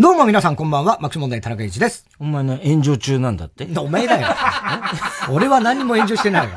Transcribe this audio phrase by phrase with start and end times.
[0.00, 2.06] どうも皆さんこんばんは、マクシ問題田中一です。
[2.18, 3.68] お前の炎上中なんだって？
[3.78, 4.28] お前だよ。
[5.30, 6.50] 俺は何も炎上してないよ。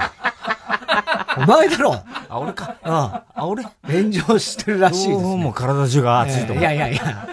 [1.39, 1.93] お前だろ。
[2.29, 2.77] あ、俺か。
[2.83, 5.35] ああ、俺炎上してるらしいです、ね。
[5.35, 6.63] もう体中が熱いと思う。
[6.63, 7.27] いやいやいや。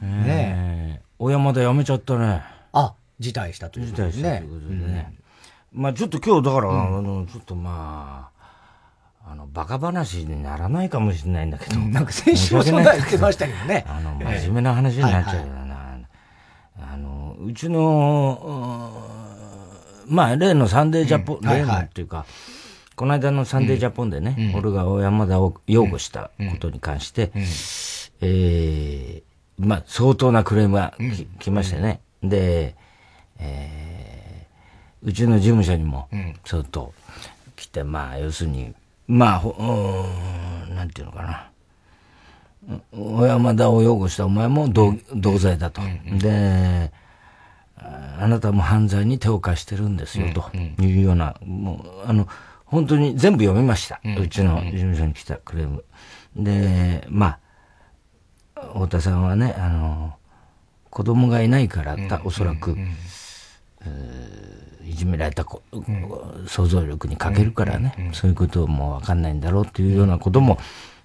[0.00, 1.02] ねえ。
[1.18, 2.44] 小山田辞めちゃったね。
[2.72, 4.12] あ、辞退したということでね。
[4.12, 5.14] 辞退したということでね。
[5.72, 8.37] まあちょっと今日だから、あの、ちょっとまあ、
[9.30, 11.78] あの、バカ話にならないかもしれないんだけど。
[11.78, 13.84] なんか先週もそんな言ってましたけどね。
[13.86, 15.58] あの、真面目な話になっちゃうよな。
[16.80, 18.92] あの、うちの、
[20.06, 22.24] まあ、例のサンデージャポン、例のっていうか、
[22.96, 27.30] この間のサンデージャポンでね、俺が小山田を擁護したことに関して、
[28.20, 29.22] ええ
[29.58, 30.94] まあ、相当なクレームが
[31.38, 32.00] 来ましてね。
[32.22, 32.76] で、
[33.38, 36.08] えー、うちの事務所にも、
[36.44, 36.94] ちょっと
[37.56, 38.74] 来て、まあ、要するに、
[39.08, 41.50] まあ、うん、なんていうのかな。
[42.92, 45.80] 小山田を擁護したお前も同同罪だと。
[46.18, 46.92] で、
[47.76, 52.28] あなたも犯罪に手を貸してるんですよ、というような、もう、あの、
[52.66, 54.00] 本当に全部読みました。
[54.04, 55.84] うちの事務所に来たクレーム。
[56.36, 57.38] で、ま
[58.54, 60.14] あ、太田さんはね、あの、
[60.90, 62.76] 子供がいないからだ、おそらく、
[64.88, 65.62] いじめられた子、
[66.46, 70.58] 想像力に欠けるからね、そういうこともわかんないんだろうっていうようなことも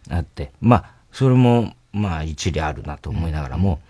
[0.09, 3.81] あって、まあ、それも、まあ、一理あるなと思いながらも、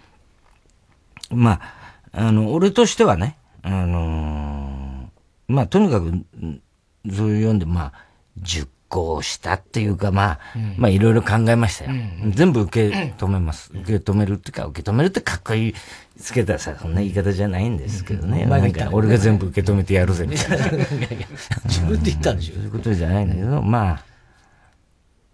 [1.30, 1.61] ま
[2.11, 5.09] あ、あの、俺としてはね、あの
[5.47, 6.11] まあ、とにかく、
[7.13, 7.94] そういう読んで、まあ、
[8.38, 13.72] 熟考したっていうか、まあ、うん、まあいろいろ考えましたよ、うん、全部受け止めます。
[13.73, 15.73] 受け止めるっていうか、受け止めるってかっこいい
[16.19, 18.45] つけたさ、そんな言い方じゃないんですけどね。
[18.45, 20.66] なんか俺が全部受け止めてやるぜみたいな。
[21.66, 24.01] 自分で言ったんでしょ、そういうことじゃないんだけど、ま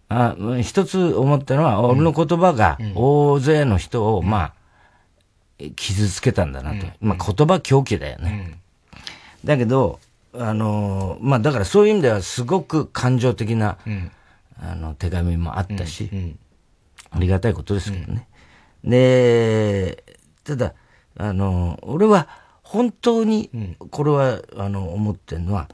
[0.07, 4.53] あ、あ一つ思ったのは、俺の言葉が大勢の人を、ま
[5.59, 6.87] あ、傷つけたんだなと。
[7.01, 8.59] まあ言葉狂気だよね。
[9.43, 9.99] だけど、
[10.33, 14.11] あの、まあだからそういう意味ではすごく感情的な、うん、
[14.61, 16.39] あの、手紙もあったし、うんうん、
[17.11, 18.27] ありがたいことですけどね。
[18.83, 20.03] で、
[20.43, 20.73] ただ、
[21.17, 22.27] あの、俺は
[22.63, 23.49] 本当に、
[23.89, 25.67] これは、あの、思ってるのは、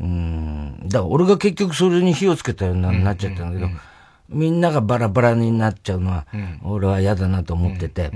[0.00, 3.70] うん、だから俺が結局それに火をつけたようになっちゃったんだけど、
[4.28, 6.26] みんながバラバラになっちゃうのは、
[6.62, 8.10] 俺は嫌だなと思ってて、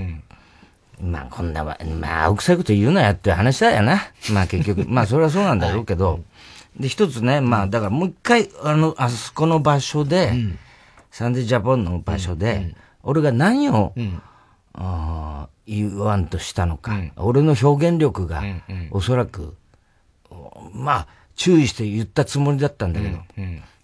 [1.00, 1.76] まあこんな、ま
[2.22, 4.00] あ青臭いこと言うなやって話だよな。
[4.32, 6.20] まあ結局、まあそれはそうなんだろうけど、
[6.78, 10.58] で一つね、まあだからもう一回、あの、あそこの場所で、うん、
[11.10, 14.22] サンデージャポンの場所で、うん、俺が何を、うん、
[14.75, 18.42] あ言わんとしたのか、俺の表現力が、
[18.91, 19.54] おそらく、
[20.72, 21.06] まあ
[21.37, 23.19] 注意して言ったつもりだったんだけど、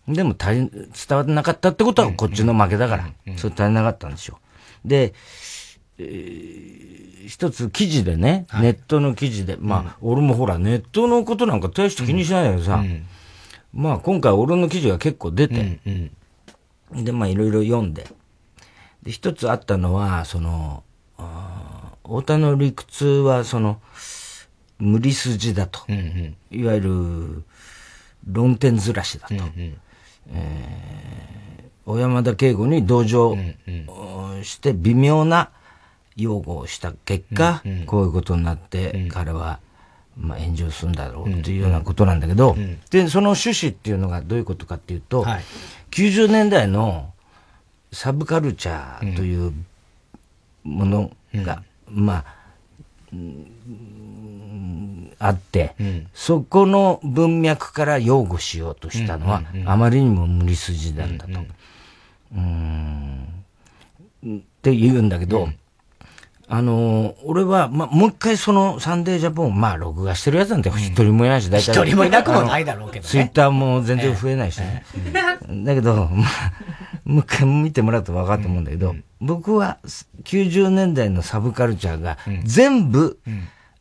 [0.08, 4.38] でも足り、伝わってなかったってことはこっちの負けだから、それ足りなかったんでしょ
[4.84, 4.88] う。
[4.88, 5.14] で、
[5.98, 13.06] えー、一つ記事でね、はい、ネットの記事で、まあ、うん、俺もほら、ネットのことなんか大して気にしないけどさ、うん、
[13.72, 16.10] まあ、今回俺の記事が結構出て、うん
[16.92, 18.06] うん、で、まあ、いろいろ読んで、
[19.02, 20.82] で、一つあったのは、その、
[22.04, 23.80] 太田の理屈は、その、
[24.78, 25.80] 無理筋だと。
[25.88, 27.44] うんうん、いわゆる、
[28.26, 29.34] 論点ずらしだと。
[29.34, 29.76] うんうん、
[30.32, 33.36] えー、小山田圭吾に同情
[34.42, 35.50] して微妙な、
[36.16, 39.60] 擁護をした結果、うんうん、こういうことになって、うん、彼は、
[40.16, 42.56] まあ、炎上するんだろうっていうようなことなんだけど、
[42.90, 45.44] で、その趣旨っていうのがどういうことかっていうと、はい、
[45.90, 47.12] 90年代の
[47.92, 49.52] サブカルチャーという
[50.62, 52.44] ものが、まあ、
[55.18, 61.32] あって、うん、そこの文脈から擁護しようとしたのは、あまりにも無理筋なんだと。
[62.34, 63.44] うん、
[64.26, 65.48] って言うんだけど、
[66.46, 71.72] あのー、俺は、ま、もう一回そのサンデージャポン、まあ、録画してるやつなんて一人もいないし、大体。
[71.72, 73.08] 一人もいなくもないだろうけどね。
[73.08, 74.84] ツイッターも全然増えないしね。
[74.94, 76.52] えー、 だけど、まあ、
[77.04, 79.78] もう一回見てもらうと分かると思うんだけど、うん、僕は
[80.24, 83.18] 90年代のサブカルチャーが全部、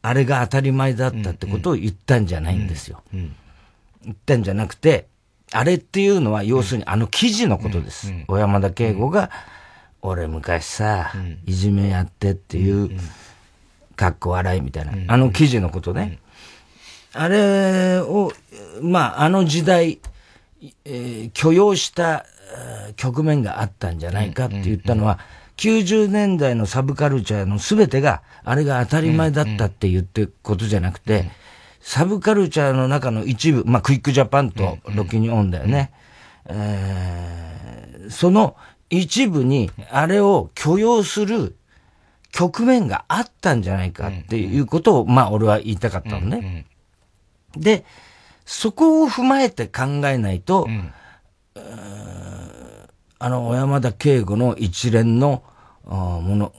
[0.02, 3.02] あれが当たり前だったってことを言ったんじゃないんですよ。
[3.12, 5.08] 言ったんじゃなくて、
[5.52, 8.14] あれっていうのは要するにあの記事のことです。
[8.28, 9.30] 小山田圭吾が、
[10.04, 12.92] 俺昔さ、うん、いじめやってっていう、
[13.96, 16.20] かっこ笑いみたいな、あの記事のことね。
[17.14, 18.32] あれを、
[18.82, 20.00] まあ、あの時代、
[20.84, 22.26] えー、許容した
[22.98, 25.20] 局面があったんじゃないかって言ったのは、
[25.58, 31.32] 90年代のサブカルチャーの全てが、あれが当たり前だったって言ってことじゃなくて、
[31.80, 35.92] サブカルチャーの中の一部、まあ、クイックジャパンとロキニオンだよね。
[36.46, 38.58] えー、その
[38.90, 41.56] 一部に、あれを許容する
[42.32, 46.66] 局面があったんじゃないかっていうことを、まあ俺は言いたかったのね。
[47.56, 47.86] で、
[48.46, 50.68] そこを踏まえて考えないと、
[53.20, 55.44] あの、小山田圭吾の一連の
[55.86, 56.54] もの、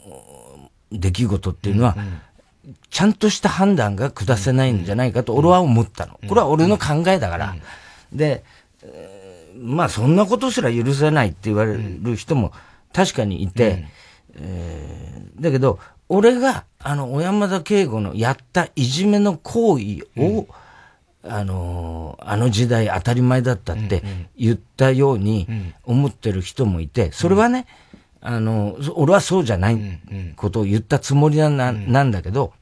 [0.90, 1.96] 出来事っていうのは、
[2.90, 6.18] ちゃんとした判断が下せないんじゃないかと俺は思ったの。
[6.28, 7.56] これは俺の考えだから。
[8.12, 8.44] で、
[9.56, 12.52] まあそんなことすら許せないって言われる人も
[12.92, 13.86] 確かにいて、
[14.36, 15.78] えー、だけど、
[16.08, 20.46] 俺が、あの、小山田圭吾のやったいじめの行為を、
[21.24, 24.02] うん、あの、あの時代当たり前だったって
[24.36, 25.48] 言ったように
[25.84, 27.66] 思ってる人もいて、それはね、
[28.20, 30.00] あの、俺はそうじゃない
[30.36, 32.10] ことを言ったつもりななん。
[32.10, 32.52] だけど、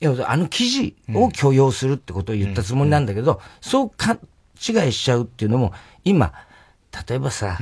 [0.00, 4.18] いや、あの記事を許容するってことを言ったつもりなんだけど、そう勘
[4.56, 5.72] 違いしちゃうっていうのも、
[6.06, 6.32] 今、
[7.08, 7.58] 例えばさ、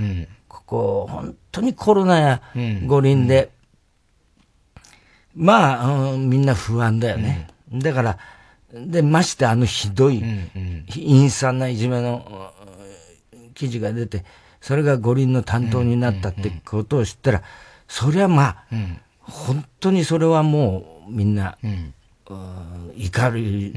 [0.48, 2.42] ここ、本当にコロナや
[2.86, 3.50] 五輪で、
[5.34, 7.48] まあ、うん、みんな不安だよね。
[7.72, 8.18] うん、だから、
[8.70, 10.22] で、ましてあのひどい、
[10.92, 12.52] 陰惨ないじめの
[13.54, 14.26] 記事が出て、
[14.60, 17.42] それが五輪の担当になったってことを知ったら、
[17.88, 18.64] そりゃまあ、
[19.20, 21.56] 本当にそれはもうみんな、
[22.26, 23.72] 怒る、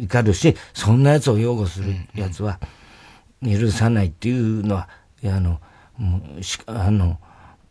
[0.00, 2.58] 怒るし、そんな奴を擁護する奴は
[3.42, 4.88] 許さないっていうのは、
[5.24, 5.60] あの、
[5.96, 7.18] もうしあの、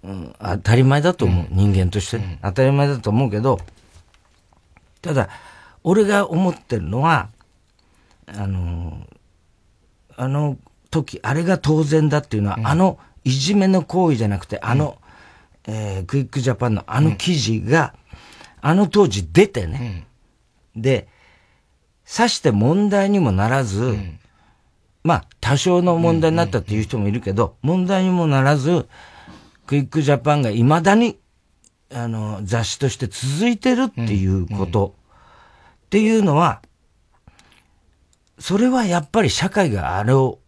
[0.04, 3.60] うん、当たり前だと思う、うん、人間として、うん、当たり前だと思うけど、
[5.02, 5.30] ただ、
[5.84, 7.30] 俺が思ってるのは、
[8.28, 9.08] あの、
[10.16, 10.58] あの
[10.92, 14.98] 時、あれが当然だっていうのは、あのいじめの行為じゃなくて、あの、
[15.68, 17.94] えー、クイックジャパンのあの記事が、
[18.62, 20.08] あの当時出てね、
[20.76, 21.08] で、
[22.06, 23.98] さして問題にもならず、
[25.08, 28.90] まあ、多少の問題になったっていう人もいるけど、問題にもならず、
[29.66, 31.18] クイックジャパンが未だに、
[31.94, 34.96] あの、雑誌として続いてるっていうこと、
[35.86, 36.62] っていうのは、
[38.38, 40.40] それはやっぱり社会があれを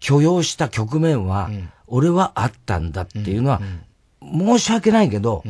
[0.00, 1.48] 許容した局面は、
[1.86, 3.60] 俺はあったんだっていうのは、
[4.20, 5.44] 申し訳ないけど、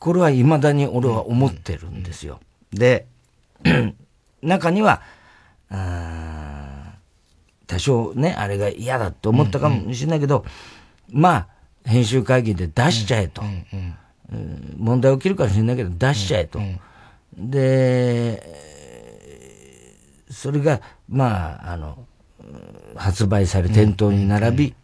[0.00, 2.40] これは未だに俺は思ってるんですよ。
[2.72, 3.06] で、
[4.42, 5.00] 中には、
[7.72, 10.44] 多少ね、あれが嫌だと思ったかもしれないけど、
[11.10, 11.48] まあ、
[11.86, 13.42] 編集会議で出しちゃえと。
[14.76, 16.60] 問題起きるかもしれないけど、出しちゃえと。
[17.34, 18.42] で、
[20.30, 22.06] それが、まあ、あの、
[22.94, 24.74] 発売され店頭に並び、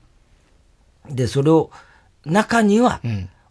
[1.10, 1.70] で、それを、
[2.24, 3.02] 中には、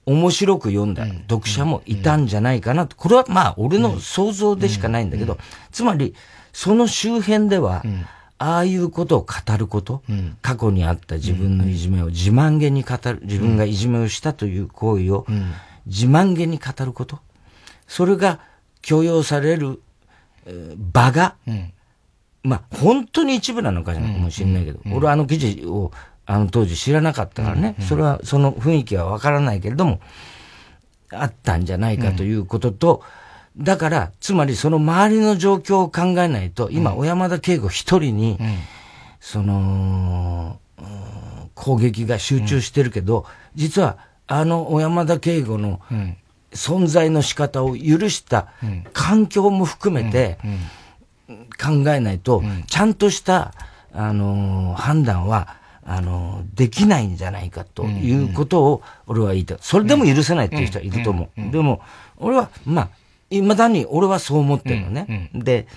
[0.08, 2.96] 面白く読んだ読者もいたんじゃないかなと。
[2.96, 5.38] これはまあ、俺の想像でしかないんだけど、
[5.72, 6.16] つまり、
[6.54, 7.84] その周辺では、
[8.40, 15.26] ああいうことを語ること、うん、過去にあった自分のいじめを自慢げに語る、自分がいじめをしたという行為を
[15.86, 17.20] 自慢げに語ること、
[17.88, 18.40] それが
[18.82, 19.82] 許容される、
[20.46, 21.74] えー、場が、うん、
[22.44, 25.92] まあ、本当に一部なのかもしれないけど、俺はあの記事を
[26.26, 30.00] あの当時知らなかったからね、それはその雰囲気はわからないけれども、
[31.12, 33.04] あったんじゃないかということと、
[33.58, 38.38] だから、つまりその周りの状況を考えないと、今、小山田圭吾一人に、
[39.20, 40.60] その、
[41.56, 43.98] 攻撃が集中してるけど、実は、
[44.28, 45.82] あの小山田圭吾の
[46.52, 48.50] 存在の仕方を許した
[48.94, 50.38] 環境も含めて
[51.60, 53.54] 考えないと、ちゃんとした、
[53.94, 55.56] あの判断は、
[55.90, 59.58] あのできないんじゃないかということを俺は言いたい。
[59.62, 61.52] それでも許せないっていう人はいると思う。
[61.52, 61.82] でも、
[62.18, 62.90] 俺は、まあ、
[63.30, 65.06] 未だに俺はそう思ってるのね。
[65.10, 65.68] うんうん、で、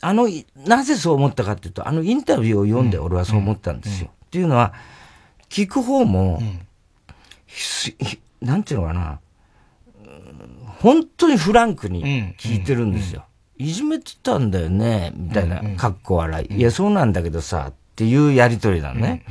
[0.00, 4.10] あの、なぜそう思ったかっていうと、あのインタビューを読んで俺はそう思ったんですよ。
[4.26, 4.74] っていうのは、
[5.48, 6.40] 聞く方も、
[8.40, 9.20] なんていうのかな、
[10.80, 13.24] 本当にフランクに聞いてるんですよ。
[13.58, 16.54] いじめてたんだよね、みたいな、かっこ笑い。
[16.54, 19.24] いや、そうなんだけどさ、っていうやりとりなのね。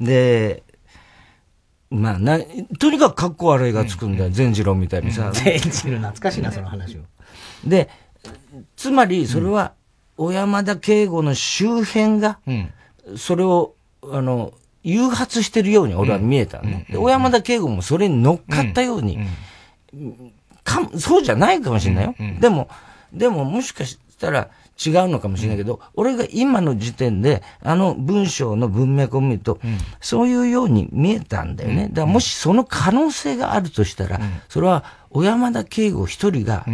[0.00, 0.62] で、
[1.94, 2.38] まあな、
[2.78, 5.30] とにかく格好悪いがつくんだよ、善次郎みたいにさ。
[5.32, 7.00] 善次郎懐かしいな、その話を。
[7.64, 7.88] で、
[8.76, 9.72] つまり、それは、
[10.16, 12.38] 小山田圭吾の周辺が、
[13.16, 13.74] それを、
[14.10, 16.64] あの、誘発してるように俺は見えたの。
[16.64, 16.86] ね。
[16.92, 19.18] 小山田圭吾もそれに乗っかったように、
[20.62, 22.14] かそうじゃないかもしれないよ。
[22.40, 22.68] でも、
[23.12, 24.50] でももしかしたら、
[24.84, 31.88] 違うのかもしれないけど、うん、俺が今の時点で、あの文章の文脈を見ると、うん、そういうように見えたんだよね。
[31.88, 36.66] だからもしその可能性があるとしたら、それは小山田圭吾一人が、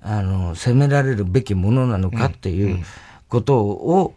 [0.00, 2.84] あの、責められるべきものなのかっていう
[3.28, 4.14] ことを、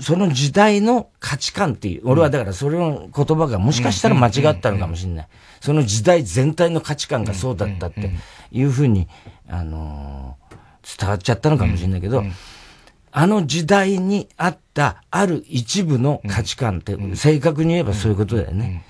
[0.00, 5.28] その時代の価値観っていう、俺はだからそれの言葉がもしかしたら間違ったのかもしれない。
[5.60, 8.10] その時代全体の価値観がそうだったって
[8.52, 9.08] いうふうに、
[9.48, 10.47] あのー、
[10.98, 12.24] 伝わっちゃったのかもしれないけど、
[13.10, 18.84] あの時代にあったある一部の価値観って、正確に言えばそういうことだよね。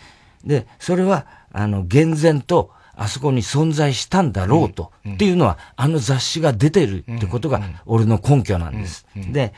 [0.44, 9.06] で、それは、あの、厳然と、あそこに存在したんだろうと、っていうのは、あの雑誌が出てるってことが、俺の根拠なんです。
[9.14, 9.52] で、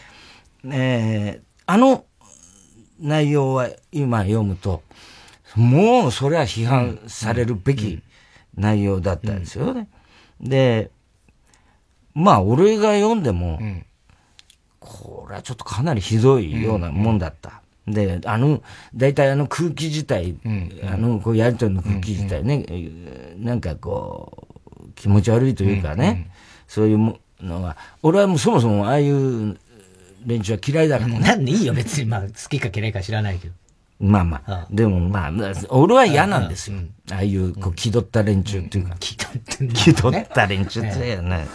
[0.65, 2.05] えー、あの
[3.01, 4.83] 内容は今読むと、
[5.57, 8.03] もうそれは批判されるべき
[8.55, 9.89] 内容だったんですよね。
[10.41, 10.91] で、
[12.15, 13.61] まあ俺が読んでも、
[14.79, 17.63] これはちょっとかなりひどいようなもんだった。
[17.87, 18.63] で、あの、
[18.95, 20.37] 大体あの空気自体、
[20.85, 22.67] あの、こうやりとりの空気自体ね、
[23.39, 24.47] なんかこ
[24.81, 26.31] う、気持ち悪いというかね、
[26.69, 29.57] そういうのが、俺はもうそもそもああいう
[30.27, 31.21] 連中は嫌いだから、ね。
[31.21, 32.07] なんでいいよ、別に。
[32.07, 33.55] まあ、好きか嫌いか知らないけど。
[34.01, 34.67] まあまあ。
[34.71, 35.33] でもまあ、
[35.69, 36.79] 俺は嫌なんですよ。
[37.11, 38.97] ああいう、こう、気取った連中っていうか。
[38.99, 39.17] 気
[39.95, 41.47] 取った連中ってよね。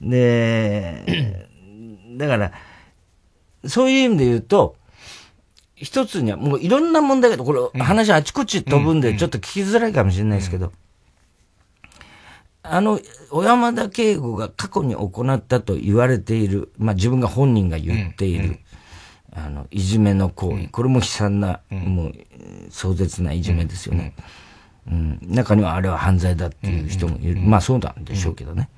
[0.00, 1.38] で、
[2.16, 2.52] だから、
[3.66, 4.76] そういう意味で言うと、
[5.74, 10.72] 一つには、もういろんな問題が、これ、話あちこち飛ぶんで、ちょっと聞きづらいかもしれないですけど、
[12.62, 18.58] あの、小山田圭吾が過去に行ったと言われている、まあ自分が本人が言っている、
[19.32, 22.14] あの、いじめの行為、これも悲惨な、もう、
[22.70, 24.14] 壮絶ないじめですよね。
[24.86, 27.40] うん、中にはあれは犯罪だっていう人もいる。
[27.40, 28.68] まあそうなんでしょうけどね。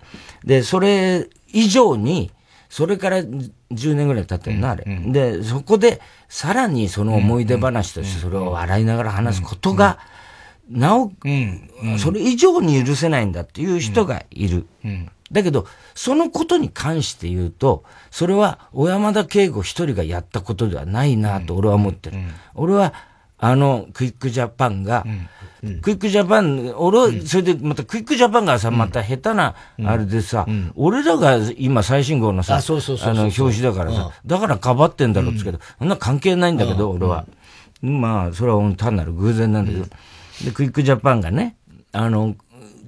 [0.44, 2.30] で、それ以上に、
[2.68, 4.84] それから10年ぐらい経ってるな、あれ。
[4.86, 9.98] で、そこで、さらにその思い出話としてそれを笑いながら話すことが、
[10.70, 11.12] なお、
[11.98, 14.66] それ以上に許せないんだっていう人がいる。
[15.30, 22.18] だけど、そのことに関して言うと、それは小山田圭吾一人がやったことではないなと俺は思ってる。
[22.54, 22.94] 俺は、
[23.44, 25.04] あの、 Quick Japan が、
[25.82, 30.46] Quick Japan、俺、それでまた Quick Japan がさ、また下手な、あれでさ、
[30.76, 32.54] 俺らが今最新号のさ、
[33.10, 37.26] あの、表紙だからさ、だからかばってんだろうってけど、そんな関係ないんだけど、俺は。
[37.80, 39.86] まあ、それは単なる偶然なんだけど、
[40.44, 41.56] で、クイックジャパンがね、
[41.90, 42.36] あの、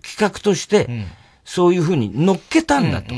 [0.03, 0.89] 企画として、
[1.45, 3.13] そういうふうに乗っけたんだと、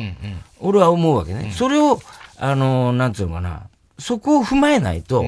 [0.59, 1.53] 俺は思うわけね。
[1.55, 2.01] それを、
[2.39, 3.65] あの、なんていうのかな、
[3.99, 5.27] そこを踏まえないと、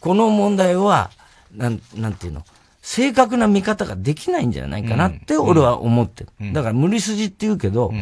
[0.00, 1.10] この問題は、
[1.54, 2.44] なん、なんていうの、
[2.82, 6.52] 正確な見方ができないんじゃないかなって俺は思ってる。
[6.52, 7.92] だから無理筋って言うけど、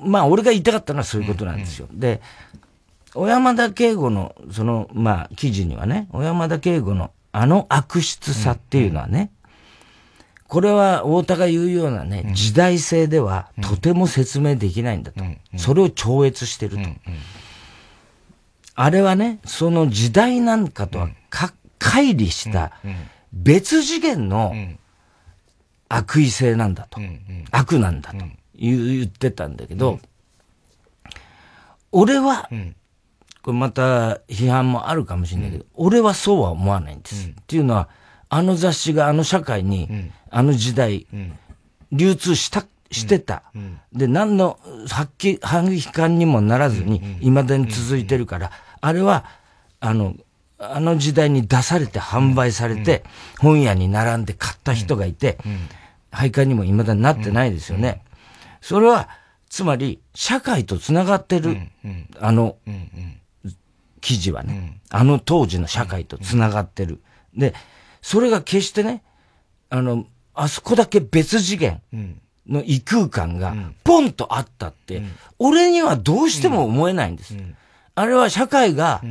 [0.00, 1.88] まあ俺が言いたかったのはそういうことなんですよ。
[1.92, 2.20] で、
[3.12, 9.30] 小山田圭吾の、その、まあ記事にはね、小山田圭吾のあの悪質さっていうのはね、
[10.46, 15.24] これは太田が言うようなね、時代性ではとても説明できないんだと。
[15.56, 16.82] それを超越してると。
[18.74, 21.10] あれはね、その時代なんかとは
[21.78, 22.72] 乖離した
[23.32, 24.54] 別次元の
[25.88, 27.00] 悪意性なんだと。
[27.50, 28.24] 悪なんだと
[28.56, 30.00] 言ってたんだけど、
[31.92, 32.48] 俺は、
[33.42, 37.26] これまた批判もあるかもしれないけど、うん、俺はそうは思わないんです。
[37.26, 37.88] うん、っていうのは、
[38.30, 41.06] あの雑誌があの社会に、うん、あの時代、
[41.92, 43.44] 流通した、してた。
[43.92, 48.50] で、何の発揮、反撃感にもならずに、未だに続いてるから、
[48.84, 49.24] あれは、
[49.80, 50.14] あの、
[50.58, 53.02] あの時代に出されて販売されて、
[53.38, 55.38] 本屋に並んで買った人がいて、
[56.10, 58.02] 廃刊にも未だになってないですよね。
[58.60, 59.08] それは、
[59.48, 61.56] つまり、社会と繋がってる、
[62.20, 62.56] あの、
[64.02, 67.00] 記事はね、うん、あの当時の社会と繋がってる。
[67.34, 67.54] で、
[68.02, 69.02] それが決してね、
[69.70, 71.80] あの、あそこだけ別次元
[72.46, 75.02] の異空間がポンとあったって、
[75.38, 77.34] 俺にはどうしても思えないんです。
[77.94, 79.02] あれは社会が、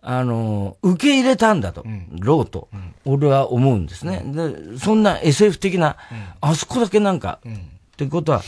[0.00, 1.84] あの、受け入れたんだと、
[2.18, 2.68] ろうと、
[3.04, 4.22] 俺は思うんですね。
[4.24, 5.96] で、そんな SF 的な、
[6.40, 8.42] あそこだけなんか、ってことは、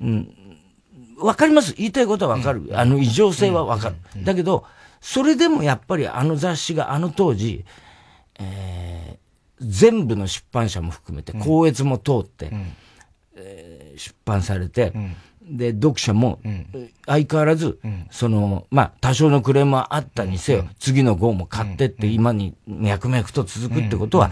[0.00, 0.34] うん、
[1.18, 1.74] わかります。
[1.74, 2.70] 言いたいことはわかる。
[2.72, 4.24] あの異常性はわかる。
[4.24, 4.64] だけど、
[5.00, 7.64] それでもやっぱりあの雑誌があの当時、
[8.38, 12.72] えー、全部の出版社も含めて、校閲も通って、うん、
[13.36, 15.16] えー、出版されて、うん、
[15.48, 16.40] で、読者も、
[17.06, 17.80] 相変わらず、
[18.10, 24.30] その、まあ、多少のクレームはあったにせよ、次の号も買ってって、今に脈々と続くってことは、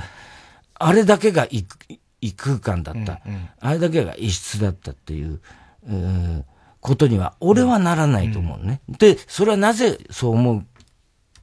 [0.75, 3.21] あれだけが異空間だった、
[3.61, 5.41] あれだけが異質だったっていう、
[5.89, 6.45] う
[6.81, 8.81] ことには、俺はならないと思うね。
[8.89, 10.65] うん、で、それはなぜそう思う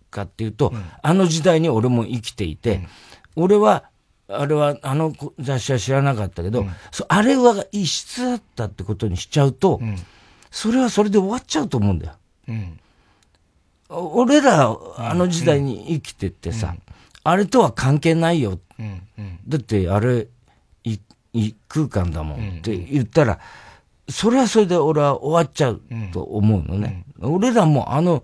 [0.10, 2.82] かっていうと、うん、あの時代に俺も生きていて、
[3.36, 3.84] うん、俺は、
[4.30, 6.66] あれは、あの雑誌は知らなかったけど、
[7.08, 9.80] あれは異質だったってことにしちゃうと、
[10.52, 12.14] それはそれで終わっちゃうと思うんだよ。
[13.90, 16.76] 俺ら、あの時代に生きてってさ、
[17.24, 18.60] あれとは関係ないよ。
[19.48, 20.28] だって、あれ、
[20.84, 20.98] い、
[21.34, 23.40] 異空間だもんって言ったら、
[24.10, 25.82] それはそれで俺は終わっちゃう
[26.12, 27.06] と思うのね。
[27.20, 28.24] 俺らもあの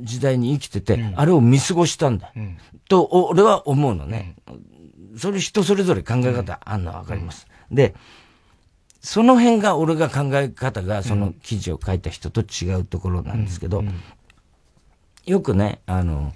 [0.00, 2.32] 時代に生きてて、あれを見過ごしたんだ。
[2.88, 4.36] と、俺は思うのね。
[5.16, 7.46] それ人それぞれ考え方あんのはわかります。
[7.70, 7.94] で、
[9.00, 13.84] その辺が俺が考え方がその記事を書いた人と違うところなんですけど、
[15.24, 16.32] よくね、あの、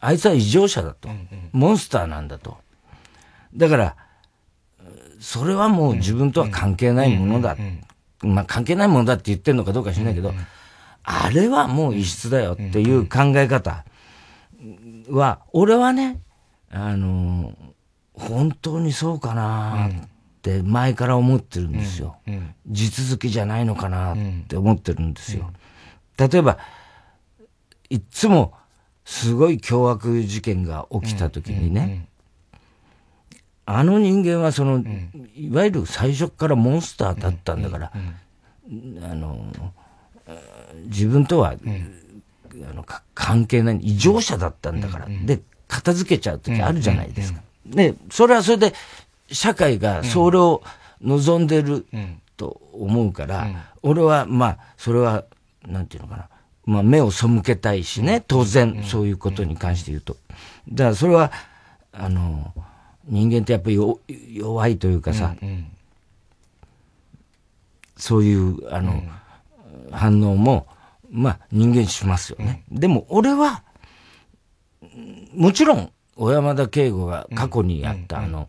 [0.00, 1.08] あいつは異常者だと。
[1.52, 2.58] モンスターなんだと。
[3.54, 3.96] だから、
[5.18, 7.56] それはもう自分とは関係ないものだ。
[8.22, 10.32] まあ関係ないものだって言ってるのかどうか知らないけど、
[11.02, 13.84] あれはもう異質だよっていう考え方
[15.08, 16.20] は、俺はね、
[16.76, 17.54] あの、
[18.12, 19.90] 本当にそうかなっ
[20.42, 22.16] て前から思ってるんですよ。
[22.66, 24.16] 地続きじゃないのかなっ
[24.46, 25.50] て思ってるんですよ。
[26.18, 26.58] 例えば、
[27.88, 28.52] いつも
[29.04, 32.08] すごい凶悪事件が起きた時にね、
[33.64, 34.84] あの人間はその、
[35.34, 39.52] いわゆる最初からモンスターだったんだから、あの、
[40.84, 47.40] 自分とは、あの関係ない、異常者だったんだから、で、片付けちゃう時あるじゃないですか。
[47.66, 48.74] で、それはそれで、
[49.30, 50.62] 社会がそれを
[51.02, 51.86] 望んでる
[52.36, 53.48] と思うから、
[53.82, 55.24] 俺は、まあ、それは、
[55.66, 56.28] なんていうのかな。
[56.64, 60.16] まあ、目を背けたいしね、当然、そういうことに関して言うと。
[60.68, 61.32] だから、それは、
[61.92, 62.52] あの、
[63.04, 63.78] 人間ってやっぱり
[64.32, 65.34] 弱いというかさ、
[67.96, 69.02] そういう、あの、
[69.92, 70.66] 反応も、
[71.10, 72.64] まあ、人間しますよね。
[72.70, 73.62] でも、俺は、
[75.36, 78.48] もちろん、小山田圭吾が過去にやったあの、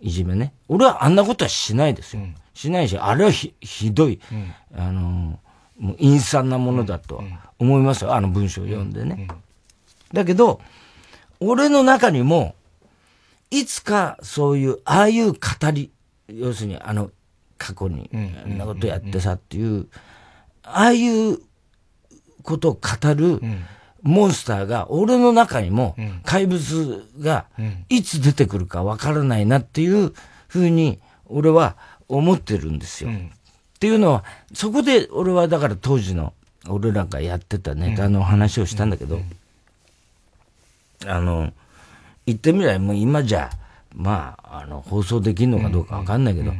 [0.00, 0.52] いじめね。
[0.68, 2.22] 俺はあんなことはしないですよ。
[2.54, 4.20] しないし、あれはひひどい、
[4.76, 5.38] あの、
[5.78, 7.22] もう陰惨なものだと
[7.58, 8.14] 思いますよ。
[8.14, 9.28] あの文章を読んでね。
[10.12, 10.60] だけど、
[11.40, 12.54] 俺の中にも、
[13.50, 15.38] いつかそういう、ああいう語
[15.72, 15.92] り、
[16.28, 17.10] 要するにあの、
[17.58, 19.86] 過去に、あんなことやってさっていう、
[20.64, 21.38] ああいう
[22.42, 23.40] ことを語る
[24.08, 25.94] モンスターが、俺の中にも、
[26.24, 27.44] 怪物が、
[27.90, 30.14] いつ出てくるかわからないなっていう
[30.48, 31.76] ふうに、俺は
[32.08, 33.10] 思ってるんですよ。
[33.10, 33.14] っ
[33.78, 36.32] ていうのは、そこで俺はだから当時の
[36.66, 39.20] 俺らがやってたネタの話をしたんだけど、
[41.06, 41.52] あの、
[42.24, 43.50] 言ってみればもう今じゃ、
[43.94, 46.52] まあ、あの、放送できるのかどうかわかんないけど、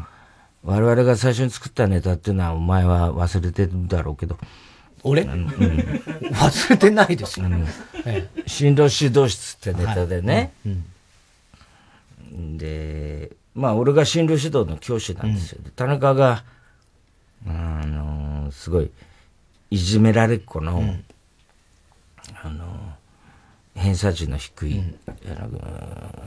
[0.65, 4.37] 我々が最初に作ったネタっていうのはお前は忘れてるだろうけど、
[5.03, 7.47] 俺、うん、忘れてないですよ。
[7.47, 7.67] うん、
[8.47, 10.53] 進路指導室ってネタでね、
[12.57, 15.61] で、まあ俺が進路指導の教師なんですよ。
[15.77, 16.45] 田中が、
[17.47, 18.91] あのー、すごい、
[19.71, 21.05] いじめられっ子の、うん、
[22.43, 24.83] あのー、偏差値の低い、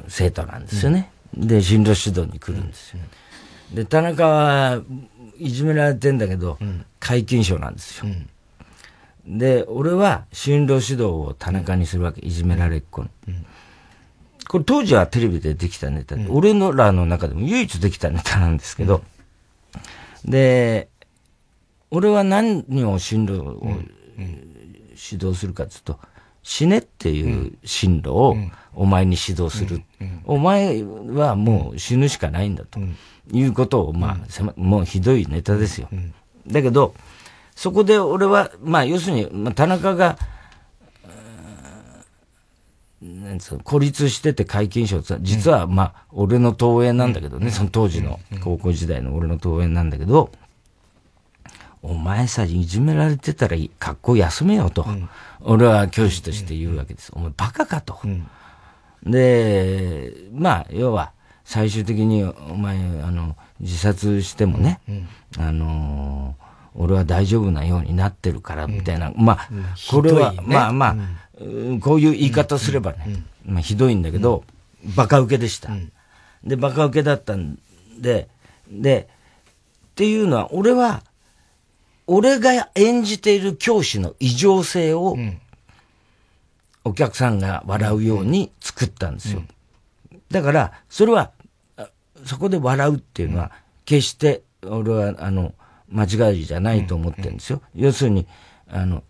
[0.08, 1.12] 生徒なんですよね。
[1.38, 3.00] うん、で、進路指導に来るんですよ。
[3.74, 4.82] で、田中は
[5.38, 6.58] いじめられてんだけど、
[7.00, 8.12] 皆勤賞なんですよ。
[9.26, 12.22] で、俺は進路指導を田中にするわけ。
[12.22, 13.10] いじめられっ子の。
[14.48, 19.02] これ当時はテレビでできたネタで、俺のらの中でも唯一できたネタなんですけど、
[20.26, 20.90] で、
[21.90, 23.78] 俺は何を進路を
[24.18, 26.00] 指導するかっていうと、
[26.44, 28.36] 死ねっていう進路を
[28.74, 29.84] お前に指導する。
[30.26, 32.80] お前はもう死ぬしかないんだと
[33.32, 35.88] いうことを、まあ、もうひどいネタですよ。
[36.48, 36.96] だけど、
[37.62, 40.18] そこで俺は、まあ要するに、まあ、田中が、
[43.00, 50.32] なんつう孤立してて皆勤賞って実はまあ俺の投影なんだけどね、その当時の高校時代の俺の投影なんだけど、
[51.84, 55.08] お前さ、いじめられてたら学校休めよと、うん、
[55.42, 57.12] 俺は教師として言うわけです。
[57.14, 58.00] お前バカかと。
[58.04, 58.28] うん、
[59.06, 61.12] で、まあ、要は、
[61.44, 66.36] 最終的にお前、あの、自殺してもね、うん、あの
[66.76, 69.12] 俺は大丈夫なようになってるから、みたいな。
[69.16, 69.50] まあ、
[69.90, 70.96] これは、ね、まあまあ、
[71.82, 74.44] こういう言い方すればね、まあひどいんだけど、
[74.96, 75.72] バカ受けでした。
[76.44, 77.58] で、バカ受けだったん
[78.00, 78.30] で、
[78.70, 79.10] で、
[79.92, 81.04] っていうのは、俺は、
[82.08, 85.18] 俺が演じている教師の異常性を、
[86.84, 89.44] お客さんが笑うように作ったんですよ。
[90.32, 91.32] だから、それは、
[92.26, 93.52] そこで笑うっていうのは、
[93.86, 95.54] 決して、俺は、あの、
[95.92, 97.62] 間違いじゃないと思ってるんですよ。
[97.76, 98.28] 要するに、
[98.70, 99.04] あの、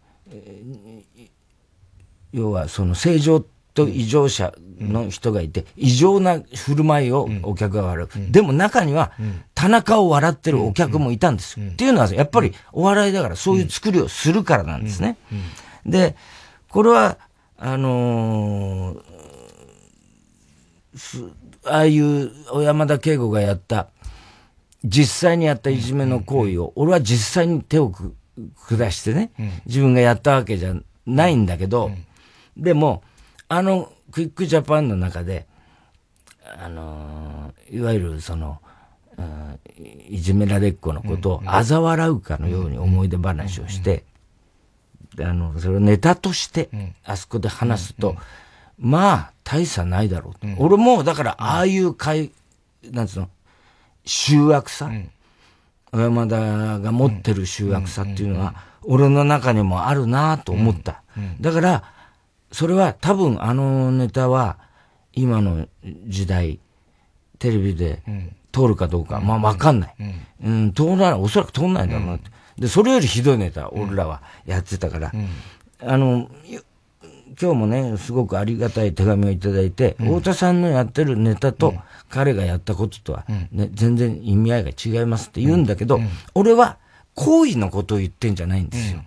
[2.33, 8.31] 要は、その正常と異常者の人がいて、異常な振る舞いをお客が笑う。
[8.31, 9.11] でも中には、
[9.53, 11.67] 田中を笑ってるお客もいたんですよ。
[11.67, 15.17] っていうのは、やっぱりお笑いだからそういう作りをするからなんですね。
[15.85, 16.15] で、
[16.69, 17.17] これは、
[17.57, 19.01] あのー、
[21.65, 23.87] ああいう小山田圭吾がやった、
[24.83, 27.91] 実際にやったいじめの行為を、俺は実際に手を
[28.55, 29.31] 下してね、
[29.65, 30.73] 自分がやったわけじゃ
[31.05, 31.91] ないんだけど、
[32.57, 33.03] でも、
[33.47, 35.47] あのクイックジャパンの中で、
[36.57, 38.59] あのー、いわゆるその、
[39.17, 39.59] うん、
[40.09, 44.03] いじめられっ子のことを嘲笑うかのように思い出話をして、
[45.19, 46.69] あの、それをネタとして、
[47.03, 48.15] あそこで話すと、
[48.77, 50.47] まあ、大差ないだろうと。
[50.57, 52.31] 俺も、だから、ああいう会、
[52.89, 53.29] なんつうの、
[54.05, 54.89] 集悪さ、
[55.91, 61.03] 小山田が持ってる集悪さっていうのは、俺の中にもあるなと思った。
[61.39, 61.83] だから、
[62.51, 64.57] それは多分あのネタは、
[65.13, 65.67] 今の
[66.07, 66.59] 時代、
[67.39, 68.01] テレビで
[68.51, 69.95] 通るかどうか、まあわかんない。
[70.43, 72.15] うん、通らない、おそらく通んないんだろうな。
[72.15, 72.31] って。
[72.57, 75.11] で、それよりひどいネタ、俺らはやってたから、
[75.81, 76.29] あの、
[77.41, 81.73] 今日もね、すごくありがたい手紙をいただいて、うん、太田さんのやってるネタと、
[82.11, 85.99] 彼がやったこととは、ね、全然意味合いが違いますって言うんだけど、
[86.35, 86.77] 俺は
[87.15, 89.01] 行為のことを言ってんじゃないんですよ。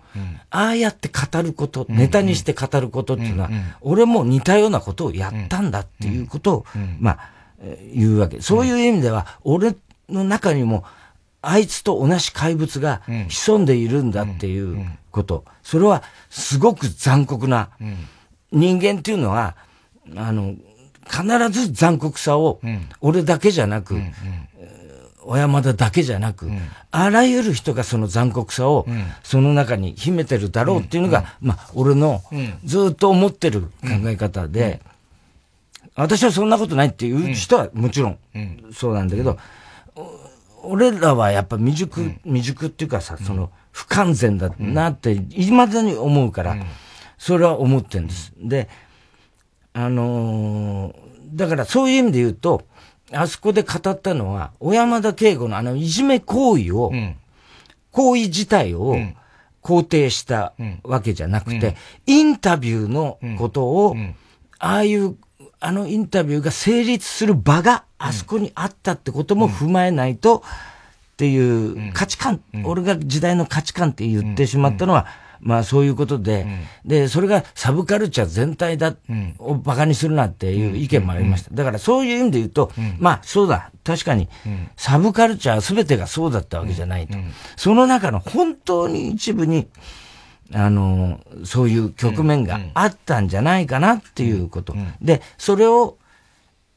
[0.50, 6.66] ああやって語ること、ネタにして語ることっていうのは、俺も似たようなことをやったんだっていうことを、
[6.98, 7.30] まあ、
[7.94, 8.40] 言うわけ。
[8.40, 9.76] そういう意味では、俺
[10.08, 10.84] の中にも、
[11.40, 15.44] あいつと同じ怪物が潜んでいるんだっていうこと。
[15.62, 17.70] それはすごく残酷な。
[18.52, 19.56] 人間っていうのは、
[20.16, 20.54] あの、
[21.10, 22.60] 必ず残酷さを、
[23.00, 24.00] 俺だけじゃなく、
[25.26, 26.50] 小山田だけじゃなく、
[26.90, 28.86] あらゆる人がその残酷さを、
[29.22, 32.22] その中に秘めてるだろうっていうのが、まあ、俺の
[32.64, 33.68] ずっと思ってる考
[34.06, 34.80] え方で、
[35.96, 38.18] 私はそんなことないっていう人はもちろん
[38.72, 39.38] そうなんだけど、
[40.62, 46.56] 俺らはやっぱ未熟、未熟っていうかさ、その不完全だなって、いまだに思うから、
[47.18, 48.32] それは思ってるんです。
[48.38, 48.68] で、
[49.74, 50.94] あのー、
[51.34, 52.62] だからそういう意味で言うと、
[53.12, 57.16] あそこで語ったのは、小山田圭吾のあのいじめ行為を、うん、
[57.90, 58.96] 行為自体を
[59.62, 63.96] 肯定したわけじゃなくて、うん、インタビューのことを、
[64.58, 65.16] ああいう
[65.60, 70.42] あのインタビューが成立する場があそこにあったってことも踏まえないと、
[71.14, 75.06] っていう価値観、俺が時代の価値観って言ってしまったのは、
[75.44, 76.46] まあそういうことで、
[76.84, 78.96] で、それがサブカルチャー全体だ、
[79.38, 81.50] を馬鹿にするなっていう意見もありました。
[81.52, 84.28] だからそういう意味で言うと、まあそうだ、確かに、
[84.76, 87.18] サブカルチャー全てがそうだったわけじゃないと。
[87.56, 89.68] その中の本当に一部に、
[90.52, 94.74] あの、そういう局面があったんじゃないかなっていうこと。
[95.02, 95.98] で、それを、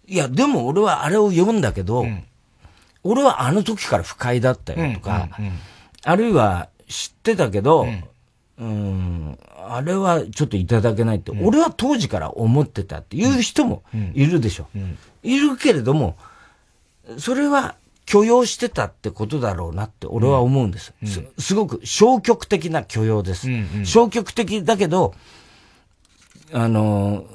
[0.08, 2.06] いや、でも俺はあれを読んだけど、
[3.04, 5.30] 俺はあの時から不快だったよとか、
[6.04, 7.88] あるいは知ってたけど、
[8.60, 9.38] うん、
[9.70, 14.68] あれはちょっといただけないって、俺は当時から思ってたっていう人もいるでしょ。
[15.24, 16.18] いるけれども、
[17.20, 17.76] それは
[18.08, 20.94] 許容してたってことだろうなって俺は思うんです。
[21.04, 23.48] うん、すすごく消極的な許容です。
[23.48, 23.70] うん。
[23.76, 25.14] うん、消極的だけど、
[26.52, 27.26] あの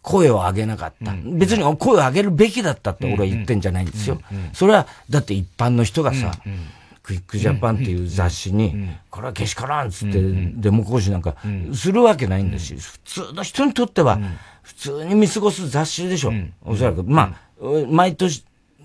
[0.00, 1.38] 声を上げなかった、うん。
[1.38, 4.20] 別に声を上げるべきだったって俺は言ってんじゃないんですよ。
[4.52, 6.52] それは、だって一般の人がさ、うん。
[6.52, 6.58] うん
[7.02, 10.20] クイックジャパンっていう雑誌に、これはけしからんっつって、
[10.54, 11.36] デモ講師なんか
[11.74, 14.20] するわけないんだし、普通の人にとっては、
[14.62, 16.32] 普通に見過ごす雑誌でしょ。
[16.64, 17.02] おそらく。
[17.02, 18.44] まあ、毎年、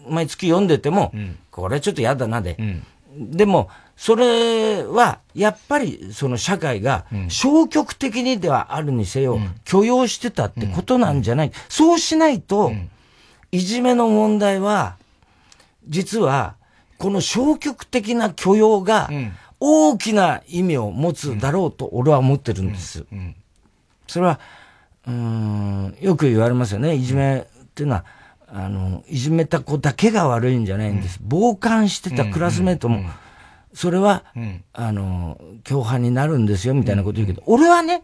[0.10, 1.14] 毎月読んでても、
[1.52, 2.58] これちょっと嫌だなで。
[3.16, 11.52] でも、それは、やっぱり、その社会が、消極的にではあるにせよ、許容してたってことなんじゃない。
[11.70, 12.72] そうしないと、
[13.52, 14.98] いじめの問題は、
[15.88, 16.56] 実は、
[16.98, 19.10] この消極的な許容が、
[19.60, 23.06] 大きな意味を持つだろうと俺は思ってるんです。
[24.08, 24.40] それは、
[25.08, 26.96] うん、よく言われますよね。
[26.96, 28.06] いじめっていうのは、
[28.48, 31.20] あの、いじめた子だけが悪いんじゃないんです。
[31.30, 33.10] 傍観してたクラスメートも、
[33.74, 34.26] それは、
[34.74, 38.04] あの、共犯になるんですよ、みたいなこと言うけど、俺はね、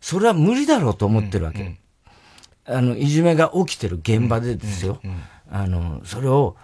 [0.00, 1.78] それは無理だろうと思ってるわけ。
[2.66, 5.00] あの、いじめが起きてる現場でですよ。
[5.50, 6.56] あの、それを、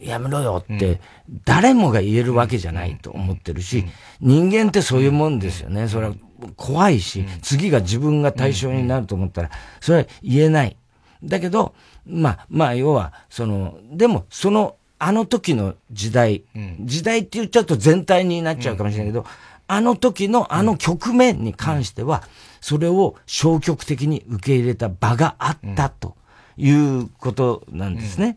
[0.00, 1.00] やめろよって、
[1.44, 3.84] 誰もが言えるわけじゃないと思ってるし、
[4.20, 5.88] 人間ってそういうもんですよね。
[5.88, 6.14] それは
[6.56, 10.76] 怖いし、次が自分が対象になると思ったら、それは言えない。
[11.22, 11.74] だけど、
[12.06, 19.26] まあ、まあ、要は、その、でも、その、あの時の時代、うん、時代って言っちゃうと全体になっちゃうかもしれないけど、うん、
[19.66, 22.22] あの時のあの局面に関しては、
[22.60, 26.16] それを消極的に受け入れた場があったと
[26.58, 28.36] いうことなんですね。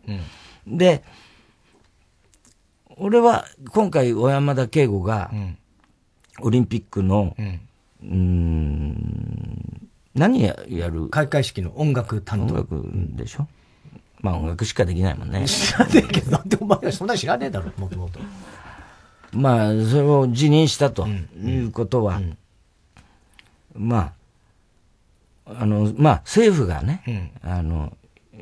[0.66, 1.04] で、
[2.96, 5.30] 俺は今回小山田圭吾が、
[6.40, 11.08] オリンピックの、うん、ん何ややる？
[11.08, 12.54] 開会式の音楽担当。
[12.54, 12.84] 音楽
[13.16, 13.48] でしょ？
[14.20, 15.46] まあ音楽しかできないもんね。
[15.48, 18.20] 知らねえけど、なんでお前はそんな知らねえだろ、もともと。
[19.32, 22.20] まあ、それを辞任したということは、
[23.74, 24.12] ま
[25.46, 27.02] あ、あの、まあ、政府がね、
[27.42, 27.96] うん、あの、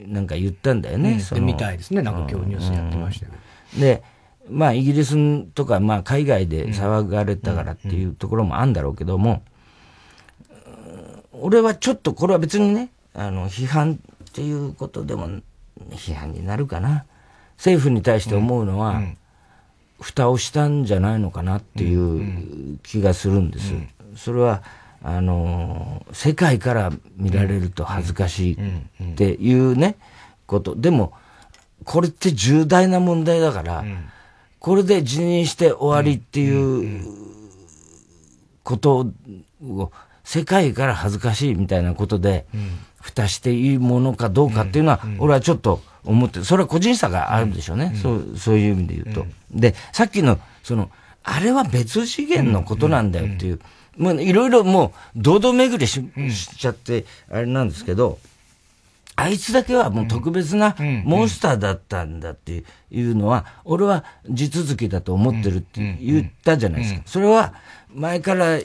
[0.07, 1.21] なんか言ったんだよね。
[1.21, 2.03] そみたいですね。
[2.03, 3.81] なんか今日ニュースやってましたけど。
[3.81, 4.03] で、
[4.49, 9.43] まあ、イギリスとか、まあ、海外で騒がれたからっていうところもあるんだろうけども、
[11.33, 15.29] 俺はちょっとこれは別にね、あの、批判っていうことでも、
[15.91, 17.05] 批判になるかな。
[17.57, 19.03] 政府に対して思うのは、
[20.01, 23.73] 蓋をしたんじゃないのかなっていう気がするんです。
[24.17, 24.63] それは、
[25.03, 29.97] あの、世界から見られると恥ずかしいっていうね、
[30.47, 30.77] こと。
[30.77, 31.13] でも、
[31.85, 33.85] これって重大な問題だから、
[34.63, 37.05] これで辞任して終わりっていう
[38.63, 39.09] こと
[39.61, 39.91] を、
[40.23, 42.47] 世界から恥ずかしいみたいなことで、
[43.01, 47.93] 蓋していいものかどうかっていうのは、俺はちょっと思って、それは個人差があるんでしょうね。
[48.01, 49.27] そう、そういう意味で言うと。
[49.51, 50.93] で、さっきの、その、
[51.25, 53.61] あれは別次元のことなんだよっていう、
[53.97, 58.21] もういろいろもう、堂々巡りし,、しちゃって、あれなんですけど、
[59.23, 67.03] あいつだけはもう特別なモンスターだったんだっていうのは、俺は地続きだと思ってるって言ったじゃないですか。
[67.07, 67.55] それは、
[67.95, 68.59] 前から、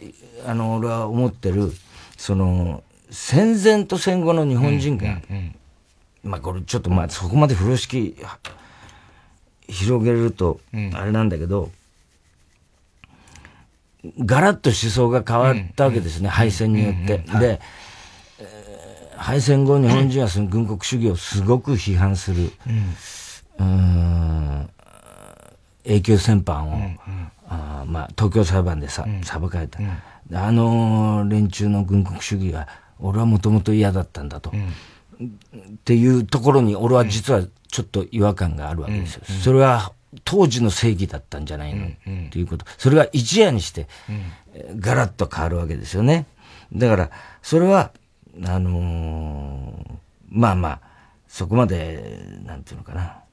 [0.46, 1.72] あの、俺は思ってる、
[2.18, 5.22] その、戦前と戦後の日本人が、
[6.24, 8.18] まあこれちょっとまあそこまで風呂敷
[9.70, 10.60] 広げると
[10.94, 11.72] あれなんだけど、
[14.20, 17.18] ガラッと思想が変わったわけですね、敗戦によって。
[17.40, 17.60] で、
[19.18, 22.52] 敗戦後日本人はその軍国主義をすごく批判する、
[23.60, 24.70] うん、
[25.84, 26.92] 永久戦犯を、
[27.50, 29.80] あまあ、東京裁判でさ、裁かれた。
[30.34, 32.68] あの連中の軍国主義は、
[33.00, 34.52] 俺はもともと嫌だったんだと。
[34.52, 34.54] っ
[35.86, 39.24] ていうところに俺は実はちょっと違和感があるわけですよ。
[39.26, 41.88] それは当時の正義だったんじゃないの？
[41.88, 41.90] っ
[42.30, 42.66] ていうこと。
[42.78, 43.88] それが一夜にして、
[44.78, 46.26] ガラッと変わるわけですよね。
[46.74, 47.10] だから、
[47.42, 47.92] それは、
[48.46, 49.98] あのー、
[50.30, 50.82] まあまあ、
[51.28, 53.24] そこまで、なんていうのかな。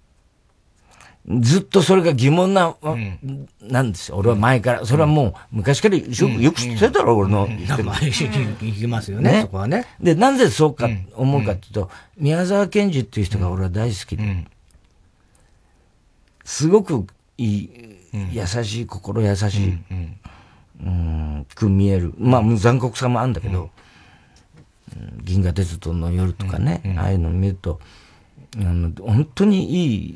[1.41, 4.19] ずっとそれが疑問な、うん、なんですよ。
[4.19, 4.85] 俺は前から。
[4.85, 7.49] それはもう、昔からよく、よく知ってたろ、俺の。
[7.49, 9.87] 行きますよね、そこはね。
[10.01, 14.47] で、なんでそうか、思うかっていうと、宮沢賢治っていう人が俺は大好きで、
[16.45, 17.07] すごく
[17.39, 17.71] いい、
[18.33, 19.79] 優しい、心優しい、
[20.85, 22.13] うん、く見える。
[22.19, 23.71] まあ、残酷さもあるんだけど、
[25.23, 27.81] 銀河鉄道の夜とかね、ああいうのを見ると、
[28.57, 30.15] あの、本当にいい、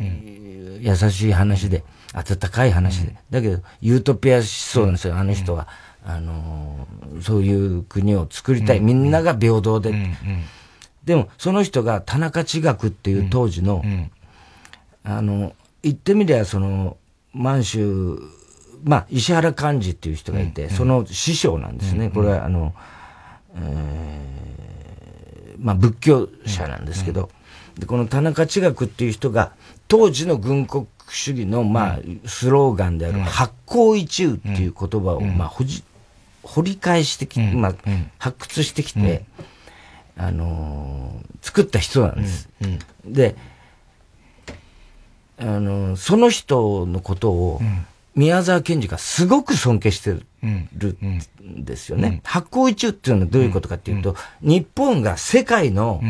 [0.80, 3.16] 優しい話で、温かい話で。
[3.30, 5.68] だけど、ユートピア思想なんですよ、あの人は。
[6.04, 6.86] あの
[7.20, 8.80] そういう国を作りたい。
[8.80, 9.94] みんなが平等で。
[11.04, 13.82] でも、その人が田中地学っていう当時の、
[15.04, 16.96] あの、言ってみりゃ、その、
[17.32, 18.18] 満州、
[18.84, 22.10] まあ、石原幹事っていう人がいて、その師匠なんですね。
[22.10, 22.74] これは、あの、
[23.54, 24.67] えー、
[25.58, 27.30] まあ、仏教者なんですけど、
[27.78, 29.52] で、この田中地学っていう人が、
[29.88, 35.82] 当時の軍国主義の、まあ、スローガンである、発行一憂っていう言葉を、まあ、ほじ、
[36.42, 37.74] 掘り返してきて、まあ、
[38.18, 39.24] 発掘してきて、
[40.16, 42.48] あのー、作った人なんです。
[43.04, 43.36] で、
[45.38, 47.60] あのー、その人のことを、
[48.18, 52.20] 宮沢賢治がすごく尊敬してるんですよね。
[52.24, 56.02] 発行一憂っていうのはどういうことかっていうと、日本が世界の、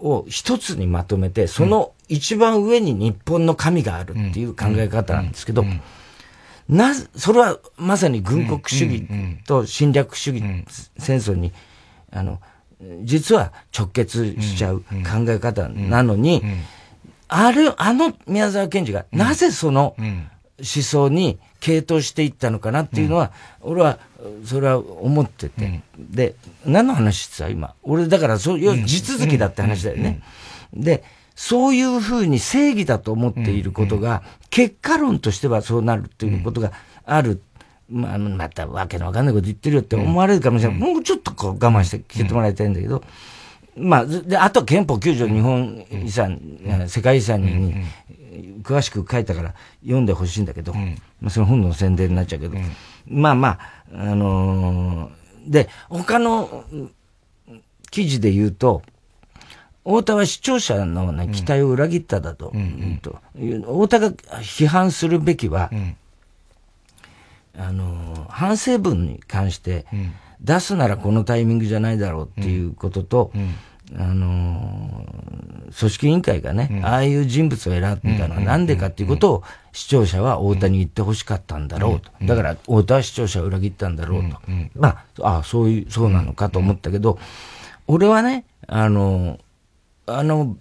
[0.00, 5.62] を一つにまとめて、その一番上に日本の神があるっていう考え方なんですけど、
[6.70, 9.06] なぜ、それはまさに軍国主義
[9.46, 10.42] と侵略主義
[10.96, 11.52] 戦争に、
[12.10, 12.40] あの、
[13.02, 14.86] 実は直結しちゃう考
[15.28, 16.42] え方なのに、
[17.28, 19.96] あれ、あの宮沢賢治がなぜその
[20.58, 23.98] 思想に傾倒していったのかなっていうのは、俺は、
[24.44, 25.82] それは思ってて。
[25.98, 27.74] で、何の話ってさ、今。
[27.82, 30.22] 俺、だから、そういう地続きだって話だよね。
[30.72, 31.02] で、
[31.34, 36.72] そういうふうに正義だと思っていることが、結果論としてはそうなるっていうことが
[37.04, 37.42] ある。
[37.88, 40.78] まあ、またわけのわかんないこと言ってるよって思われるかもしれない。
[40.78, 43.04] もうちょっとこう我慢して聞いてもらいたいんだけど、
[43.76, 46.40] まあ、で、あとは憲法9条日本遺産、
[46.88, 47.74] 世界遺産に、
[48.62, 52.56] 詳しく書いたから読んでほしいんだけど、まあ、その本の宣伝になっちゃうけど、
[53.06, 53.58] まあまあ、
[53.92, 56.64] あのー、で、他の
[57.90, 58.82] 記事で言うと、
[59.84, 62.50] 太田は視聴者の、ね、期待を裏切っただと。
[62.52, 62.62] うんう
[62.94, 63.20] ん、と。
[63.36, 65.96] 太田が批判するべきは、うん、
[67.56, 69.86] あの、反省文に関して、
[70.40, 73.32] 出すならこのタイミングじゃないだろうっていうことと、
[73.94, 75.04] あの
[75.78, 77.82] 組織委員会がね、ああいう人物を選ん
[78.18, 82.10] だのはなんでかっていうことを視聴者は太田に言ってほしかったんだろうと。
[82.22, 84.38] だから太田は視聴者を裏切ったんだろうと。
[84.74, 87.18] まあ、あそういう、そうなのかと思ったけど、
[87.86, 89.38] 俺はね、あの、
[90.06, 90.56] あの、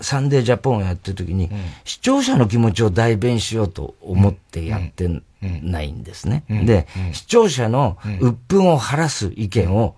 [0.00, 5.08] サンデージャポンをやってる時に、うん、視聴者の気持ちを代弁しようと思ってやって
[5.40, 6.44] ないんですね。
[6.48, 9.94] で、視聴者の鬱憤を晴らす意見を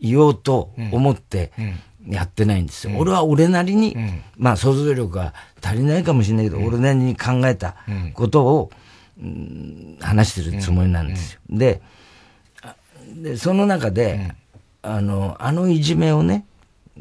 [0.00, 1.52] 言おうと思って
[2.06, 2.96] やってないんですよ。
[2.98, 3.96] 俺は俺なりに、
[4.36, 7.76] まあ想像力が足りないかもしれないけど、俺なりに考えた
[8.14, 8.70] ことを、
[10.00, 11.40] 話してるつもりなんですよ。
[11.50, 11.80] で、
[13.14, 14.34] でその中で、
[14.82, 16.44] あの、あのいじめをね、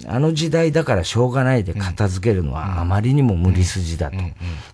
[0.06, 4.18] あの時代だからしょうがないで片付けるのはあまりにも無理筋だと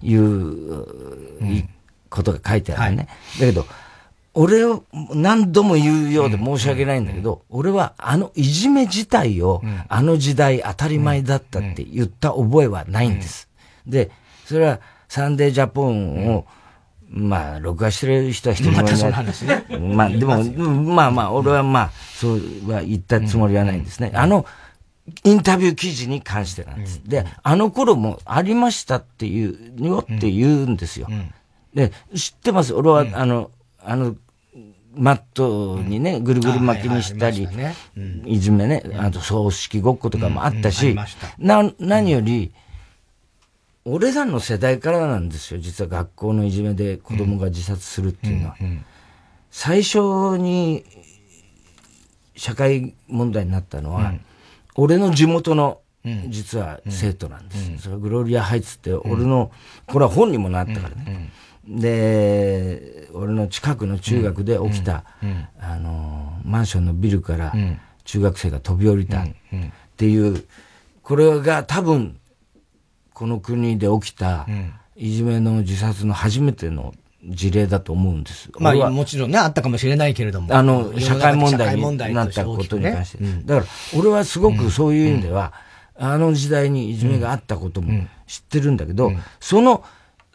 [0.06, 1.68] いう
[2.10, 3.08] ことが書いてあるね。
[3.40, 3.66] だけど、
[4.40, 13.50] 俺を何度も言うようで申し訳ないんだけど、俺はあのいじめ自体をあの時代当たり前だったって言った覚えはないんです。
[13.88, 14.12] で、
[14.46, 16.46] それはサンデージャポンを、
[17.10, 19.80] まあ、録画してる人は一人もいない。
[19.80, 24.12] まあ、でも、まあまあ、俺はまあ、そうは言ったつもりはないんですね。
[24.14, 24.46] あの、
[25.24, 27.02] インタビュー記事に関してなんです。
[27.06, 31.08] で、あの頃もありましたっていうよって言うんですよ。
[31.74, 32.74] で、知ってます？
[32.74, 33.50] 俺は、あの、
[33.84, 34.16] あの、
[34.98, 37.48] マットにね、ぐるぐる巻きにしたり、
[38.26, 40.96] いじめね、あと葬式ごっことかもあったし、
[41.38, 42.52] な、何より、
[43.86, 48.58] 俺らの世代からなんですよ、実は学校のいじめで子供が自殺するっていうのは。
[49.50, 50.84] 最初に
[52.36, 54.14] 社会問題になったのは、
[54.76, 55.80] 俺の地元の、
[56.30, 57.78] 実は生徒なんです。
[57.80, 59.52] それはグロリアハイツって、俺の、
[59.88, 61.32] これは本にもなったからね。
[61.68, 65.04] で、俺の近くの中学で起きた、
[65.60, 67.54] あの、マンションのビルから
[68.06, 69.28] 中学生が飛び降りたっ
[69.98, 70.46] ていう、
[71.04, 72.20] これが多分、
[73.14, 74.48] この国で起きた、
[74.96, 76.94] いじめの自殺の初めての
[77.26, 78.50] 事例だと思うんです。
[78.60, 80.56] まあ、もちろんね、あったかもしれないけれども。
[80.56, 83.24] あの、社会問題になったことに関して。
[83.24, 83.30] ね。
[83.30, 85.54] うん、だから、俺はすごくそういう意味では、
[86.00, 89.84] うん、あの時代にいじめがあったことも知ってるんだけど、うん、その、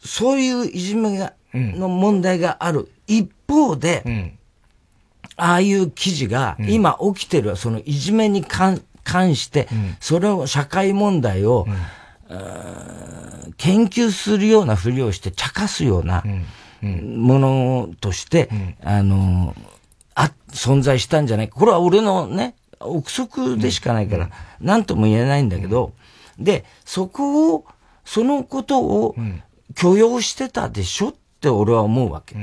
[0.05, 2.91] そういういじめが、の問題がある。
[3.07, 4.35] 一方で、
[5.37, 8.81] ああいう記事が、今起きてる、そのいじめに関
[9.35, 9.69] して、
[10.01, 11.67] それを、社会問題を、
[13.57, 16.25] 研究するようなふりをして茶化すような、
[16.83, 18.49] ものとして、
[18.83, 19.55] あの、
[20.15, 21.49] あ、存在したんじゃない。
[21.49, 21.55] か。
[21.59, 25.93] これは俺のね、憶測でしかないから、なんとも言えないんだけど、
[26.39, 27.65] で、そこを、
[28.05, 29.15] そのことを
[29.75, 32.37] 許容してたでしょって俺は思うわけ。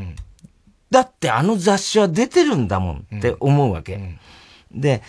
[0.92, 4.18] だってあの雑誌は出てるんだもんって思うわけ。
[4.72, 5.02] で、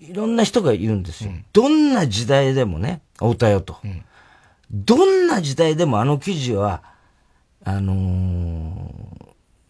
[0.00, 1.32] いろんな人がいるんですよ。
[1.52, 3.78] どんな時代でもね、おたよと。
[4.70, 6.82] どんな時代でもあの記事は、
[7.64, 8.90] あの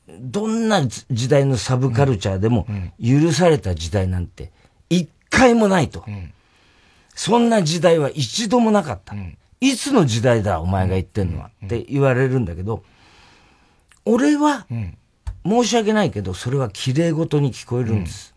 [0.09, 2.67] ー、どんな時代のサブカルチャーでも
[3.03, 4.51] 許された時代なんて
[4.89, 6.05] 一回もないと。
[6.07, 6.33] うん、
[7.17, 9.15] そんな時代は一度もなかった。
[9.15, 12.85] うん、いつの時代だ、お前が言ってんのは、って言われるんだけど、
[14.05, 14.67] 俺は、
[15.45, 18.35] 申し訳ないけど、それは綺麗事に聞こえるんです。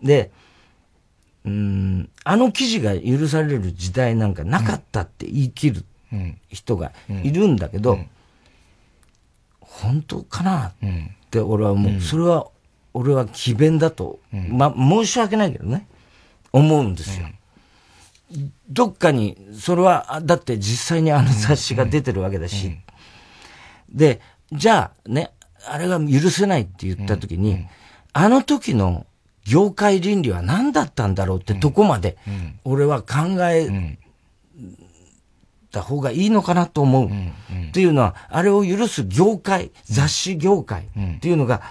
[0.00, 0.30] で、
[1.44, 5.84] うん、あの記事が許される時代なんかなかったって言い切る
[6.50, 7.98] 人がいるんだけど、うん。
[7.98, 8.08] うん、
[9.60, 10.74] 本当かなっ
[11.30, 12.46] て俺はもう、それは、
[12.94, 15.88] 俺は詭弁だと、ま、申し訳ないけどね、
[16.52, 17.26] 思うんですよ。
[18.68, 22.76] どっかに、それは、だって実際にあの雑誌が出てるわけだし、
[23.90, 24.20] で、
[24.52, 25.32] じゃあね、
[25.66, 27.66] あれが許せないって言った時に、
[28.12, 29.06] あの時の
[29.44, 32.18] 業界倫理は何だったんだろうってとこまで、
[32.64, 33.96] 俺は考え
[35.70, 37.08] た方がいいのかなと思う。
[37.08, 41.62] っていうのは、あれを許す業界、雑誌業界っていうのが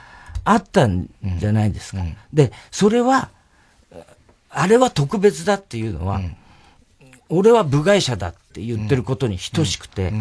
[0.44, 2.02] あったんじゃないですか。
[2.34, 3.30] で、それは、
[4.50, 6.22] あれは特別だっていうのは、
[7.30, 10.14] 俺は部外者だって言ってることに等しくて、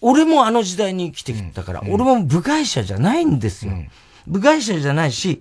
[0.00, 3.72] 俺もあの時代に生きてきたから、俺も部外者じゃないんですよ。
[4.26, 5.40] 部外者じゃないし、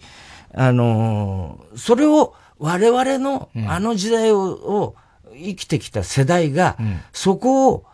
[0.54, 4.96] あのー、それを我々のあの時代をを
[5.34, 6.78] 生きてきた世代が、
[7.12, 7.86] そこを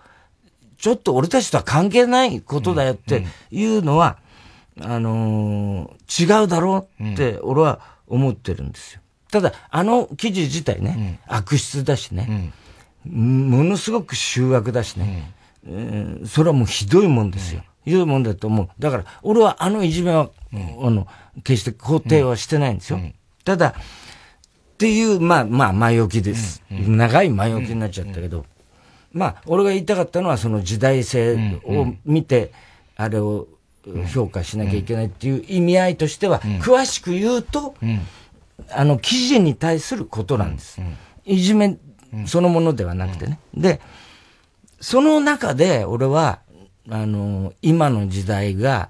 [0.78, 4.18] ちょっと俺たちとは関係ないことだよっていうのは、
[4.80, 9.02] あのー、違うだろうって俺は思ってるんですよ。
[9.32, 12.52] ただ、あの記事自体ね、悪質だしね、
[13.06, 15.34] ものすごく醜悪だしね、
[15.68, 17.64] えー、それはもうひどいもんですよ。
[17.86, 18.70] いうもんだと思う。
[18.80, 21.08] だから、俺はあのいじめは、あの、
[21.44, 23.00] 決して肯定はしてないんですよ。
[23.44, 23.74] ただ、っ
[24.78, 26.64] ていう、まあまあ、前置きです。
[26.70, 28.46] 長い前置きになっちゃったけど、
[29.14, 32.52] まあ、俺が言いたかったのは、その時代性を見て、
[32.96, 33.48] あれを
[34.14, 37.76] 評価しなきゃいけないっていう意味合いとしては、詳しく言うと、
[38.70, 40.80] あの、記事に対することなんです。
[41.26, 41.78] いじめ
[42.26, 43.40] そのものではなくてね。
[43.54, 43.82] で、
[44.80, 46.40] その中で俺は、
[46.90, 48.90] あの、今の時代が、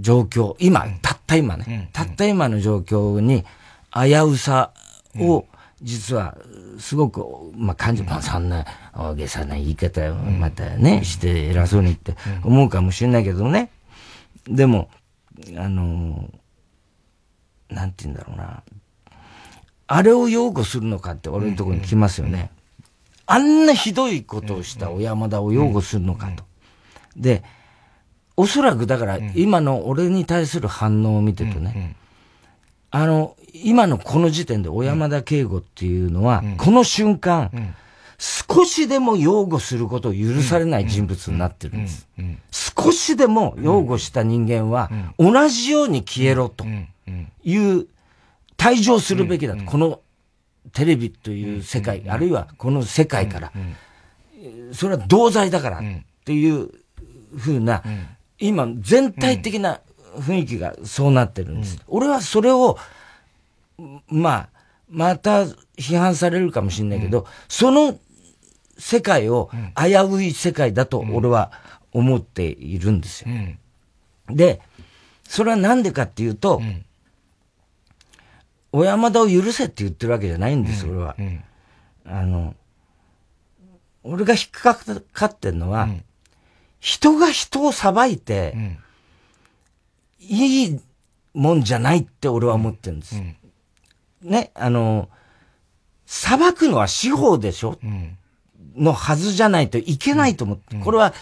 [0.00, 3.44] 状況、今、たった今ね、たった今の状況に
[3.92, 4.72] 危うさ
[5.18, 5.46] を、
[5.82, 6.36] 実は、
[6.78, 7.24] すごく、
[7.54, 8.64] まあ、感じ、まあ、そんな
[8.94, 13.70] 大げさな言い方をまたね、して偉そうに言って思うかもしれないけどね。
[14.46, 14.88] でも、
[15.56, 16.30] あの、
[17.68, 18.62] なんて言うんだろうな。
[19.92, 22.52] あれを擁護するのかって俺のところに来ますよね。
[23.26, 26.44] あんなひどいことをした小山田を擁護するのかと。
[27.16, 27.42] で、
[28.36, 31.96] おそらくだから今の俺に対する反応を見てるとね、
[32.92, 37.50] あの、今のこの時点で小山田圭吾っていうのは、この瞬間、
[38.16, 42.06] 少しでも擁護することを許されない人物になってるんです。
[42.52, 44.88] 少しでも擁護した人間は、
[45.18, 46.64] 同じように消えろと
[47.42, 47.88] いう、
[48.60, 49.64] 退場するべきだと。
[49.64, 50.00] この
[50.74, 53.52] テレビという世界、あるいはこの世界から、
[54.72, 55.82] それは同罪だからっ
[56.26, 56.70] ていう
[57.34, 57.82] ふうな、
[58.38, 59.80] 今全体的な
[60.18, 61.82] 雰囲気がそうなってるんです。
[61.88, 62.76] 俺はそれを、
[64.08, 64.48] まあ、
[64.90, 65.44] また
[65.78, 67.98] 批判されるかもしれないけど、その
[68.76, 71.50] 世界を危うい世界だと俺は
[71.92, 73.28] 思っているんですよ。
[74.28, 74.60] で、
[75.24, 76.60] それはなんでかっていうと、
[78.72, 81.16] 小山田を許せって言ってるわけじゃないんです、俺は。
[82.06, 82.54] あの、
[84.02, 84.74] 俺が引っか
[85.12, 85.88] かってんのは、
[86.78, 88.78] 人が人を裁いて、
[90.20, 90.80] いい
[91.34, 93.20] もんじゃないって俺は思ってるんです。
[94.22, 95.08] ね、あの、
[96.06, 97.78] 裁くのは司法でしょ、
[98.76, 100.76] のはずじゃないといけないと思って。
[100.76, 101.12] これは、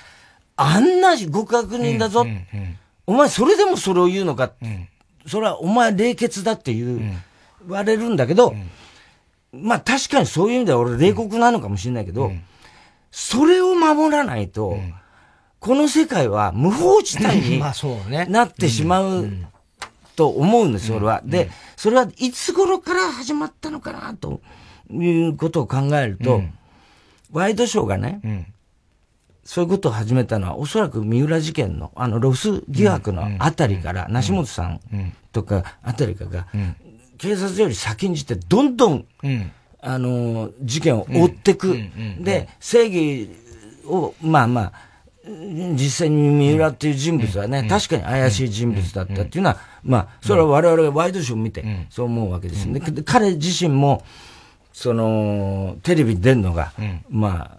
[0.57, 2.27] あんな極悪人だぞ。
[3.07, 4.53] お前それでもそれを言うのか？
[5.27, 7.23] それはお前冷血だって言う、言
[7.73, 8.55] われるんだけど、
[9.53, 12.31] まあ確かにそういう意味では俺冷酷なのかもしれないけど、
[13.11, 14.79] それを守らないと、
[15.61, 17.59] この世界は無法地帯に
[18.29, 19.29] なってしまう
[20.17, 21.23] と思うんです、俺は。
[21.25, 24.41] で、それはいつ頃から始まったのかな、と
[24.91, 26.43] いうことを考えると、
[27.33, 28.21] ワイドショーがね、
[29.45, 34.81] そういうことを始めたのは、おそらく三浦事件の、あの、ロス疑惑のあたりから、梨本さん
[35.33, 36.47] とかあたりかが、
[37.19, 39.07] 警察より先んじて、どんどん、
[39.81, 41.77] あの、事件を追ってく。
[42.21, 43.31] で、正義
[43.87, 44.73] を、まあまあ、
[45.29, 52.73] 実際に三浦っていう人物はね、確かに怪しい人物だったっていうのは、まあ、それは我々がワイドショーを見て、そう思うわけです。
[52.73, 54.05] で、彼自身も、
[54.73, 56.73] その、テレビに出るのが、
[57.11, 57.59] まあ、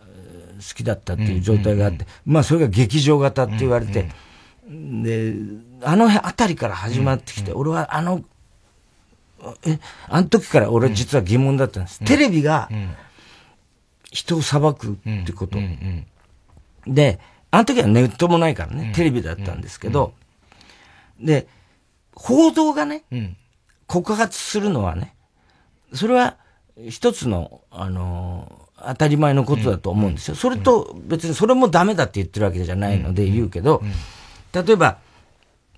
[0.60, 4.10] 好きだったっていう状態があって、まあ、それが劇場型って言われて、
[4.70, 5.34] で、
[5.82, 8.24] あの辺あたりから始まってきて、俺はあの、
[9.66, 12.04] え、あの時から俺実は疑問だったんです。
[12.04, 12.70] テレビが、
[14.12, 15.58] 人を裁くってこと。
[16.88, 17.20] で、
[17.52, 20.14] あの時はネットもないからね、テレビだったんですけど、
[21.20, 21.48] で、
[22.14, 23.04] 報道がね、
[23.88, 25.16] 告発するのはね、
[25.94, 26.38] それは
[26.90, 30.36] 一つの、あの当たり前のことだと思うんですよ。
[30.36, 33.82] それと別にそれもダメだって言ってるわけじゃないので言うけど、
[34.54, 34.98] 例えば、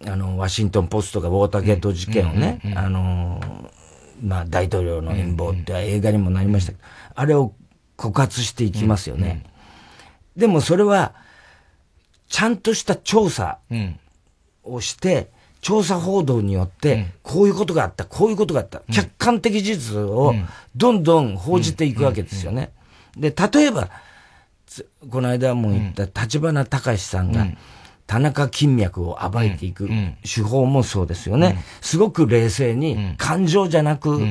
[0.06, 3.39] あの、ワシントンポストがウォーターゲート事件をね、あの
[4.24, 6.84] まあ、大統領の陰謀って映画にもなりましたけど、
[7.16, 7.54] あれを
[7.95, 9.43] 告発していきますよね。
[10.36, 11.14] でもそれは、
[12.28, 13.60] ちゃんとした調査
[14.64, 15.30] をして、
[15.60, 20.34] 調査報道によって、こういうことがあった、こういうことがあった、客観的事実を
[20.76, 22.72] どんどん報じていくわけですよね。
[23.18, 23.89] で、例えば、
[25.10, 27.47] この間も言った立花隆さんが、
[28.12, 29.88] 田中金脈を暴いていく
[30.24, 31.64] 手法もそうですよね。
[31.80, 34.22] すごく冷静に、感情じゃなく、う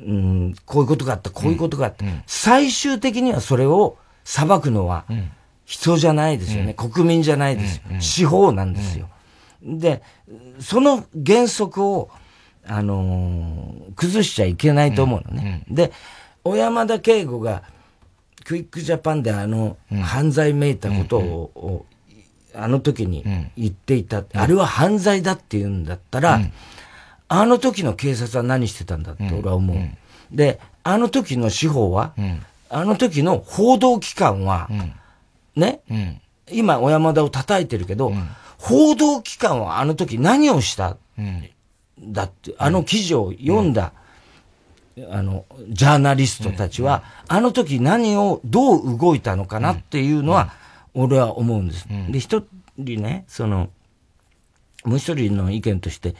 [0.00, 2.04] ん、こういうことがあった、こういうことがあった。
[2.26, 5.04] 最終的にはそれを裁くのは、
[5.64, 6.74] 人じゃないですよね。
[6.76, 7.82] うん、国民じゃないですよ。
[8.00, 9.08] 司法なんですよ。
[9.62, 10.02] で、
[10.58, 12.10] その原則を、
[12.66, 15.62] あのー、崩しちゃいけないと思うのね。
[15.70, 15.92] で、
[16.42, 17.62] 小山田圭吾が、
[18.44, 21.86] クイックジャパンであの、犯罪めいたことを、
[22.54, 23.24] あの時に
[23.56, 26.40] 言っていた、あれは犯罪だって言うんだったら、
[27.28, 29.76] あの時の警察は何してたんだって俺は思う。
[30.34, 32.14] で、あの時の司法は、
[32.68, 34.68] あの時の報道機関は、
[35.56, 36.20] ね、うん、
[36.50, 38.12] 今、小山田を叩いてるけど、
[38.58, 40.96] 報道機関はあの時何をした、
[42.00, 43.92] だって、あの記事を読んだ、
[45.10, 50.52] あの、ジャーナリストたちは、あの時何をどう動いたのかなっていうのは、
[50.94, 51.86] 俺は思うんです。
[52.10, 52.44] で、一
[52.76, 53.70] 人ね、その、
[54.84, 56.14] もう一人の意見として、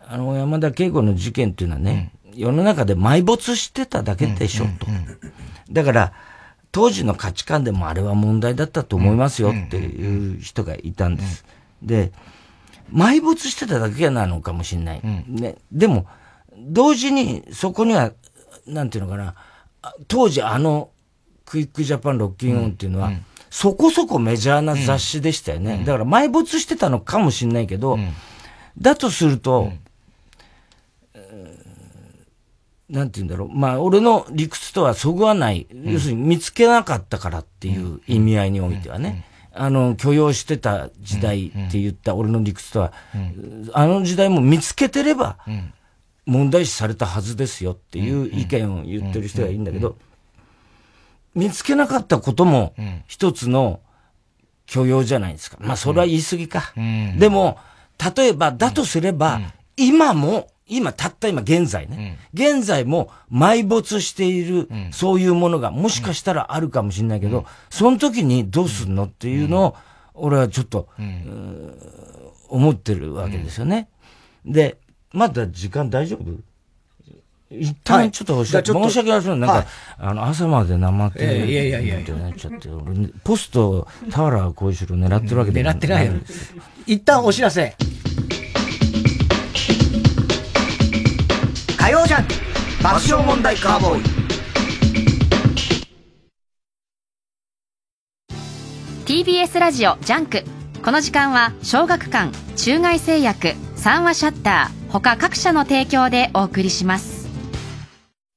[0.00, 4.86] あの、山田圭吾の事件っていうのはね、世の中で埋没してただけでしょ、と。
[5.70, 6.12] だから、
[6.72, 11.44] 当時の価値観でもあれは問題だったと思いますよっていう人がいたんです。
[11.82, 12.12] で、
[12.92, 15.00] 埋没してただけなのかもしれない。
[15.26, 15.56] ね。
[15.72, 16.06] でも、
[16.56, 18.12] 同時にそこには、
[18.66, 19.34] なんていうのかな、
[20.08, 20.90] 当時あの
[21.50, 23.10] クイックジャパンロッキンオンっていうのは、
[23.50, 25.82] そこそこメジャーな雑誌でしたよね。
[25.84, 27.98] だから埋没してたのかもしれないけど、
[28.78, 29.72] だとすると、
[32.88, 33.48] なんて言うんだろう。
[33.52, 35.66] まあ、俺の理屈とはそぐわない。
[35.84, 39.26] 要するに見つけなかったからっていう意味合いにおいてはね。
[39.52, 42.92] あの、許容してた時代って言った俺の理屈とは、
[43.72, 45.38] あの時代も見つけてれば、
[46.26, 49.96] 問題視されたはずですよっていう意見を言ってる人がいるんだけど、
[51.34, 52.74] 見つけなかったことも
[53.06, 53.80] 一つの
[54.66, 55.58] 許容じゃないですか。
[55.60, 56.72] まあ、それは言い過ぎか。
[57.18, 57.58] でも、
[58.16, 59.40] 例えば、だとすれば、
[59.76, 69.76] 今も今、たった今、現在ね、うん、現在も埋没している、うん、そういうものがもしかしたらあるかもしれないけど、うん、その時にどうすんのっていうのを、
[70.14, 70.88] 俺はちょっと、
[72.48, 73.88] 思ってるわけですよね。
[74.46, 74.78] で、
[75.12, 76.38] まだ時間大丈夫？
[77.50, 78.52] 一旦ちょっと、はい、申
[78.90, 79.66] し訳ないですなんか、はい、
[79.98, 82.14] あの、朝まで生って、えー、いやいやいやいや。
[82.14, 86.12] なっちゃって、俺、ポスト、田原総一朗狙ってるわけで、狙ってないよ。
[86.86, 87.74] 一旦お知らせ。
[91.76, 92.26] 火曜ジャン
[92.82, 94.02] 爆笑問題カーボーイ。
[99.04, 100.44] TBS ラジオ JUNK。
[100.82, 107.19] この時間は小学館中外製薬三和シャッター他各社の提供でお送りします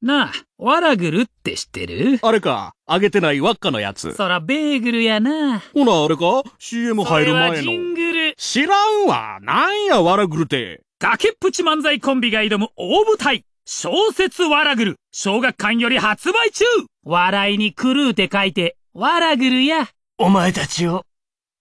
[0.04, 2.20] なあ、ワラグルって知ってる？
[2.22, 4.14] あれか、揚げてない輪っかのやつ。
[4.14, 5.60] そら、ベーグルやな。
[5.74, 7.56] ほな、あれか ?CM 入る前の。
[7.62, 8.36] ジングル。
[8.36, 8.76] 知ら
[9.06, 9.40] んわ。
[9.42, 10.82] なんや、ワラグルって。
[11.00, 13.46] 崖っぷち漫才コンビが挑む大舞台。
[13.66, 14.96] 小説わらぐる。
[15.14, 16.66] 小学館より発売中
[17.06, 19.88] 笑いに狂うて書いて、わらぐるや。
[20.18, 21.06] お前たちを、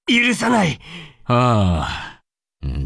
[0.09, 0.81] 許さない。
[1.23, 2.23] はあ。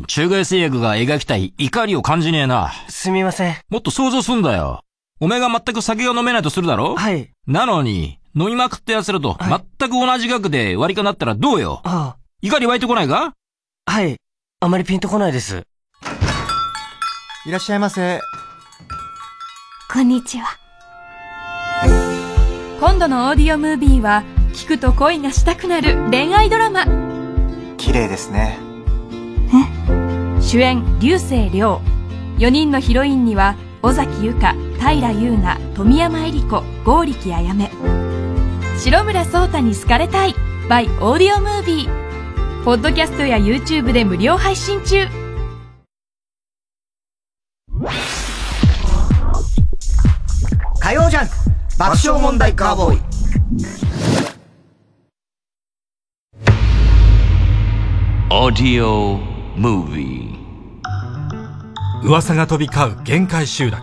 [0.07, 2.73] 中外製薬が描きたい怒りを感じねえな。
[2.89, 3.57] すみません。
[3.71, 4.83] もっと想像すんだよ。
[5.19, 6.95] お前が全く酒を飲めないとするだろ？
[6.95, 7.31] はい。
[7.47, 11.81] なのに、飲みまくった奴らと全く同じ額で割り勘だったらどうよ？
[11.85, 12.21] ああ。
[12.43, 13.33] 怒り湧いてこないか？
[13.87, 14.17] はい。
[14.61, 15.63] あまりピンとこないです。
[17.47, 18.21] いらっしゃいませ。
[19.91, 20.49] こんにちは。
[22.79, 26.85] 今度のオーディオムービーは、聞くと恋がしたくなる恋愛ドラマ。
[27.79, 28.59] 綺麗ですね。
[29.89, 30.43] え？
[30.43, 31.81] 主演、流星涼。
[32.37, 37.71] 4人のヒロインには、尾崎由香、平優奈、富山恵里子、剛力あやめ。
[38.79, 40.35] 白村聡太に好かれたい。
[40.69, 42.65] by オーディオムービー。
[42.65, 45.07] ポッドキャストや YouTube で無料配信中。
[50.81, 51.35] 火曜ジャンク
[51.79, 53.01] 爆笑問題カーボーイ
[58.31, 59.19] オーディオ
[59.57, 60.26] ムービー
[62.03, 63.83] 噂が飛び交う限界集落。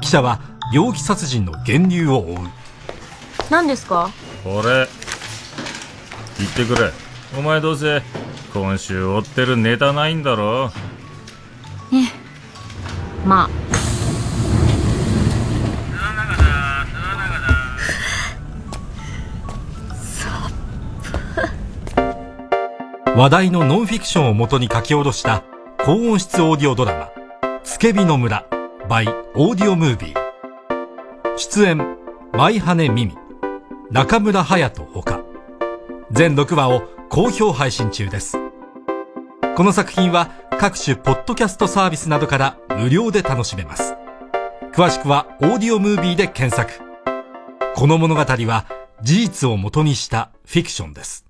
[0.00, 0.40] 記者は
[0.72, 2.36] 容疑殺人の源流を追う。
[3.50, 4.10] 何ですか？
[4.44, 4.62] 俺
[6.38, 6.90] 言ってくれ。
[7.38, 8.02] お前どうせ
[8.52, 10.70] 今週追ってるネタないんだろ？
[11.92, 12.08] ええ。
[13.26, 13.50] まあ。
[23.16, 25.44] 話題のノンフィクションをもとに書き下ろした
[25.84, 27.10] 高音質オーディオドラマ、
[27.62, 28.46] つけびの村
[28.88, 29.04] by
[29.34, 31.36] オーディオムービー。
[31.36, 31.76] 出演、
[32.32, 33.14] 舞羽美美、
[33.90, 35.20] 中村隼人ほか。
[36.10, 38.38] 全6話を好評配信中です。
[39.54, 43.94] この作品は各種ポッドキャストサービスなどから無料で楽しめます。
[44.72, 46.82] 詳しくはオーディオムービーで検索。
[47.76, 48.64] この物語は
[49.02, 51.26] 事実をもとにしたフィクションです。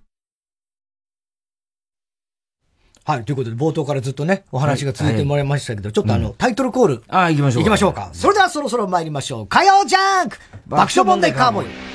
[3.07, 7.03] はい、ということで、冒頭からずっとね、お話が続いてもらいましたけど、はい、ちょっとあの、うん、タイトルコール。
[7.09, 7.63] ああ、行きましょう。
[7.63, 8.09] 行きましょうか。
[8.15, 9.47] それではそろそろ参りましょう。
[9.47, 11.95] 火曜ジャンク爆笑問題カーボーイ。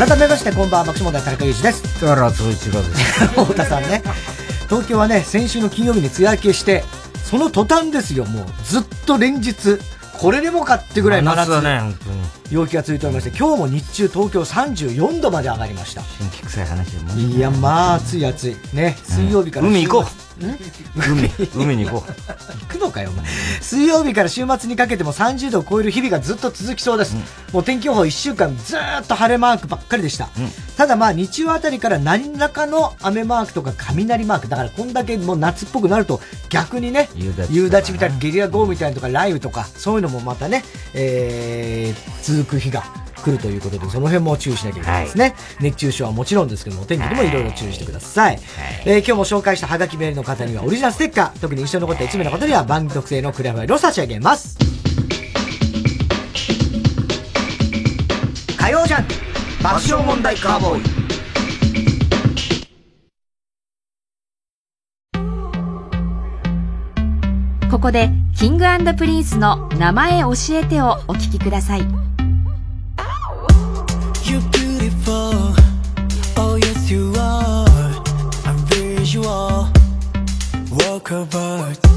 [0.00, 2.00] 改めましてこんばんは爆笑問題田中裕二です。
[2.00, 3.26] 田原総一郎です。
[3.36, 4.02] 太田さんね。
[4.66, 6.84] 東京はね先週の金曜日に梅雨明けして
[7.22, 8.46] その途端ですよもう。
[8.64, 9.78] ずっと連日
[10.14, 16.02] これでもかってぐらい真夏だね本当に陽気が続いておりまして今日も日中東京34度まで上がりました。
[16.02, 17.38] 新規臭い話でもい。
[17.38, 18.56] やまあ暑い暑い。
[18.74, 20.30] ね水曜日から、海行こう。
[20.40, 22.12] 海海に行こう。
[22.62, 23.26] 行くのかよお前。
[23.60, 27.14] 水曜日から週末にかけても30度を超える日々がずっと続きそうです、
[27.52, 30.28] もう天気予報1週間ずーっと晴れマークばっかりでした、
[30.76, 42.82] ただまあ日曜あたりから何らかの雨マークとか雷マークだからこんだけもう夏っぽくなると逆にね夕立夕立みたいなゲリラ豪雨みたいなとか雷雨とかそういうのもまたね、えー、続く日が
[43.22, 45.34] 来るということで、その辺も注意しなきゃいけないですね。
[45.60, 48.38] 熱中症はもちろんですけども、お天気でもいろいろ注意してください。
[48.86, 54.56] えー今日も紹介したハガキメールの方にはオリジナルステッカー、特に印象に残った1名の方には番組特製のクリアファイルを差し上げます。
[58.56, 59.14] 火曜ジャンク
[59.62, 61.00] 爆笑問題カーボーイ。
[67.70, 68.64] ここでキング
[68.96, 71.82] プリンスの名前教えてをお聞きください
[81.10, 81.89] talk about.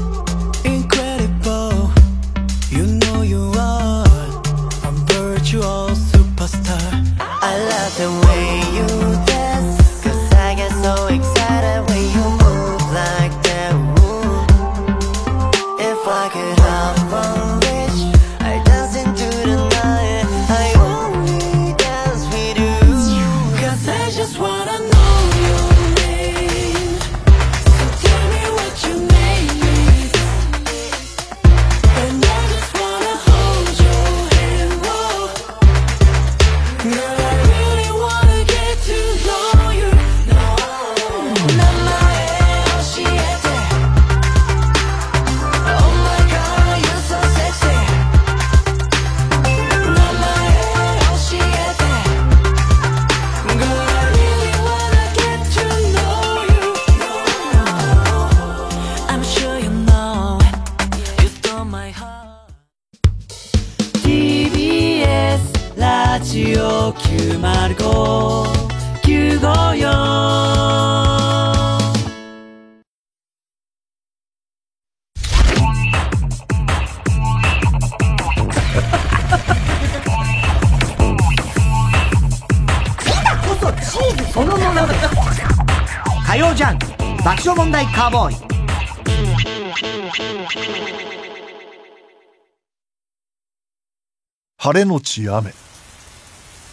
[94.64, 95.52] 晴れのち雨。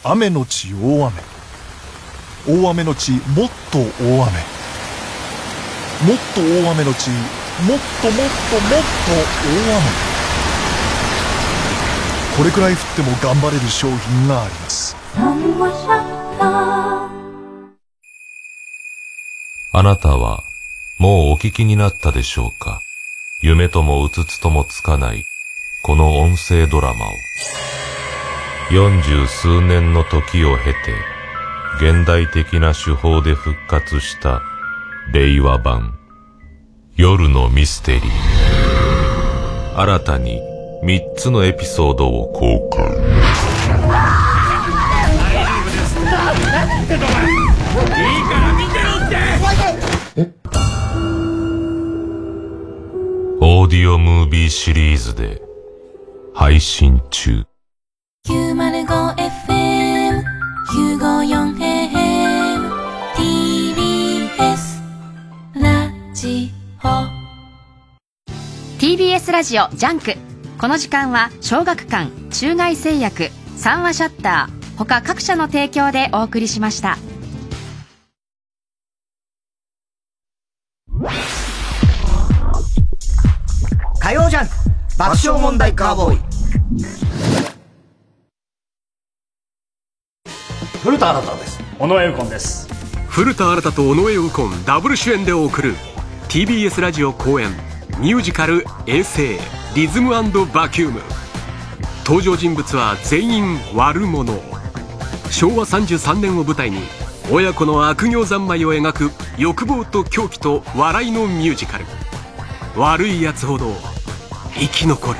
[0.05, 1.21] 雨のち大雨。
[2.47, 4.39] 大雨のちもっと大雨。
[6.07, 7.17] もっと大雨のちも
[7.75, 8.15] っともっともっと
[9.43, 9.87] 大雨。
[12.37, 14.95] これくらい降っても頑張れる商品があります。
[19.73, 20.43] あなたは
[20.97, 22.79] もうお聞きになったでしょうか？
[23.41, 25.25] 夢ともうつつともつかない
[25.83, 27.11] この音声ドラマを。
[28.71, 30.93] 四十数年の時を経て
[31.77, 34.43] 現代的な手法で復活した
[35.11, 35.97] 令和版
[36.95, 38.03] 夜のミステリー。
[39.75, 40.39] 新たに
[40.83, 42.85] 三つのエピソードを公開。
[42.85, 42.97] いい
[48.29, 49.15] から見てろって
[53.41, 55.41] オーディオムービーシリーズで
[56.33, 57.45] 配信中。
[58.27, 60.23] 905FM
[60.69, 62.71] 954AM
[63.15, 64.81] TBS
[65.55, 66.51] ラジ
[66.83, 66.87] オ。
[68.79, 70.15] TBS ラジオ JUNK。
[70.59, 76.97] この時間は小学館中外製薬三和シャッター他各社の提供でお送りしました
[85.01, 86.19] 爆笑問題カーボーイ。
[90.83, 91.59] 古田新太です。
[91.79, 92.67] 尾上右近です。
[93.09, 95.73] 古田新太と尾上右近ダブル主演で送る
[96.29, 97.49] TBS ラジオ公演
[97.99, 99.39] ミュージカル「衛星
[99.73, 101.01] リズムバキューム」
[102.05, 104.39] 登場人物は全員悪者。
[105.31, 106.77] 昭和33年を舞台に
[107.31, 111.85] 親子の悪行三昧を描く欲望と狂気と笑いのミュージカル。
[112.75, 113.75] 悪いやつほど
[114.53, 115.19] 生き残れ。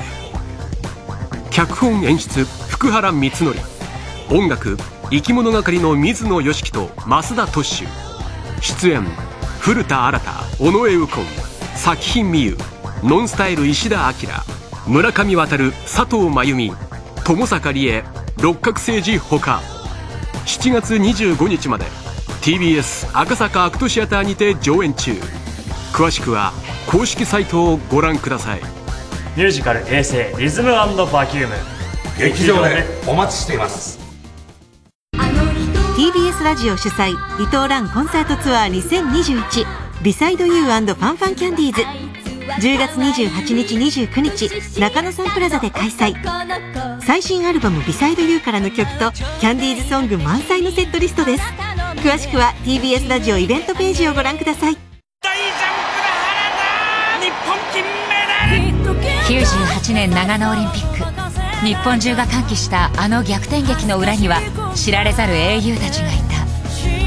[1.50, 3.56] 脚本演出福原光則。
[4.30, 4.76] 音楽
[5.10, 7.88] 生き物係の水野良樹と増田トッシュ。
[8.60, 9.04] 出演
[9.60, 11.24] 古田新太尾上右近。
[11.76, 12.56] 作品美優
[13.02, 14.28] ノンスタイル石田明。
[14.86, 16.72] 村上渉佐藤真由美。
[17.24, 18.04] 友坂理恵。
[18.40, 19.62] 六角誠治ほか。
[20.46, 21.86] 7月25日まで。
[22.42, 25.12] TBS 赤坂アクトシアターにて上演中。
[25.92, 26.52] 詳しくは
[26.90, 28.81] 公式サイトをご覧ください。
[29.36, 30.86] ミュージカル平成リズムバ
[31.26, 31.54] キューム。
[32.18, 33.98] 劇場でお待ちしています。
[35.96, 41.82] TBS ラジオ主催伊藤蘭コンサートツアー2021ビサイドユーファンファンキャンディーズ。
[42.66, 46.14] 10月28日29日中野サンプラザで開催。
[47.00, 51.44] 最新アルバム「ビサイドユーからの曲とキャンディーズソング満載のセットリストです。
[52.02, 54.91] 詳しくは TBS ラジオイベントページをご覧ください
[59.26, 61.64] 98年長野オリンピック。
[61.64, 64.40] 日本中が歓喜したあの逆転劇の裏には
[64.74, 66.16] 知られざる英雄たちがい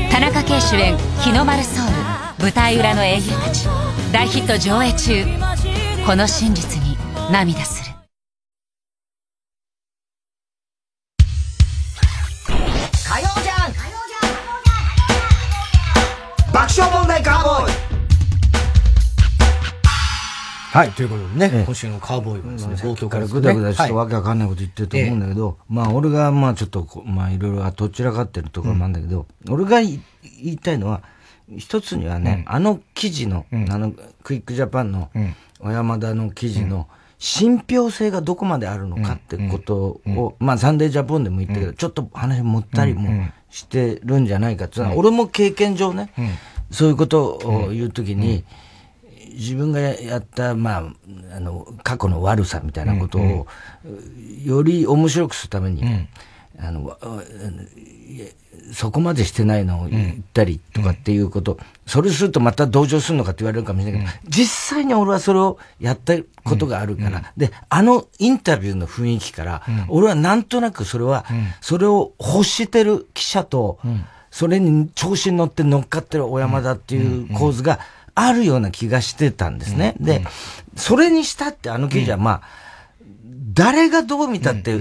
[0.09, 0.13] た。
[0.13, 1.91] 田中圭主演「日の丸ソウル」
[2.39, 3.67] 舞台裏の英雄たち。
[4.13, 5.25] 大ヒット上映中。
[6.05, 6.97] この真実に
[7.31, 7.94] 涙する。
[20.75, 31.01] はい、ということでね、今週のカーボーイはですね、冒頭からぐだぐだしてわけわかんないこと言ってると思うんだけど、まあ俺がまあちょっとまあいろいろどちらかってるところもあるんだけど、俺が言いたいのは、
[31.55, 35.09] 一つにはね、あの記事の、あのクイックジャパンの
[35.59, 46.11] 小山田の記事の、信憑性がどこまであるのかってことを、まあサンデージャポンでも言ったけど、ちょっと話もったりもしてるんじゃないかって俺も経験上ね、
[46.69, 48.43] そういうことを言うときに、
[49.35, 50.83] 自分がやった、まあ、
[51.35, 53.47] あの、過去の悪さみたいなことを、
[54.43, 55.83] より面白くするために、
[56.59, 56.97] あの、
[58.73, 71.25] そこまでしてないのを言ったりとかっていうこと、それするとまた同情するのかって言われるかもしれないけど、実際に俺はそれをやったことがあるから、で、あのインタビューの雰囲気から、俺はなんとなくそれは、
[71.61, 73.79] それを欲してる記者と、
[74.31, 77.79] それに調子に乗って乗っかってる小山田っていう構図が、
[78.15, 79.95] あるような気がしてたんですね。
[79.99, 80.25] で、
[80.75, 82.41] それにしたってあの記事はまあ、
[83.53, 84.79] 誰がどう見たって、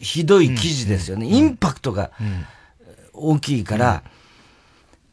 [0.00, 1.26] ひどい記事ですよね。
[1.26, 2.10] インパクトが
[3.14, 4.02] 大きいから、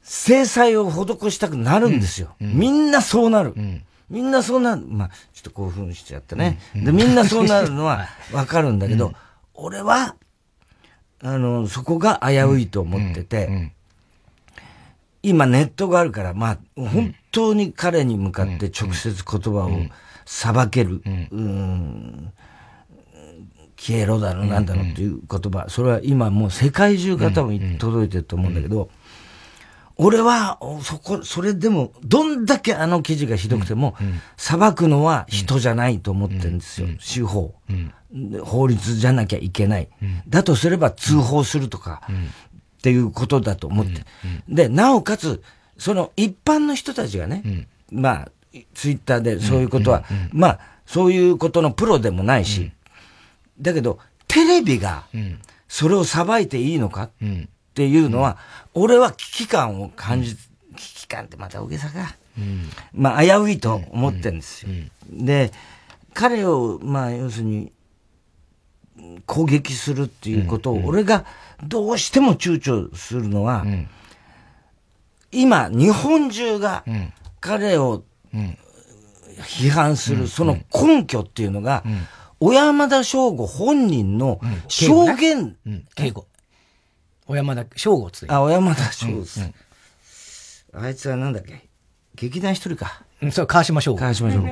[0.03, 2.36] 制裁を施したくなるんですよ。
[2.39, 3.53] みんなそうなる。
[4.09, 4.84] みんなそうなる。
[4.86, 6.59] まあ、ちょっと興奮しちゃってね。
[6.75, 9.13] で、みんなそうなるのは わかるんだけど、
[9.53, 10.15] 俺は、
[11.23, 13.71] あの、そこが危ういと思ってて、
[15.24, 19.72] 今ネットがあるから、まあ、本当に彼に向かって直接言葉を
[20.26, 22.34] 裁ける、うん、
[23.78, 28.89] 消えろだろ、なんだろうっていう言葉、それは今もう世界中が多分届いてると思うんだけど、
[29.97, 33.95] 俺は、そこ、それでも、どんだけあの記事がひどくても、
[34.36, 36.88] 裁くのは人じゃないと思ってるんですよ。
[36.99, 37.53] 司法。
[38.43, 39.89] 法律じゃなきゃいけない。
[40.28, 42.01] だとすれば通報するとか、
[42.82, 44.03] っていうことだと思って。
[44.49, 45.43] で、なおかつ、
[45.77, 48.32] その一般の人たちがね、まあ、
[48.73, 52.71] ツイッターでそういうことは、まあ、そういうことのプロでもないし、
[53.59, 55.03] だけど、テレビが、
[55.67, 57.09] それを裁いていいのかっ
[57.75, 58.39] ていうのは、
[58.73, 60.39] 俺は危機感を感じ、危
[60.75, 62.15] 機感ってまた大げさか。
[62.93, 64.71] まあ、危ういと思ってるんですよ。
[65.11, 65.51] で、
[66.15, 67.71] 彼を、まあ、要するに、
[69.25, 71.25] 攻撃するっていうことを、俺が
[71.64, 73.66] どうしても躊躇するのは、
[75.32, 76.84] 今、日本中が
[77.39, 78.03] 彼を
[79.38, 81.84] 批判する、その根拠っていうのが、
[82.39, 85.55] 小山田翔吾本人の証言、
[85.95, 86.28] 敬語。
[87.28, 89.26] 小山田翔吾つあ、小山田翔吾。
[90.74, 91.68] あいつはなんだっけ？
[92.16, 93.03] 劇団一人か。
[93.22, 93.99] うん、そう、川島翔吾。
[93.99, 94.49] 川島翔吾。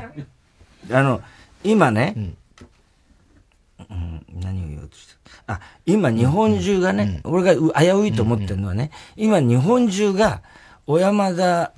[0.91, 1.21] あの、
[1.63, 5.15] 今ね、うん、何を言おうとした
[5.47, 10.41] あ、今日本中がね、俺が危ういと思ってるのはね、今日本中が
[10.85, 11.73] 小山田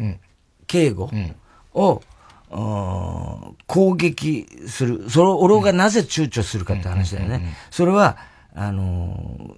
[0.68, 1.10] 敬吾
[1.74, 2.02] を、
[3.68, 5.10] 攻撃する。
[5.10, 7.56] それを俺がなぜ躊躇するかって話だよね。
[7.70, 8.18] それは、
[8.54, 9.56] あの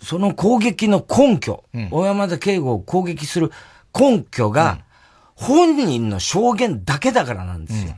[0.00, 3.50] ー、その攻撃の根拠、小山田敬吾を攻撃する
[3.98, 4.80] 根拠が、
[5.34, 7.94] 本人の証言だけだからなんですよ。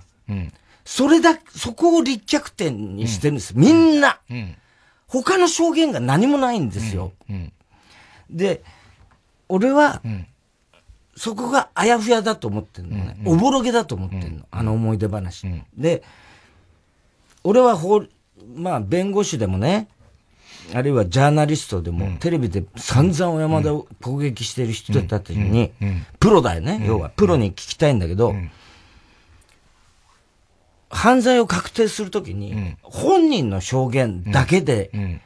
[0.85, 3.53] それだ、そこを立脚点にしてるんです。
[3.57, 4.21] みんな。
[5.13, 7.13] 他の証言が何もないんですよ。
[8.31, 8.63] で、
[9.49, 10.01] 俺は、
[11.17, 13.19] そこがあやふやだと思ってるのね。
[13.27, 14.47] おぼろげだと思ってるの。
[14.51, 15.47] あの思い出話。
[15.77, 16.03] で、
[17.45, 18.05] 俺は法、
[18.55, 19.89] まあ弁護士でもね、
[20.73, 25.73] あるいはジャーナリストでも、テレビで散々小山田を攻撃してる人たちに、
[26.21, 27.11] プロだよね、要は。
[27.11, 28.35] プロに聞きたいんだけど、
[30.93, 35.21] 犯罪を確定するときに、本人の証言だけで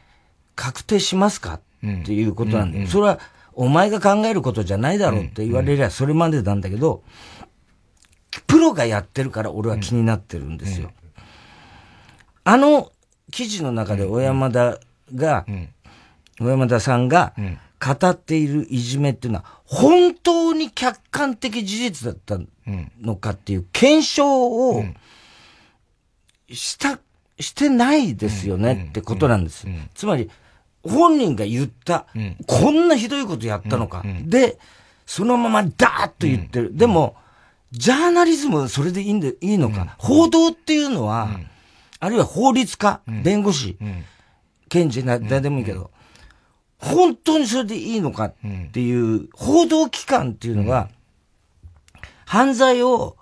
[0.55, 1.55] 確定しますか？
[1.55, 1.61] っ
[2.05, 2.87] ていうことなんだよ。
[2.87, 3.19] それは、
[3.53, 7.03] お前が考えることじゃないだろうって言われりゃそれまでなんだけど、
[8.47, 10.93] プロがやってるから俺は気になってるんですよ。
[12.45, 12.93] あの
[13.33, 14.79] 記事の中で小山田
[15.15, 15.47] が、
[16.39, 17.35] 小山田さんが
[17.85, 22.39] 語っているいじめっていうのは、本当に客観的事実だった
[23.01, 24.85] のかっていう検証を
[26.51, 26.99] した、
[27.41, 29.67] してないですよねってことなんです。
[29.95, 30.31] つまり、
[30.83, 32.07] 本人が言った、
[32.47, 34.05] こんなひどいことやったのか。
[34.25, 34.59] で、
[35.05, 36.77] そのままダーッと言ってる。
[36.77, 37.17] でも、
[37.73, 39.97] ジャーナリズムそれでいいんで、いいのか。
[39.99, 41.41] 報道っていうのは、
[41.99, 43.77] あるいは法律家、弁護士、
[44.69, 45.91] 検事な、誰でもいいけど、
[46.79, 48.35] 本当にそれでいいのかっ
[48.73, 50.89] ていう、報道機関っていうのが、
[52.27, 53.17] 犯罪を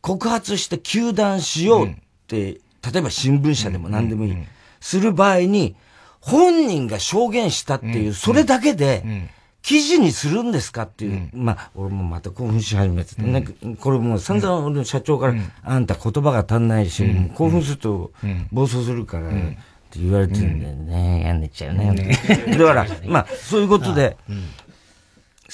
[0.00, 1.96] 告発して糾弾しようっ
[2.32, 2.60] て、
[2.92, 4.36] 例えば新聞社でも何でもいい、
[4.80, 5.76] する場合に、
[6.20, 9.28] 本人が証言したっていう、それだけで、
[9.60, 13.44] 記事にするんですかっていう、まあ、俺もまた興奮し始めてて、ね
[13.80, 17.04] これもう散々俺の社長から、あんた言葉が足んないし、
[17.34, 18.12] 興奮すると
[18.50, 21.22] 暴走するから、って言われてるんだよね。
[21.24, 22.16] やんでっちゃうね。
[22.50, 24.16] だから、まあ、そういうことで、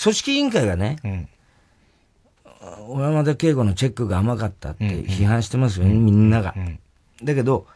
[0.00, 1.28] 組織委員会がね、
[2.88, 6.54] 小山田圭吾のチェックが甘かったって批判してますよね、みんなが。
[7.22, 7.66] だけど、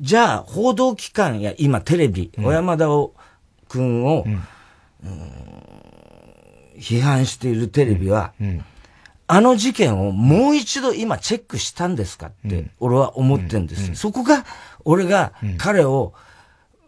[0.00, 3.14] じゃあ、報道機関や今テレビ、小山田を、
[3.68, 4.24] 君を、
[6.78, 8.32] 批判しているテレビは、
[9.26, 13.94] あの事件をもう一度今チェックしたんですかって、俺は思ってるんです。
[13.94, 14.46] そこが、
[14.84, 16.14] 俺が彼を、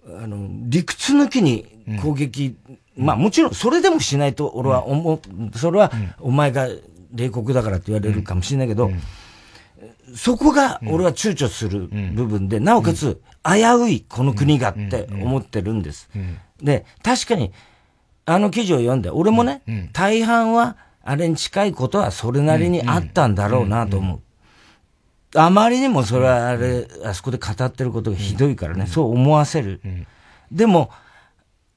[0.07, 1.67] あの、理屈抜きに
[2.03, 2.57] 攻撃、
[2.97, 6.69] まあもちろんそれでもしないと俺は思う、それはお前が
[7.13, 8.91] 冷酷だからって言われるかもしれないけど、
[10.15, 16.11] そこが俺は躊躇する部分で、なおかつ危ういこの国がって思ってるんです。
[16.63, 17.53] で、確かに、
[18.27, 24.21] あの記事を読んで、俺もね、大半はあれに近いことはそれなりにあったんだろうなと思う。
[25.37, 29.81] あまりにもそれはあれ、あそこで語ってることがひどいからね、そう思わせる。
[30.51, 30.91] でも、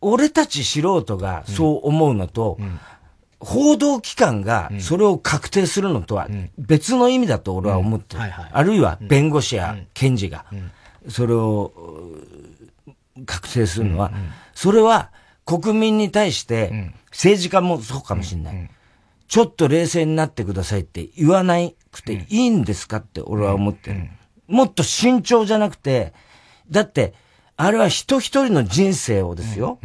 [0.01, 2.57] 俺たち素人がそう思うのと、
[3.43, 6.27] 報道機関がそれを確定するのとは
[6.57, 8.21] 別の意味だと俺は思ってる。
[8.23, 10.45] あるいは弁護士や検事が
[11.09, 11.73] それを
[13.25, 14.11] 確定するのは、
[14.53, 15.11] それは
[15.45, 18.69] 国民に対して政治家もそうかもしれない。
[19.27, 21.55] ちょっと冷静になってくださいって言わな
[21.91, 24.09] くていいんですかって俺は思ってる。
[24.47, 26.13] もっと慎重じゃなくて、
[26.69, 27.13] だって、
[27.55, 29.79] あれは人一人の人生をですよ。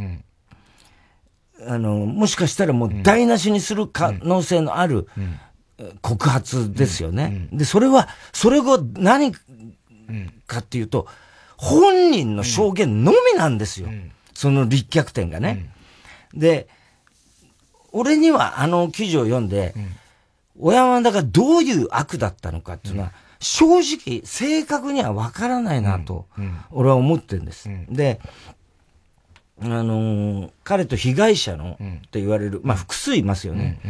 [1.66, 5.08] あの、もしかしたらもう台無しにする可能性のある
[6.02, 7.48] 告発ですよね。
[7.52, 11.06] で、それは、それが何かっていうと、
[11.56, 13.88] 本人の証言のみなんですよ。
[14.34, 15.70] その立脚点がね。
[16.32, 16.68] で、
[17.92, 19.74] 俺にはあの記事を読んで、
[20.58, 26.26] 小山田がどういう悪だったのかっていうのは、正直、正確にはわからないなと、
[26.70, 27.68] 俺は思ってるんです。
[27.88, 28.20] で、
[29.60, 33.80] あのー彼と被害者の、って言われる、まあ複数いますよね。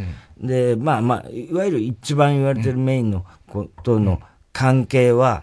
[0.41, 4.21] で、まあまあ、いわゆる一番言われてるメインのことの
[4.53, 5.43] 関係は、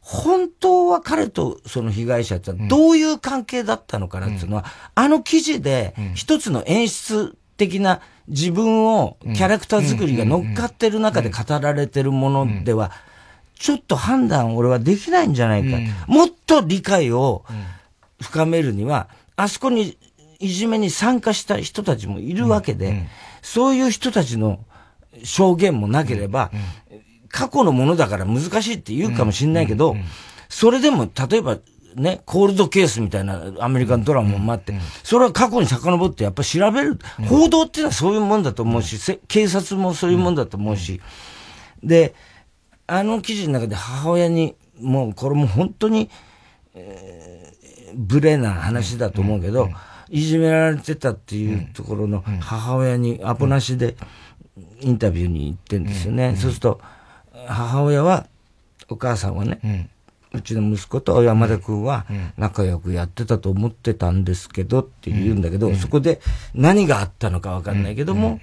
[0.00, 12.90] 本当は彼とその被害者ってどういう関係だったのかなっていうのは、あの記事で一つの演出的な自分を、キャラクター作りが乗っかってる中で語られてるものでは、
[13.58, 15.78] ちょっと判断俺はできないんじゃないか。
[16.06, 17.44] もっと理解を
[18.20, 19.98] 深めるには、あそこに
[20.38, 23.06] いじめに参加した人たちもいるわけで、
[23.42, 24.64] そういう人たちの
[25.22, 26.50] 証言もなければ、
[27.28, 29.96] 過去のものだから難しいって言うかもしれないけど、
[30.48, 31.58] それでも例えば
[31.96, 36.98] ね、コールドケースみたいなアメリカンドラマもあって、それは過去に遡ってやっぱり調べる。
[37.28, 41.00] 報道っていうのはそういうもんだと思うし、せ警察もそういうもんだと思うし。
[41.82, 42.14] で、
[42.86, 46.10] あの記事の中で母親に、もうこれも本当に、
[46.74, 47.13] えー
[47.94, 49.70] 無礼な話だと思うけど、
[50.10, 53.96] いじめられてたっていうところの母親にアポなしで
[54.80, 56.36] インタビューに行ってんですよね。
[56.36, 56.80] そうすると、
[57.46, 58.26] 母親は、
[58.88, 59.88] お母さんはね、
[60.32, 66.20] うちの息子と山田君は仲良くやってたと思ってたんですけどって言うんだけど、そこで
[66.54, 68.40] 何があったのかわかんないけども、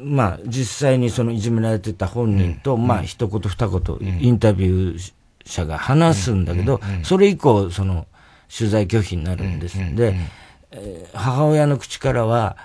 [0.00, 5.12] まあ実際にそのいじめられてた本人と、まあ一言二言インタビュー
[5.44, 8.06] 者が話すんだけど、それ以降その
[8.56, 9.78] 取材拒否になるんです。
[9.94, 10.14] で、
[10.70, 12.56] えー母親の口からは、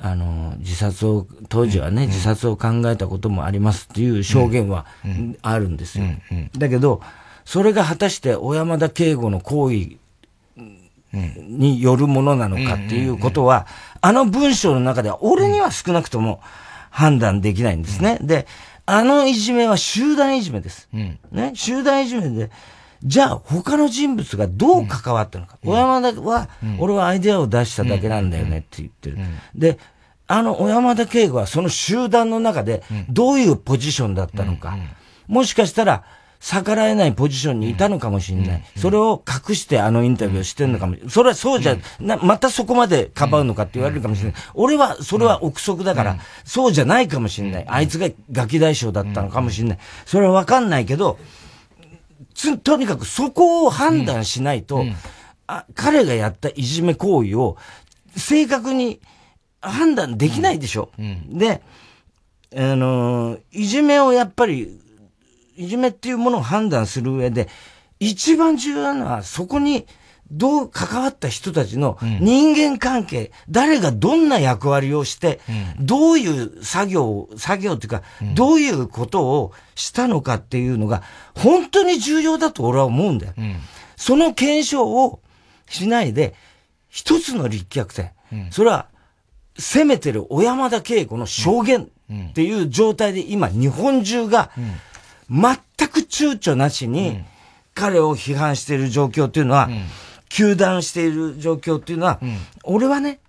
[0.00, 4.84] あの、自殺を、当時はね、自殺を考えたこともありますっていう証言は
[5.42, 6.06] あるんですよ。
[6.58, 7.00] だけど、
[7.44, 9.96] それが果たして小山田圭吾の行為
[11.12, 13.66] によるものなのかっていうことは、
[14.00, 16.40] あの文章の中では俺には少なくとも
[16.90, 18.18] 判断できないんですね。
[18.22, 18.46] で、
[18.86, 20.88] あのいじめは集団いじめです。
[21.30, 22.50] ね、集団いじめで、
[23.04, 25.58] じゃあ他の人物がどう関わったのか。
[25.64, 26.48] 小山田は、
[26.78, 29.18] 俺はアイデアを出しただけなんだよねって言ってる。
[29.54, 29.78] で、
[30.26, 34.76] あの小山田圭吾はその集団の中でどういうポジションだったのか。
[35.26, 36.04] もしかしたら、
[36.42, 38.64] 逆らえないポジションにいたのかもしれない。
[38.76, 41.10] それを隠してあのインタビューをしてるのかもしれない。
[41.10, 44.42] それはそうじゃ、なまたそこまでかばうのかって言われるかもしれない。
[44.54, 47.64] 俺は、それは憶測だから、そうじゃないかもしれない。
[47.68, 49.78] あいつがガキ大将だったのかもしれない。
[50.04, 51.41] それはわかんないけど、つ、
[52.62, 54.84] とにかくそこを判断しないと、
[55.46, 57.56] あ彼がやったいじめ行為を
[58.16, 59.00] 正確に
[59.60, 60.90] 判断できないでしょ。
[61.28, 61.62] で、
[62.54, 64.80] あのーいじめをやっぱり、
[65.56, 67.48] いじめっていうものを判断する上で、
[68.00, 69.86] 一番重要なのは、そこに、
[70.32, 75.40] どう関わった人たちの人間関係、誰がどんな役割をして、
[75.78, 78.02] どういう作業を、作業っていうか、
[78.34, 81.02] どういうことをしたのかっていうのが、
[81.36, 83.34] 本当に重要だと俺は思うんだよ。
[83.96, 85.20] その検証を
[85.68, 86.34] しないで、
[86.88, 88.10] 一つの立脚点。
[88.50, 88.86] それは、
[89.58, 91.90] 責めてる小山田圭子の証言
[92.30, 94.50] っていう状態で今日本中が
[95.28, 95.56] 全
[95.88, 97.22] く躊躇なしに
[97.74, 99.68] 彼を批判している状況っていうのは、
[100.32, 102.18] 糾弾している状況っていうのは、
[102.64, 103.20] 俺はね、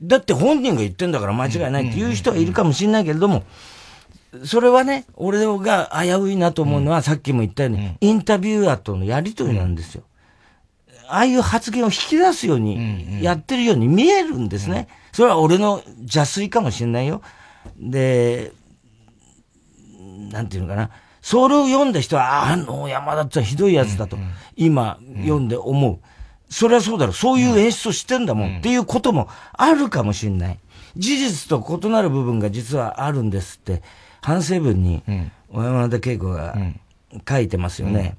[0.00, 3.42] だって本人が言ってんだから間違いないっていう人はいるかもしれないけれども、
[4.44, 10.04] それはね、俺が危ういなと思うのは、さっきも言ったように、インタビュアーとのやりとりなんですよ。
[11.08, 14.86] ああいう発言を引き出すように、やってるように見えるんですね。
[15.12, 17.22] それは俺の邪推かもしれないよ。
[17.76, 18.52] で、
[20.30, 20.90] なんていうのかな。
[21.20, 24.16] それを読んだ人は、ああの山田ってひどいやつだと、
[24.56, 25.98] 今読んで思う。
[26.50, 27.14] それはそうだろう。
[27.14, 30.58] そういう演出をしてんだもん、っていうこともあるかもしれない。
[30.96, 33.82] 事実と異なる部分が実はあるんですって、
[34.20, 35.02] 反省文に、
[35.48, 36.56] 小山田恵子が
[37.28, 38.16] 書いてますよね。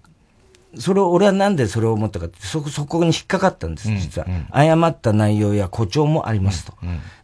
[0.78, 4.28] それを、俺はなんでそれを思ったかって、そこ、そこに引っかかったんです、実は。
[4.52, 6.74] 誤った内容や誇張もありますと。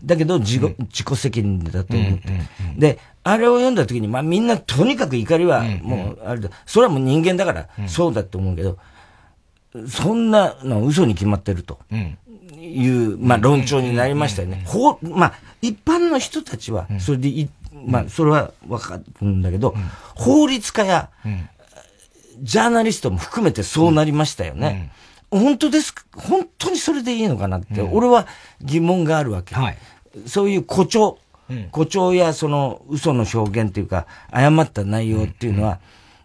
[0.03, 2.24] だけど自己、自己責任だと思って。
[2.78, 6.49] で、あれを読んだ時に、まあみんなとにかく怒りは、もう、あれだ。
[6.66, 8.78] それはもう人間だから、そうだと思うけど、
[9.88, 11.80] そんなの嘘に決まってると。
[12.59, 14.63] いう、まあ論調になりましたよね。
[14.65, 17.49] ほまあ、一般の人たちは、それでい、
[17.86, 19.75] まあ、それはわかるんだけど、
[20.15, 21.09] 法律家や、
[22.41, 24.91] ジャーナリストも含めてそうなりましたよね。
[25.32, 26.03] 本当ですか？
[26.15, 28.28] 本当にそれでいいのかなって、俺は
[28.61, 29.55] 疑問があるわけ。
[30.25, 31.19] そういう誇張、
[31.71, 35.80] 誇張やその嘘の表現っていうか、誤った内容っていうのは、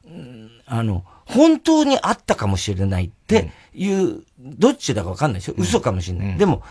[0.06, 5.54] うんあの、本当にあったかもしれないっていう、どっちだかわかんないですよ。
[5.58, 6.38] 嘘かもしれない。
[6.38, 6.62] でも、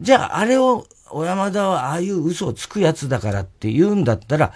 [0.00, 4.52] じゃああれを、小山田はああいう嘘をつくやつだからって言うんだったら、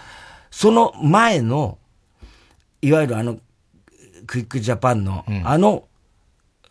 [0.51, 1.79] その前の、
[2.83, 3.39] いわゆるあの、
[4.27, 5.85] クイックジャパンの、あの、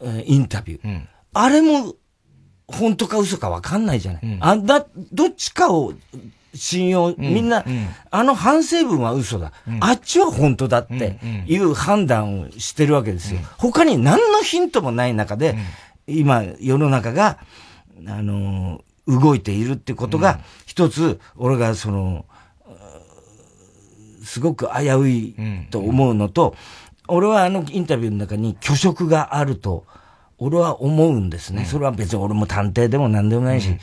[0.02, 0.88] えーインタビュー。
[1.34, 1.96] あれも、
[2.68, 4.22] 本当か嘘かわかんないじゃない。
[4.42, 5.94] あんだ、どっちかを
[6.54, 7.64] 信用、みんな、
[8.10, 9.54] あの反省文は嘘だ。
[9.80, 13.40] あっちは本当だっていう判断をしてるわけですよ。
[13.58, 15.56] 他に何のヒントもない中で、
[16.08, 17.38] 今、世の中が、
[18.08, 22.26] あのー動いているってことが、一つ、俺がその、
[24.24, 25.36] すごく危うい
[25.72, 26.56] と思うのと、
[27.08, 29.86] 俺はあのインタビューの中に虚飾があると、
[30.38, 31.66] 俺は思うんですね。
[31.66, 33.76] それは別に俺も探偵でも何でもないし、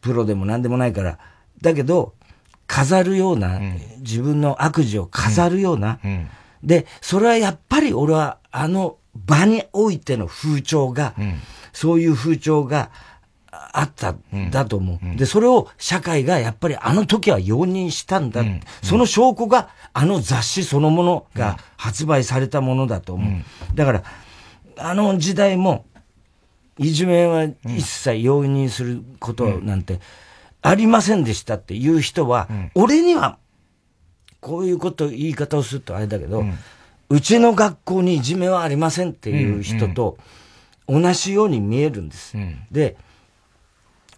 [0.00, 1.18] プロでも何でもないから。
[1.62, 2.14] だけど、
[2.66, 3.60] 飾るような、
[3.98, 5.98] 自分の悪事を飾るような、
[6.62, 11.14] で、それはやっぱり俺はあの場においての風潮が、
[11.72, 12.90] そういう風潮が
[13.50, 14.14] あった、
[14.50, 15.16] だと思う。
[15.16, 18.42] で、それを社会がやっぱりあの時は容認したんだ。
[18.82, 23.42] その証拠があの雑誌そのものが発売されたものだと思う。
[23.74, 24.02] だから、
[24.78, 25.84] あの時代も、
[26.78, 30.00] いじめは一切容認することなんて
[30.62, 33.38] ありませんでしたっていう人は、俺には、
[34.40, 36.44] こういうこと、言い方をするとあれだけど、
[37.08, 40.16] うちの学校にいじめはありませんっていう人と
[40.86, 42.36] 同じように見えるんです。
[42.70, 42.96] で、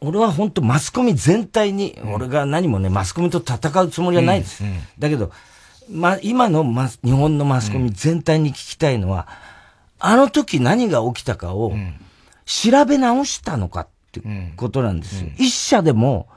[0.01, 4.65] 俺は本当マスコミ全体に、俺が何もね、マスコミと戦うつもりはないです。
[4.99, 5.31] だけど、
[5.91, 9.29] ま、今のマス、日本のマスコミ全体に聞きたいのは、
[9.99, 11.73] あの時何が起きたかを、
[12.45, 15.31] 調べ直したのかってことなんですよ。
[15.39, 16.29] 一社でも、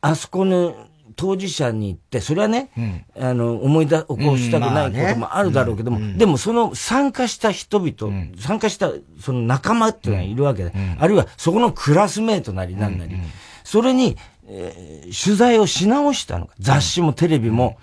[0.00, 0.74] あそこの
[1.16, 2.70] 当事者に行って、それはね、
[3.18, 13.16] あの、思い出、起こしたくないこともあるだろうけども、でもその参加した人々、参加したその仲間っていうのがいるわけで、あるいはそこのクラスメートなりなんなり、
[13.64, 14.16] それに、
[14.46, 16.54] えー、取材をし直したのか。
[16.58, 17.76] 雑誌もテレビも、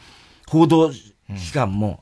[0.47, 2.01] 報道機関も、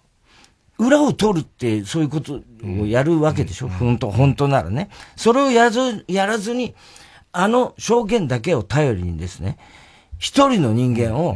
[0.77, 2.41] 裏を取るって、そういうこと
[2.81, 4.89] をやるわけでしょ、本当、本当ならね。
[5.15, 6.75] それをやず、やらずに、
[7.34, 9.57] あの証言だけを頼りにですね、
[10.19, 11.36] 一人の人間を、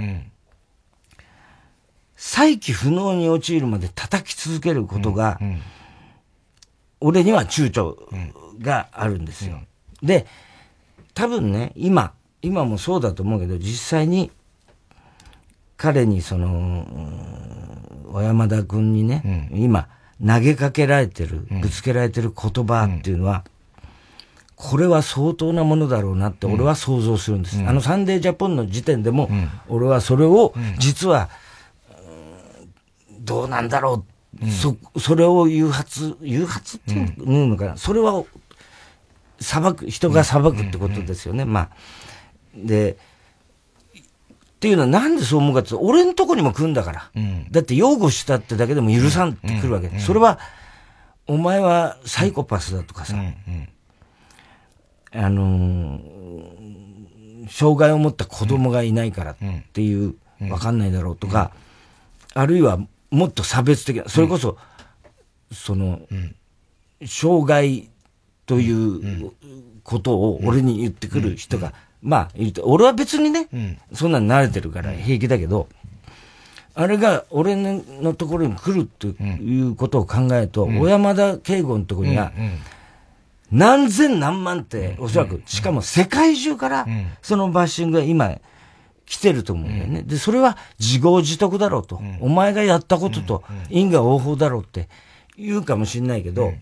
[2.15, 5.39] 再起不能に陥るまで叩き続けることが、
[7.01, 7.95] 俺には躊躇
[8.59, 9.59] があるんですよ。
[10.01, 10.27] で、
[11.15, 14.31] 多分ね、今、今もそうだと思うけど、実際に、
[15.77, 16.85] 彼にその、
[18.11, 19.89] 小山田君にね、うん、今、
[20.25, 23.45] 投げかけられてる、ぶつけられてる言葉っていうのは、
[24.57, 27.59] これは相当なものだろうなって俺は想像するんです。
[27.59, 29.29] うん、あのサンデージャポンの時点でも、
[29.69, 31.29] 俺はそれを、実は、
[33.19, 34.03] どうなんだろ
[34.41, 37.05] う、そ、それを誘発、誘発ってい
[37.43, 38.23] うのかな、それは、
[39.39, 41.45] 裁く、人が裁くってことですよね。
[41.45, 41.69] まあ。
[42.55, 42.97] で、
[43.93, 47.11] っていうのはなんでそう思うかって、俺んとこにも来るんだから。
[47.15, 49.87] うん、だって擁護したってだけでも許さんって来るわけ。
[49.87, 49.93] うん。
[49.93, 50.39] うん、それは、
[51.27, 53.15] お前はサイコパスだとかさ、
[55.17, 59.35] あのー、障害を持った子供がいないからっ
[59.73, 60.15] ていう、
[60.49, 61.51] わかんないだろうとか、
[62.33, 64.57] あるいはもっと差別的な、それこそ、
[65.51, 66.01] その、
[67.05, 67.89] 障害
[68.45, 69.31] という
[69.83, 72.29] ことを俺に言ってくる人がまあ、
[72.63, 75.67] 俺は別にね、うん、そんなに慣れてるから平気だけど、
[76.75, 82.31] あれが俺のところに来るっていうことを考えると、うん、小山田圭吾のところには、
[83.51, 86.87] 何千何万って、おそらく、しかも世界中から、
[87.21, 88.37] そのバッシングが今、
[89.05, 90.03] 来てると思うんだよね。
[90.03, 92.01] で、それは自業自得だろうと。
[92.19, 94.89] お前がやったことと因果応報だろうって
[95.37, 96.53] 言うかもしんないけど、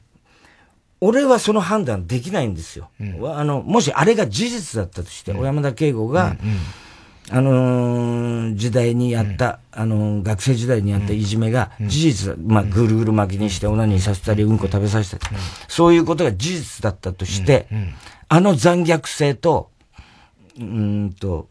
[1.01, 2.89] 俺はその判断できないんですよ。
[2.99, 6.38] うん、あの、もしあれが事実だったとして、小山田圭吾が、
[7.32, 14.59] あのー、時代にやった、うん、あのー、学生時代にやったいじめが事実、まあ、ぐるぐる巻きにしてオナニーさせたり、うん。
[14.59, 15.36] こ食べさせたり、
[15.67, 17.67] そういうことが事実だったとして、
[18.30, 19.71] あの残虐性と、
[20.59, 21.47] うんと、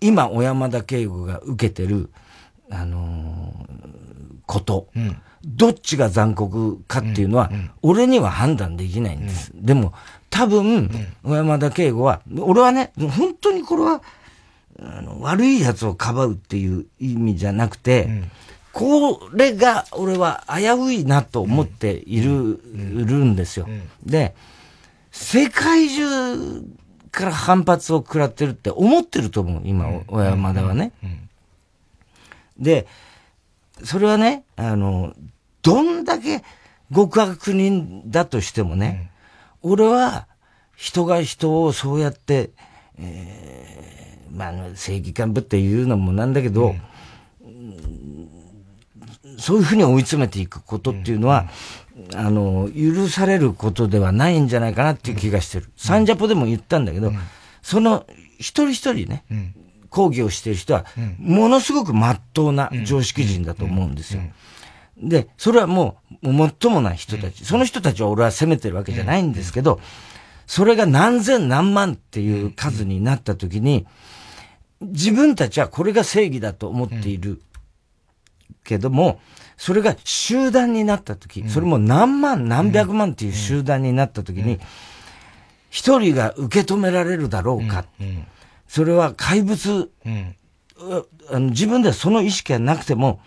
[0.00, 2.10] 今、小山田圭吾が受けてる、
[2.70, 4.88] あのー、こと、
[5.44, 7.50] どっちが残酷かっていうのは、
[7.82, 9.50] 俺には判断できないんです。
[9.54, 9.92] でも、
[10.30, 10.90] 多分、
[11.24, 14.02] 小山田圭吾は、俺はね、本当にこれは、
[14.80, 18.08] あの、悪い奴をかばうっていう意味じゃなくて、
[18.72, 23.68] これが俺は危ういなと思っている、るんですよ。
[24.04, 24.34] で、
[25.10, 26.62] 世界中
[27.10, 30.92] から反発を食らってるって思ってると思う、今、小山田はね。
[32.58, 32.86] で、
[33.84, 35.14] それはね、あの、
[35.62, 36.42] どんだけ
[36.94, 39.10] 極悪人だとしてもね、
[39.62, 40.26] うん、俺は
[40.76, 42.50] 人が人をそうやって、
[42.98, 43.97] えー、
[44.32, 46.74] まあ、正義感ぶって言うのもなんだけど、
[47.42, 48.30] うん、
[49.38, 51.48] そういうふうに追い詰めていくことっていうのは、
[52.12, 55.70] うん、あの、許されることではないんじゃないかなっていう気がしてる。
[55.76, 57.12] サンジャポでも言ったんだけど、
[57.62, 58.06] その
[58.38, 59.24] 一人一人ね、
[59.90, 60.86] 講義をしている人は、
[61.18, 64.22] ものすごく真っ当な常識人だと思うんですよ。
[65.02, 67.44] で、それはもう、もっともない人たち。
[67.44, 69.80] その人たちは俺は責めてるわけじゃないんですけど、
[70.46, 73.86] それが何千何万っていう数になった時に、
[74.80, 77.40] 自分たちはこれが正義だと思っている。
[78.64, 79.20] けども、
[79.56, 84.60] それが集団になった時、それも何万何百万っていう集団になった時に、
[85.70, 87.86] 一人が受け止められるだろうか。
[88.68, 89.90] それは怪物、
[91.30, 93.20] あの自分ではその意識がなくても、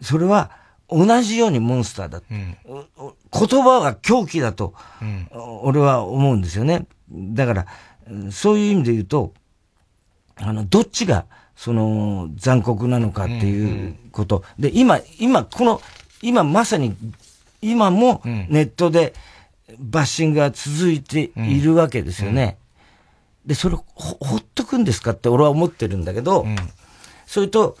[0.00, 0.52] それは
[0.88, 2.22] 同じようにモンスターだ。
[2.30, 4.72] うん、言葉は狂気だと、
[5.62, 6.86] 俺は思うんですよね。
[7.10, 7.66] だから、
[8.30, 9.34] そういう意味で言うと、
[10.36, 11.26] あの、どっちが、
[11.56, 14.44] その、残酷なのかっていうこと。
[14.58, 15.80] で、今、今、この、
[16.22, 16.94] 今まさに、
[17.62, 19.14] 今もネットで
[19.78, 22.58] バッシングが続いているわけですよね。
[23.46, 23.84] で、それほ、
[24.20, 26.56] ほっとくんですかって俺は思ってるんだけど、うん、
[27.26, 27.76] それと、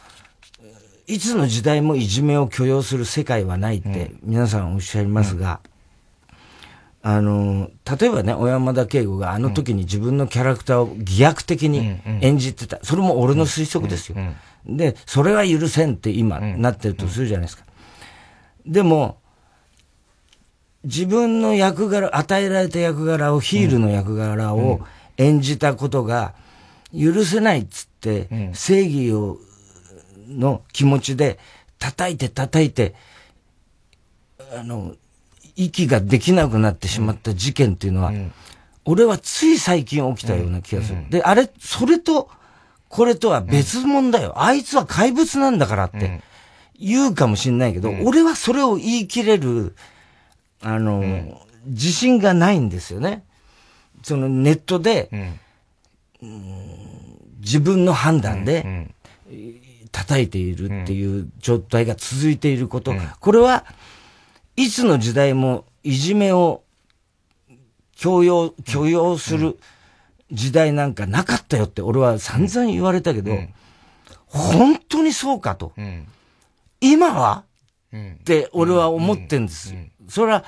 [1.06, 5.70] いつの時代もいじめを許容する世界はないって皆さんおっしゃいますが、うん、
[7.08, 7.70] あの、
[8.00, 12.80] 例えばね、小山田圭吾があの時に自分のキャラクターを偽悪的に演じてた。
[12.82, 14.16] それも俺の推測ですよ。
[14.66, 17.64] で、それは許せんって今なってるとするじゃないですか。
[18.66, 19.18] でも、
[20.82, 24.80] 自分の役柄、与えられた役柄を、ヒールの役柄を
[25.16, 26.34] 演じたことが、
[26.92, 29.38] 許せないっつって、正義を、
[30.26, 31.38] の気持ちで、
[31.78, 32.96] 叩いて叩いて、
[34.52, 34.96] あの、
[35.56, 38.12] 息ができなくなってしまった事件っていうのは、
[38.84, 40.98] 俺はつい最近起きたような気がする。
[41.10, 42.30] で、あれ、それと、
[42.88, 44.34] これとは別物だよ。
[44.36, 46.20] あいつは怪物なんだからって
[46.78, 49.74] 言うかもしんないけど、俺はそれを言い切れる、
[50.62, 53.24] あの、自信がないんですよね。
[54.02, 55.40] そのネットで、うん。
[57.40, 58.88] 自分の判断で、
[59.90, 63.64] 叩いているっていう状態が続いていること、これは
[64.56, 66.62] いつの時代もいじめを
[67.94, 69.58] 強要、許容する
[70.32, 73.38] 時代なんかなかったよって俺は散々言われたけど、
[74.26, 75.72] 本当にそうかと。
[76.80, 77.44] 今は？
[77.94, 79.74] って俺は思ってんです。
[80.08, 80.44] それは、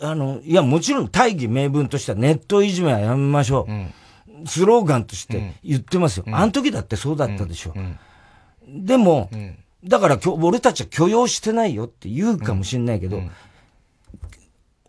[0.00, 4.48] あの、いやもちろん大義名分としてはネットいじめはやめましょう。
[4.48, 6.24] スローガンとして言ってますよ。
[6.28, 7.74] あの時だってそうだったでしょ。
[8.68, 9.30] でも、
[9.84, 13.20] だから俺たちは許容してないよって言うかもしれないけど、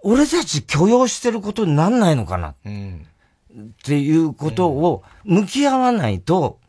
[0.01, 2.55] 俺たち許容してることになんないのかなっ
[3.83, 6.59] ていうことを向き合わないと、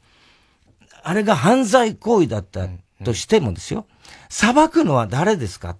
[1.03, 2.69] あれが犯罪行為だった
[3.05, 3.86] としてもですよ、
[4.28, 5.77] 裁くのは誰ですか？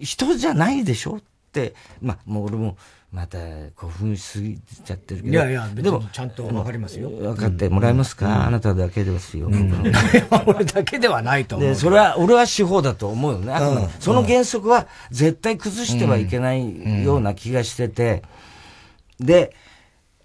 [0.00, 1.20] 人じゃないでしょっ
[1.52, 2.76] て、まあ、もう俺も、
[3.14, 3.38] また
[3.76, 5.32] 興奮しすぎちゃってるけど。
[5.32, 7.08] いやいや別にちゃんとわかりますよ。
[7.10, 8.46] 分かってもらえますか、うん。
[8.46, 9.48] あなただけですよ。
[10.46, 11.68] 俺だけではないと思う。
[11.68, 13.52] で、それは、俺は司法だと思うよね。
[13.54, 18.24] あくまでうんその原則は絶対崩してはいけないような気がしてて、
[19.20, 19.54] で、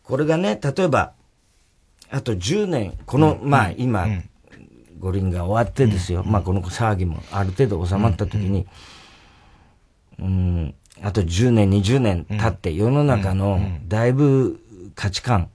[0.01, 1.13] これがね、例えば、
[2.09, 4.07] あと10年、この、まあ今、
[4.97, 8.65] 五輪が終わってですよ、まあこの騒ぎもある程度収まった時に、
[10.17, 14.59] うん、あと10年、20年経って世の中のだいぶ
[14.95, 15.49] 価値観、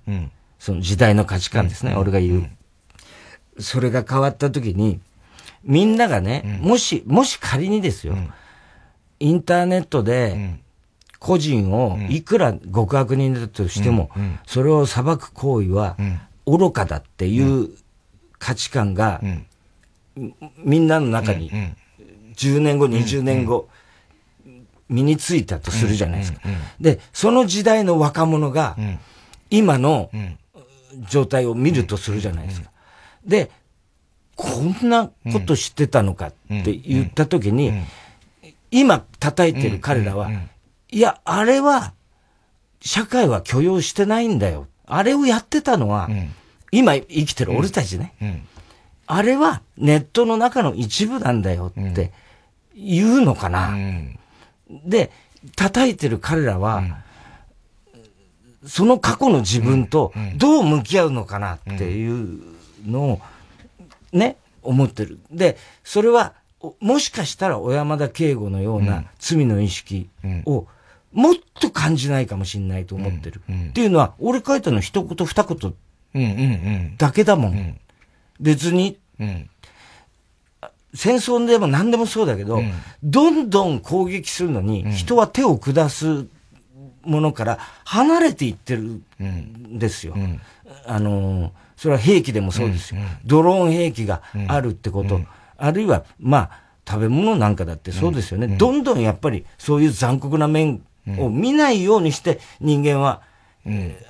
[0.59, 3.63] その時代の価値観ですね、俺が言う。
[3.63, 5.01] それが変わった時に、
[5.63, 8.17] みんながね、もし、もし仮にですよ、
[9.21, 10.59] インターネットで、
[11.19, 14.11] 個人をいくら極悪人だとしても、
[14.47, 15.97] それを裁く行為は
[16.47, 17.71] 愚かだっていう
[18.39, 19.21] 価値観が、
[20.15, 20.35] み
[20.65, 21.51] みんなの中に
[22.37, 23.69] 10年後、20年後、
[24.89, 26.41] 身についたとするじゃないですか。
[26.81, 28.77] で、その時代の若者が、
[29.51, 30.11] 今の
[31.09, 32.71] 状態を見るとするじゃないですか。
[33.27, 33.51] で、
[34.37, 36.33] こんなこと知ってたのかっ
[36.65, 37.73] て言った時に、
[38.71, 40.31] 今叩いてる彼らは、
[40.91, 41.93] いや、あれは、
[42.81, 44.67] 社会は許容してないんだよ。
[44.87, 46.11] あれをやってたのは、
[46.71, 48.45] 今生きてる俺たちね。
[49.07, 52.13] あれはネットの中の一部なんだよって
[52.75, 53.77] 言うのかな。
[54.85, 55.11] で、
[55.57, 56.85] 叩いてる彼らは、
[58.67, 62.41] その過去の自分とどう向き合うのかなっていう
[62.87, 63.21] のを、
[64.13, 65.19] ね、思ってる。
[65.31, 70.09] で、それは、おもしかしたら小山田圭吾のような罪の意識
[70.47, 70.67] を
[71.13, 73.43] もっと感じないかもしれないと思ってる。
[73.69, 75.75] っていうのは、俺書いたの一言二言
[76.97, 77.79] だけだもん。
[78.41, 78.99] 別に、
[80.95, 82.63] 戦争でも何でもそうだけど、
[83.03, 86.27] どんどん攻撃するのに、人は手を下す
[87.03, 90.15] ものから離れていってるんですよ。
[90.87, 93.01] あのー、それは兵器でもそうですよ。
[93.25, 95.21] ドローン兵器があるってこと、
[95.57, 96.51] あるいは、まあ、
[96.87, 98.47] 食べ物なんかだってそうですよね。
[98.59, 100.83] どんどんやっぱりそういう残酷な面
[101.19, 103.23] を見ないようにして人間は、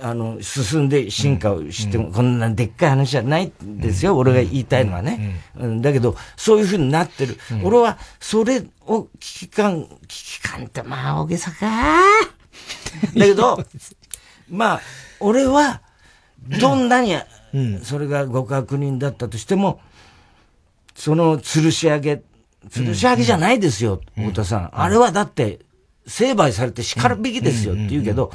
[0.00, 5.40] あの、進んで進化をしても、こんなでっかい話じゃないんですよ、俺が言いたいのはね。
[5.56, 5.82] うん。
[5.82, 7.38] だけど、そういうふうになってる。
[7.62, 12.00] 俺は、それを危機感、危機感ってまあ大げさか。
[13.16, 13.64] だけど、
[14.50, 14.80] まあ、
[15.20, 15.82] 俺は、
[16.60, 17.16] どんなに、
[17.84, 19.80] それが極悪人だったとしても、
[20.96, 22.22] その吊るし上げ、
[22.70, 24.70] 吊るし上げじゃないですよ、太田さん。
[24.72, 25.60] あれはだって、
[26.06, 28.32] 成敗されて叱るべきですよって言うけど、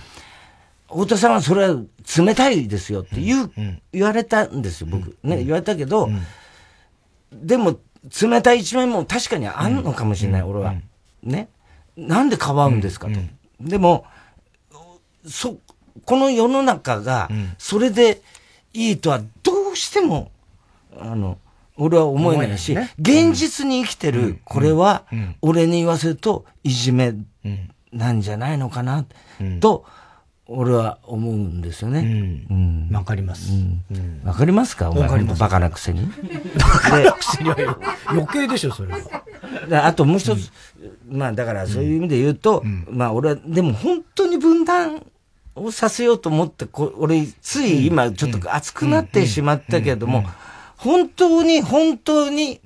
[0.90, 1.76] 太田さんはそれは
[2.18, 3.52] 冷たいですよって言う、
[3.92, 5.18] 言われたんですよ、僕。
[5.24, 6.10] ね、言われたけど、
[7.32, 7.80] でも、
[8.22, 10.74] 冷たい一面も確かにあるのかもしれない、俺は。
[11.22, 11.50] ね。
[11.96, 13.20] なんでかばうんですかと。
[13.62, 14.06] でも、
[15.28, 15.58] そ、
[16.06, 18.22] この世の中が、それで
[18.74, 20.32] いいとはどうしても、
[21.00, 21.38] あの、
[21.78, 25.06] 俺は思えないし、現実に生きてる、これは、
[25.42, 27.14] 俺に言わせると、いじめ
[27.92, 29.06] なんじゃないのかな、
[29.60, 29.86] と、
[30.52, 32.44] 俺は思うんですよね。
[32.92, 33.52] わかります。
[34.26, 34.90] わかりますか？
[34.90, 36.08] お前、わかバカなくせに。
[36.58, 37.52] バカなくせに。
[37.52, 39.00] はよ余計でしょ、それは。
[39.68, 40.52] であともう一つ、
[41.08, 45.06] まあだからそういう意味で言うと、まあ俺は、でも本当に分断
[45.54, 50.24] をさせようと思って、こ俺、つい今ちょっと熱くなってしまったけれども、
[50.78, 52.60] 本当に、本当に、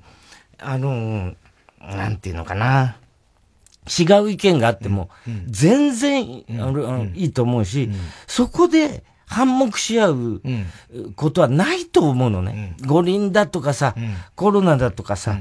[0.58, 1.34] あの、
[1.80, 2.96] なんていうのかな。
[3.86, 5.10] 違う意見があっても、
[5.46, 7.90] 全然、あのいいと思うし、
[8.26, 10.42] そこで反目し合う
[11.16, 12.76] ことはないと思うのね。
[12.86, 13.94] 五輪だとかさ、
[14.34, 15.38] コロナだとかさ、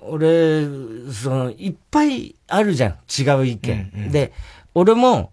[0.00, 0.64] 俺、
[1.12, 4.10] その、いっぱいあるじゃん、違う意見。
[4.10, 4.32] で、
[4.74, 5.32] 俺も、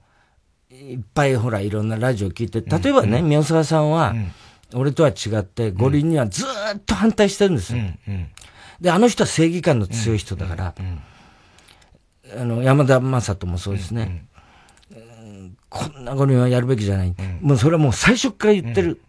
[0.70, 4.14] いっぱいほら、いろんなラジオ聞いて、例えばね、宮沢さんは、
[4.74, 7.82] 俺とは違って、五輪にはずーっと反対してるんですよ。
[8.82, 10.76] で、あの人は正義感の強い人だから、
[12.36, 14.26] あの、山田正人もそうですね。
[14.92, 17.14] うんこんな五輪はやるべきじゃない。
[17.42, 19.02] もうそれはもう最初から言ってる。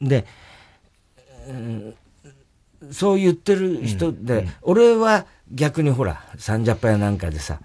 [0.00, 0.24] で、
[1.48, 1.94] うん
[2.92, 7.60] そう言ってる人で、俺は逆にほら、サンジャパやなんかでさ、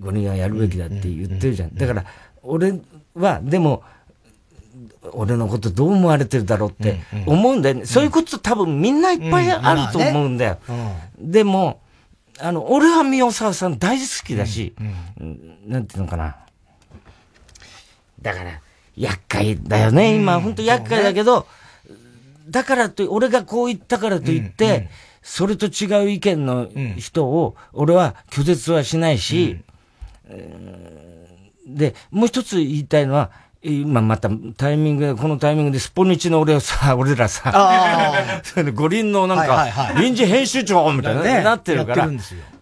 [0.00, 1.74] 五輪はやるべきだって言ってるじゃん。
[1.74, 2.04] だから、
[2.42, 2.80] 俺
[3.14, 3.82] は、でも、
[5.12, 7.86] 俺のことどう思われてるだろうって思うんだよね。
[7.86, 10.58] そういうこと多分みんないっぱいあると思うんだよ。
[11.18, 11.80] でも、
[12.38, 14.74] あの、俺は宮沢さん大好きだし、
[15.20, 16.36] うんなんていうのかな。
[18.20, 18.60] だから、
[18.96, 21.46] 厄介だよね、今、本当厄介だけど、
[22.48, 24.88] だからと、俺がこう言ったからといって、
[25.22, 29.58] それと違う意見の人を、俺は拒絶はしないし、
[30.26, 31.26] えー
[31.66, 33.30] で、もう一つ言いたいのは、
[33.66, 37.52] 今またタイミングで、このタイミングでスポニチの俺をさ、 俺らさ
[38.74, 40.02] 五輪のなんはいはいかは、い。
[40.02, 42.08] 臨時編集長みたいな、ねなってるから。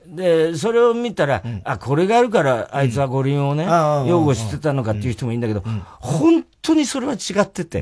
[0.07, 5.65] でそれを見たら、あ、これがあるから、あいつは五輪をね、擁護してたのかっていう人もいるんだけど、
[5.99, 7.81] 本当にそれは違ってて。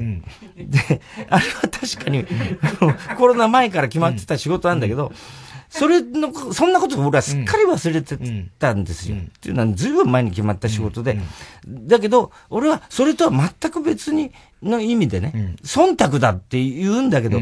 [0.57, 2.25] で、あれは確かに、
[3.19, 5.13] コロナ前から決まってた仕事なんだけど、
[5.73, 8.19] それの、そんなことを俺はすっかり忘れて
[8.59, 9.17] たんですよ。
[9.17, 11.19] っていうのは、ずいぶん前に決まった仕事で。
[11.67, 14.33] だけど、俺はそれとは全く別に、
[14.63, 17.41] の意味でね、忖度だって言うんだけど、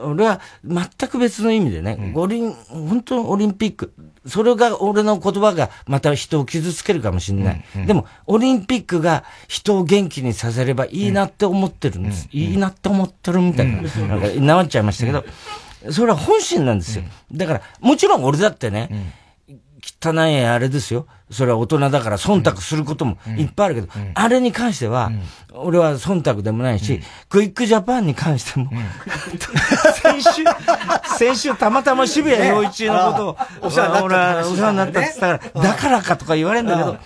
[0.00, 3.92] 俺は全く別の意味でね、五輪、本当にオリンピック、
[4.26, 7.64] それが俺の言葉がまた人を傷つけるかもしれない。
[7.86, 12.28] でも、オリンピックが人を元気にさせればいいなって思ってるんです。
[12.32, 13.82] いいなって思ってるみたいな。
[13.82, 15.24] なんか、なまっちゃいましたけど、
[15.90, 17.04] それは本心なんですよ。
[17.32, 19.14] だから、もちろん俺だってね、
[20.02, 21.06] 汚いあれですよ。
[21.30, 25.10] それは大人だから忖度することもいっぱいあるけど、あれに関しては、
[25.52, 28.70] 俺は忖度でもないし、クイックジャパンに関しても、
[30.02, 30.44] 先週、
[31.18, 36.86] 先週たまたま渋谷陽一のことを、お世話になったお世話になったって言ったから、だからかとか言われるんだけうん。
[36.88, 36.98] ど、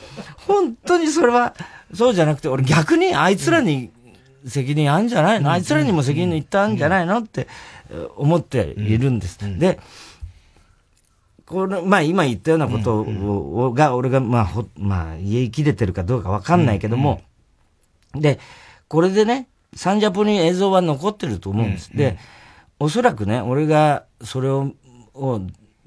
[0.46, 1.54] 本当にそれは、
[1.94, 3.90] そうじゃなくて、俺逆にあいつらに
[4.46, 5.50] 責任あんじゃないの？
[5.50, 7.18] あいつらにも責任いったんじゃないの？
[7.18, 7.46] って
[8.16, 9.38] 思っているんです。
[9.58, 9.78] で、
[11.46, 17.22] これ、まあ今言ったようなことを、が、俺が、まあ、ほ、まあ、言い切れてるかどうかわかんないけども、
[18.14, 18.38] で、
[18.88, 21.96] これでね、サンジャポに映像は残ってると思うんです。
[21.96, 22.18] で、
[22.78, 24.72] おそらくね、俺がそれを、
[25.14, 25.40] を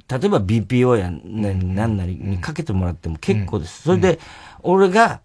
[0.07, 3.83] 例えば BPO や、ね、なんなりにかけてもらっても結構です。
[3.83, 4.19] それで、
[4.61, 5.21] 俺が、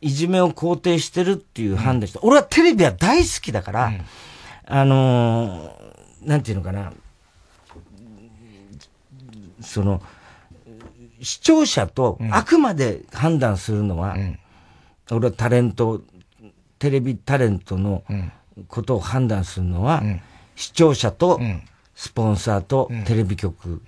[0.00, 3.92] いじめを肯定してるっていう判断して、俺はテレビは大好きだから、
[4.66, 5.86] あのー
[6.26, 6.92] なんていうのかな、
[9.60, 10.02] その、
[11.22, 14.16] 視聴者とあくまで判断するのは、
[15.10, 16.02] 俺はタレント、
[16.78, 18.02] テレビタレントの
[18.68, 20.02] ことを判断するのは、
[20.56, 21.40] 視聴者と
[21.94, 23.82] スポンサーとテレビ局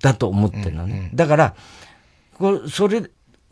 [0.00, 1.10] だと思ってるのね。
[1.14, 1.54] だから、
[2.38, 3.02] これ、それ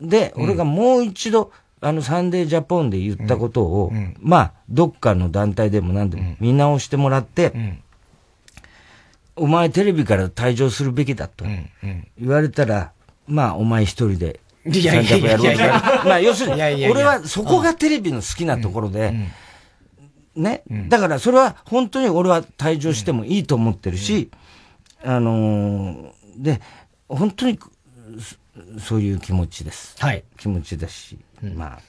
[0.01, 1.51] で、俺がもう一度、
[1.83, 7.81] あの、サンデージャポンで言ったことを、まあ、どっかの団体でも何でも見直してもらって、
[9.35, 11.45] お前テレビから退場するべきだと
[12.17, 12.93] 言われたら、
[13.27, 15.53] まあ、お前一人で、いやいやいやいや。
[15.53, 15.57] い
[16.07, 19.13] まあ、要するに俺はそこがテレビの好きなところで、
[20.35, 20.63] ね。
[20.87, 24.31] だからそれは本当に俺は退場してもいいと思ってるし、
[25.03, 26.61] あのーで、
[27.07, 27.59] 本当に
[28.79, 29.95] そそういう気持ちです。
[29.99, 30.23] はい。
[30.37, 31.79] 気持ちだし、まあ、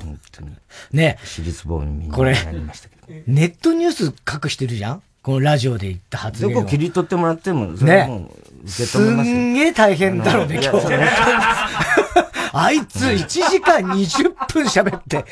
[0.00, 0.50] 本当に。
[0.92, 4.04] ね私立棒にこれなりましたけど。、ネットニュース
[4.44, 5.02] 隠してるじゃん？
[5.22, 6.60] このラジオで言った発言を。
[6.60, 8.30] どこ切り取ってもらっても、それはも
[8.64, 9.34] 受け止めますよ。
[9.36, 10.86] すんげえ大変だろうね、今日。
[12.52, 15.24] あいつ1時間20分喋って、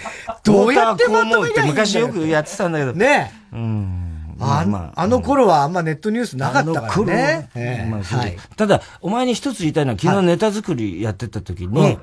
[0.44, 2.92] どうやってまとめりゃいいんだよ昔よくやってたんだけど。
[2.92, 4.05] ねうん。
[4.40, 7.50] あまあの頃はあんまネットニュースなかったからね。
[7.54, 7.90] ええ。
[7.90, 8.36] まあそうはい。
[8.56, 11.98] ただ、お前に一つ言いたいのは、昨日ネタ作りやってた時に、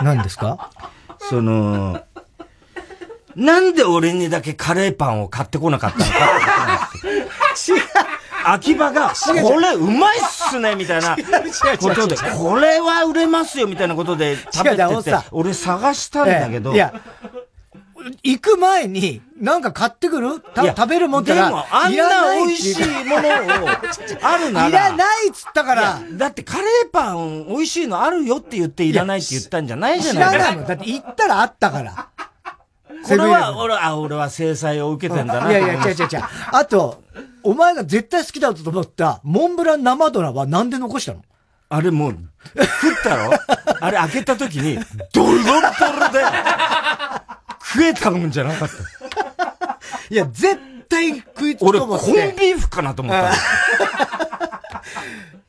[0.00, 0.70] 何ですか？
[1.18, 2.02] その、
[3.36, 7.82] なんで俺にだけカレーパンを買ってこなかったのかって違う。
[8.46, 11.16] 秋葉が、これうまいっすねみたいな。
[11.80, 17.00] ことで、これは売れますよみたいなことで食べててさ、俺探したんだけど、ええいや、
[18.22, 20.42] 行く前に、なんか買ってくる？
[20.54, 23.68] 食べるもんってでもあんな美味しいものを
[24.22, 24.68] あるなら。
[24.68, 26.00] いらないっつったから。
[26.12, 30.38] だってカレーパン美味しいのあるよって言っていらないって言ったんじゃないじゃ知ない。
[30.38, 30.66] らないもん。
[30.66, 32.08] だって行ったらあったから。
[33.06, 35.50] これは、俺は、あ、俺は制裁を受けてんだな。
[35.50, 36.22] いやいや、違う違う違う。
[36.52, 37.02] あと、
[37.42, 41.22] お前が絶対好きだと思った、モンブラン生ドラはなんで残したの？
[41.68, 42.18] あれもう、
[42.56, 43.32] 食ったろ？
[43.80, 44.78] あれ開けた時に、
[45.12, 46.22] ドロッドロで、
[47.74, 49.78] 食えたもんじゃなかった。
[50.10, 52.32] いや、絶対食いつく俺、と思コって。
[52.32, 53.32] ンビーフかなと思った。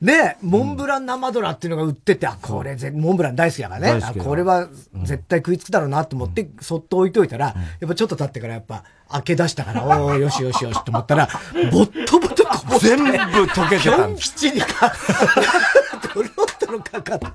[0.01, 4.01] ねモンブラン生ドラっていうのが売ってて、あ、これぜ、モンブラン大好きだからね。
[4.23, 4.67] これは
[5.03, 11.29] 絶対食いつくだろうなと思って、そっと置いといたら、やっぱちょっと経ってからやっぱ、開け出したから、おーよしよしよしと思ったら、
[11.71, 14.93] ボットボトこ全部溶けてたピョン吉にか、
[16.13, 17.27] ドロッドロかかって。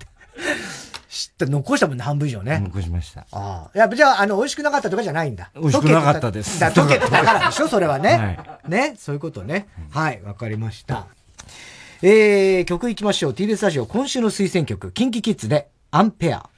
[1.11, 2.61] 知った、残したもんね、半分以上ね。
[2.61, 3.27] 残しました。
[3.33, 3.79] ああ。
[3.79, 5.51] やっぱじゃあ、あの、美味しくなかったとかじゃないんだ。
[5.57, 8.39] 美味しくなかったですだ溶けてたからでしょ、それはね。
[8.63, 9.67] はね、そういうことね。
[9.91, 11.09] はい、わかりました。
[12.03, 13.33] えー、曲いきましょう。
[13.33, 16.49] TBS ラジオ今週の推薦曲、キンキキッズで、アンペア。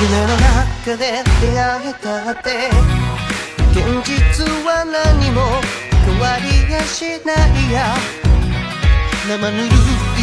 [0.00, 3.27] 夢の中で出会えたって
[3.72, 5.42] 現実は何も
[6.04, 7.94] 変わりやしないや。
[9.28, 9.68] 生ぬるい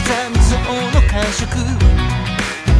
[0.02, 0.58] 残像
[0.92, 1.46] の感触。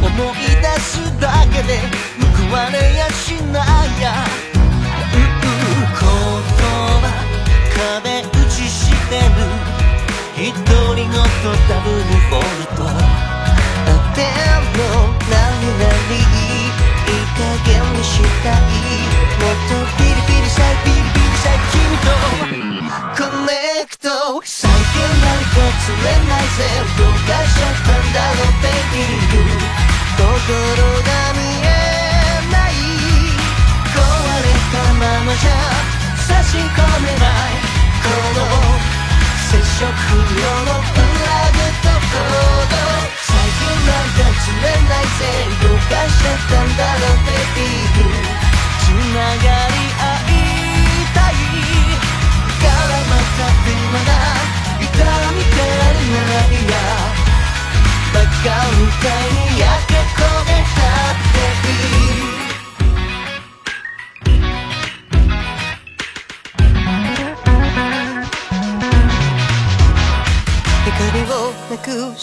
[0.02, 1.78] 思い出すだけで
[2.20, 4.12] 報われやしないや。
[5.14, 6.08] うう言
[6.62, 7.06] 葉
[7.94, 9.20] 壁打ちしてる。
[10.36, 12.82] 独り言ダブルフォルト。
[14.14, 14.22] で
[14.76, 14.80] も
[15.30, 16.70] 何々いい
[17.36, 18.12] 加減にし
[18.42, 19.15] たい。
[21.46, 22.10] たい君と
[23.14, 24.10] コネクト
[24.42, 26.66] 最近なんか釣れないぜ
[26.98, 29.06] どうかしちゃったんだろう baby
[30.18, 30.26] 心
[31.06, 31.70] が見え
[32.50, 32.74] ない
[33.94, 34.02] 壊
[34.42, 35.54] れたままじゃ
[36.18, 37.62] 差し込めない
[38.02, 38.42] この
[39.46, 42.82] 接触不良のプラグとコード
[43.22, 45.30] 最近なんか釣れないぜ
[45.62, 47.70] どうかしちゃったんだろう baby
[48.82, 49.85] つながり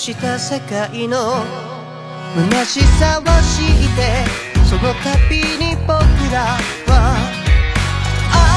[0.03, 1.45] した世界の
[2.35, 4.27] 虚しさを知って
[4.67, 5.95] その度に僕
[6.30, 6.59] ら
[6.91, 7.15] は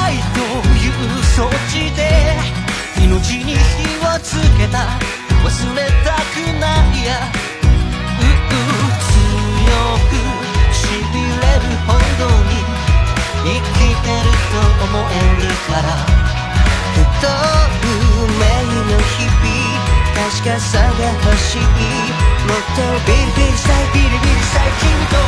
[0.03, 0.43] 愛と
[0.75, 2.35] いう装置で
[3.01, 3.63] 命に火
[4.03, 4.99] をつけた。
[5.45, 5.47] 忘
[5.77, 7.15] れたくないや。
[7.23, 8.51] うう
[9.07, 9.71] 強
[10.11, 10.19] く
[10.75, 10.75] し
[11.13, 12.59] びれるほどに。
[13.45, 15.95] 生きてると思えるから。
[16.93, 17.25] 不透
[18.35, 18.51] 明
[18.91, 19.96] の日々。
[20.17, 25.21] 確かさが欲しいもっとビリビリしたいビリビリしたい君と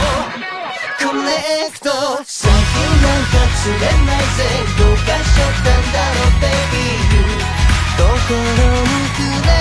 [1.04, 1.28] コネ
[1.70, 1.92] クト
[2.24, 2.56] 最近
[3.04, 4.48] なんか釣れないぜ
[4.78, 6.88] どうかしちゃったんだろう baby
[7.98, 8.64] 心に
[9.12, 9.52] 触れ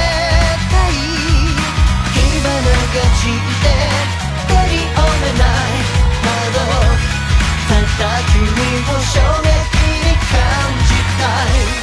[0.72, 0.95] たい
[2.16, 3.68] 火花が散って
[4.48, 5.91] 照り折れない
[6.24, 6.64] 窓
[7.68, 9.52] ただ君を衝撃
[9.91, 10.32] に感
[10.88, 11.28] じた
[11.74, 11.77] い。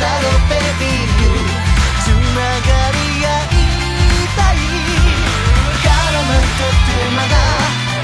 [0.00, 0.90] だろう baby
[2.02, 3.56] つながり合い
[4.36, 4.58] たい
[5.82, 7.34] からまた手間が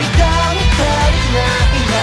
[0.01, 0.09] 痛
[0.55, 0.81] み足
[1.11, 1.95] りないな。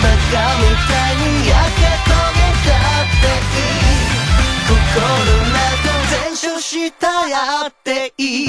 [0.00, 2.72] バカみたいに焼け焦げた
[3.02, 4.00] っていい
[4.68, 4.72] 心
[5.52, 5.56] な。
[5.82, 7.36] ど全焼したや
[7.68, 7.86] って
[8.16, 8.48] いい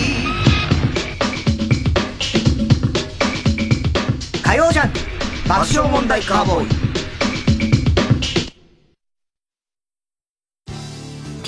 [4.44, 5.00] 火曜ジャンク。
[5.48, 6.79] 爆笑問題カーボーイ。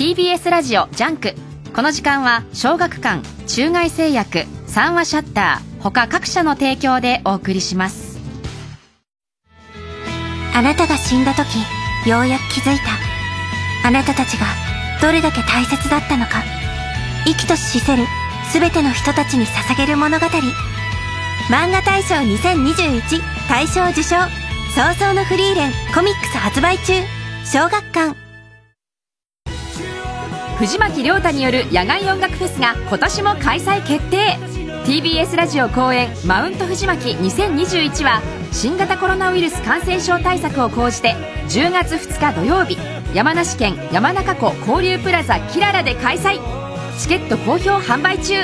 [0.02, 1.32] TBS ラジオ JUNK。
[1.72, 8.18] この時間は小学館中外製薬三和シャッター他各社の提供でお送りします。
[10.52, 11.56] あなたが死んだ時
[12.10, 13.86] ようやく気づいた。
[13.86, 14.46] あなたたちが
[15.00, 16.42] どれだけ大切だったのか。
[17.24, 18.02] 生きとし死せる
[18.52, 20.26] 全ての人たちに捧げる物語。
[21.48, 24.16] 漫画大賞2021大賞受賞。
[24.74, 26.94] 早々のフリーレンコミックス発売中。
[27.44, 28.21] 小学館。
[30.62, 34.38] 藤巻亮太による野外音楽フェスが今年も開催決定。
[34.84, 38.22] TBS ラジオ公演「マウント藤巻2021」は
[38.52, 41.16] 新型コロナウイルス感染症対策を講じて
[41.48, 42.78] 10月2日土曜日
[43.12, 46.38] 山梨県山中湖交流プラザキララで開催。
[46.96, 48.34] チケット好評販売中。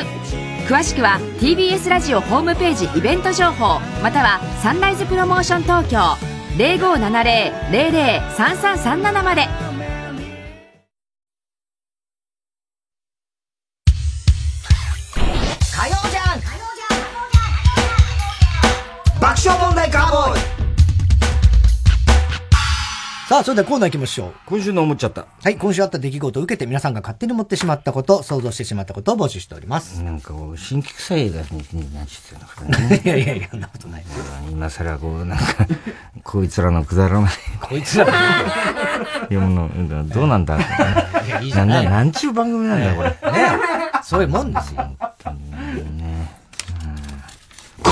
[0.66, 6.18] 詳しくは TBS ラジオホームページイベント情報またはサンライズプロモーション東京
[6.56, 9.67] 0570-003337まで。
[19.28, 20.40] 爆笑問題カーボーイ
[23.28, 24.32] さあ、それではコーナー行きましょう。
[24.46, 25.26] 今週の思っちゃった。
[25.44, 30.02] はい、今週あった出来事を受けて皆さんが勝手に思ってしまったこと、想像してしまったことを募集しております。
[30.02, 33.02] なんかこう、新規臭い映画になっちゃってるのかね。
[33.04, 34.04] いやいやいや、そんなことない。
[34.50, 35.44] 今更こう、なんか、
[36.24, 37.32] こいつらのくだらない。
[37.60, 38.06] こいつら
[39.24, 40.64] 読むの、どうなんだって
[41.26, 43.10] いやいいじなんだ、ゃないなんちゅう番組なんだよ、これ。
[43.10, 43.18] ね
[44.02, 44.88] そういうもんですよ。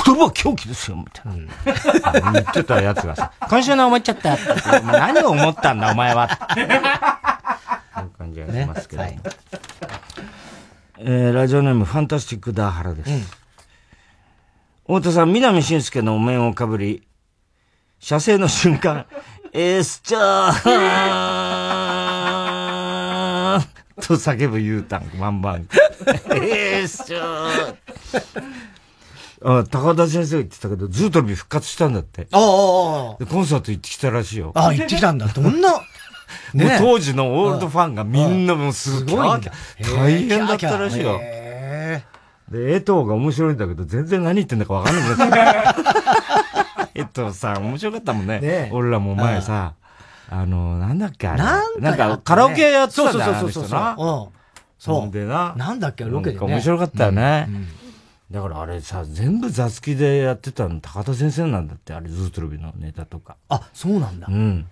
[0.07, 1.33] 言葉は狂気ですよ、みたい
[2.23, 2.31] な。
[2.33, 4.37] 言ってたやつがさ、今週の思っちゃった
[4.83, 6.29] 何を思ったんだ、お前は。
[6.55, 6.61] そ
[8.03, 9.03] ういう感じがしますけど。
[10.99, 13.11] えー、ラジオネーム、ファンタスティックダーハラです。
[14.87, 17.03] 太田さん、南俊介のお面をかぶり、
[17.99, 19.07] 射精の瞬間、
[19.53, 20.57] エスチャー
[23.97, 25.67] と叫ぶユータン、ワンバン。
[26.41, 27.75] エスチャー
[29.45, 32.27] あ、高田先生が言ってたけど、ズートルビ復活したんだって。
[32.33, 33.17] ああ、ああ。
[33.19, 34.53] で、コンサート行ってきたらしいよ。
[34.55, 35.27] ああ、行ってきたんだ。
[35.27, 35.83] どんな、 もう
[36.79, 39.41] 当時のオールドファンがみんなもうすごいうん
[39.97, 41.19] 大変だったらしいよ。
[41.21, 42.03] へ
[42.51, 47.01] で、江藤が面白いんだけど、全然何言ってんだかわかんなくなって。
[47.01, 48.41] 江藤さん、面白かったもんね。
[48.41, 49.75] ね俺らも前さ、
[50.31, 51.43] あの、なんだっけあれ。
[51.43, 54.29] なんかやったねなんかカラオケやってたんだよそうそうそうそうあの人なうん
[54.79, 55.55] そうでな。
[55.57, 57.49] なんだっけロケでね面白かったよね。
[58.31, 63.37] だからあれさ、全部雑記でやってたの高田先生なんだって、あれ、ズートルビのネタとか。
[63.49, 64.27] あ、そうなんだ。
[64.29, 64.67] うん。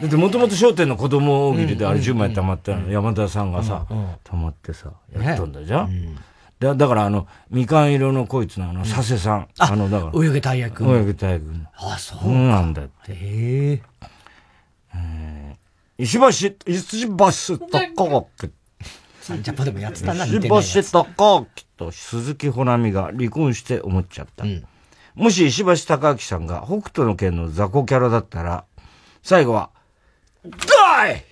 [0.00, 6.16] だってもともと商店の子供大喜利であれうん10枚溜まったの、山田さんがさうんうん、溜まってさ、やったんだじゃん
[6.60, 9.48] だだからあの、みかん色のこいつのあの、佐世さん。
[9.58, 10.24] あの、だから。
[10.24, 11.44] 泳げたい役泳げたい役。
[11.74, 13.12] あ、そうなんだって。
[13.12, 13.82] へえ。
[15.98, 16.28] 石橋、
[16.66, 18.50] 石橋高木。
[19.20, 24.44] サンジャポでもやってたな、石橋高木と鈴木保奈美が離婚して思っちゃった。
[25.14, 28.64] もし石橋貴明さんが北斗の拳の雑魚キャラだったら、
[29.22, 29.70] 最後は、
[30.44, 31.24] 大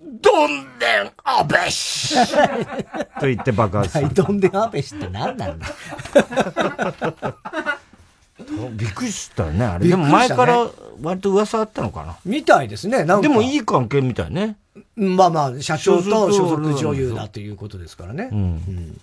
[0.00, 2.14] どんでんあべし
[3.20, 4.14] と言って爆発する大。
[4.14, 5.64] どんでんアベシって何なんだ？
[8.72, 9.86] びっくりしたよね、あれ。
[9.86, 10.68] ねも前から
[11.00, 12.16] 割と噂あったのかな？
[12.24, 13.04] みたいですね。
[13.04, 14.56] なんかでもいい関係みたいね。
[14.96, 18.28] まあまあ、社長と所所属属女優だということですからね。
[18.32, 19.00] うん。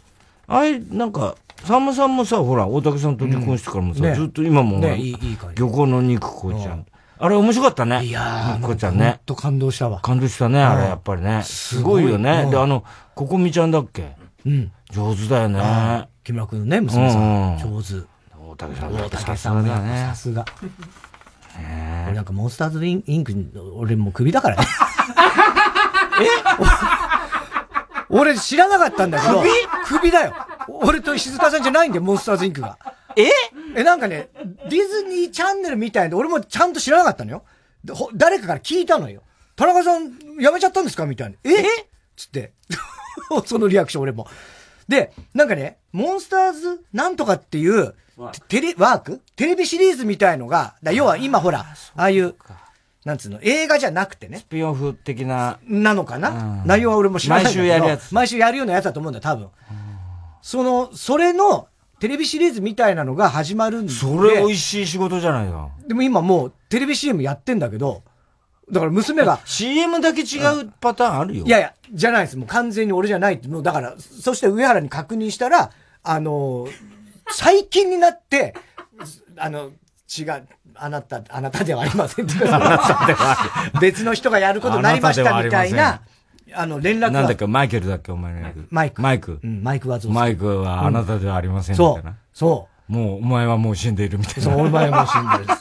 [0.50, 6.86] あれ、なんか、さんまさんもさ、ほら、大竹さんと離婚してからもさ、うんねずっと今も、ねいいいい感じ漁港の肉子ちゃん。
[7.22, 8.04] あれ面白かったね。
[8.06, 9.20] いや肉子ちゃんね。
[9.26, 10.00] と感動したわ。
[10.02, 11.44] 感動したね、あれ、うんやっぱりね。
[11.44, 12.44] すすごいごいよね。
[12.46, 14.16] うんで、あの、ここみちゃんだっけ？
[14.46, 14.72] うん。
[14.90, 16.08] 上手だよね。
[16.24, 17.22] 木村君のね、娘さん。
[17.22, 18.08] うん上手。
[18.50, 20.46] 大竹さん大竹さんもやっぱさすが。
[22.08, 23.34] 俺なんかモンスターズインインク、
[23.76, 24.64] 俺もう首だからね。
[26.22, 27.19] え？
[28.10, 29.42] 俺知らなかったんだけど。
[29.42, 29.52] 首？
[30.00, 30.36] 首だよ。
[30.68, 32.78] 俺と石塚さんじゃないんだよ、モンスターズインクが。
[33.16, 33.30] え？
[33.76, 34.30] え、なんかね、
[34.70, 37.44] ディズニーチャンネルみたいで、俺もちゃんと知らなかったのよ。
[37.84, 39.24] でほ誰かから聞いたのよ。
[39.56, 41.06] 田中さん、辞めちゃったんですか？
[41.06, 41.36] みたいな。
[41.44, 41.64] え？
[42.16, 42.54] つって。
[43.46, 44.28] そのリアクション俺も。
[44.88, 47.94] で、なんかね、モンスターズなんとかっていう、
[48.48, 49.22] テレ、ワーク？
[49.36, 52.36] テレビシリーズみたいのが、だ要は今ほら、ああいう、
[53.10, 54.38] なんつうの、映画じゃなくてね。
[54.38, 55.58] スピンオフ的な。
[55.68, 56.62] なのかな？
[56.64, 57.44] 内容は俺も知らない。
[57.46, 59.50] 毎週やるやつ毎週やるようなやつだと思うんだよ、多分。
[60.44, 61.68] その、それの、
[62.00, 63.92] テレビシリーズみたいなのが始まるんで。
[63.92, 65.70] それ美味しい仕事じゃないか。
[65.88, 68.04] でも今もう、テレビ CM やってんだけど、
[68.72, 69.40] だから娘が。
[69.46, 71.46] CM だけ違うパターンあるよ。
[71.46, 72.38] いやいや、じゃないです。
[72.38, 73.48] もう完全に俺じゃないって。
[73.48, 75.72] もうだから、そして上原に確認したら、
[76.04, 76.68] あの、
[77.32, 78.54] 最近になって、
[79.36, 79.72] あの、
[80.18, 82.28] 違う、あなた、あなたではありません
[83.80, 86.02] 別の人がやることになりましたみたいな、
[86.54, 87.12] あの、連絡が。
[87.12, 88.68] なんだっけ、マイケルだっけ、お前の役。
[88.72, 89.02] マイク。
[89.02, 89.40] マイク。
[89.44, 92.16] うん、マイクはマイクはあなたではありませんみたいな。
[92.34, 92.92] そう。
[92.92, 94.42] もう、お前はもう死んでいるみたいな。
[94.42, 95.60] そう、お前はもう死んでる。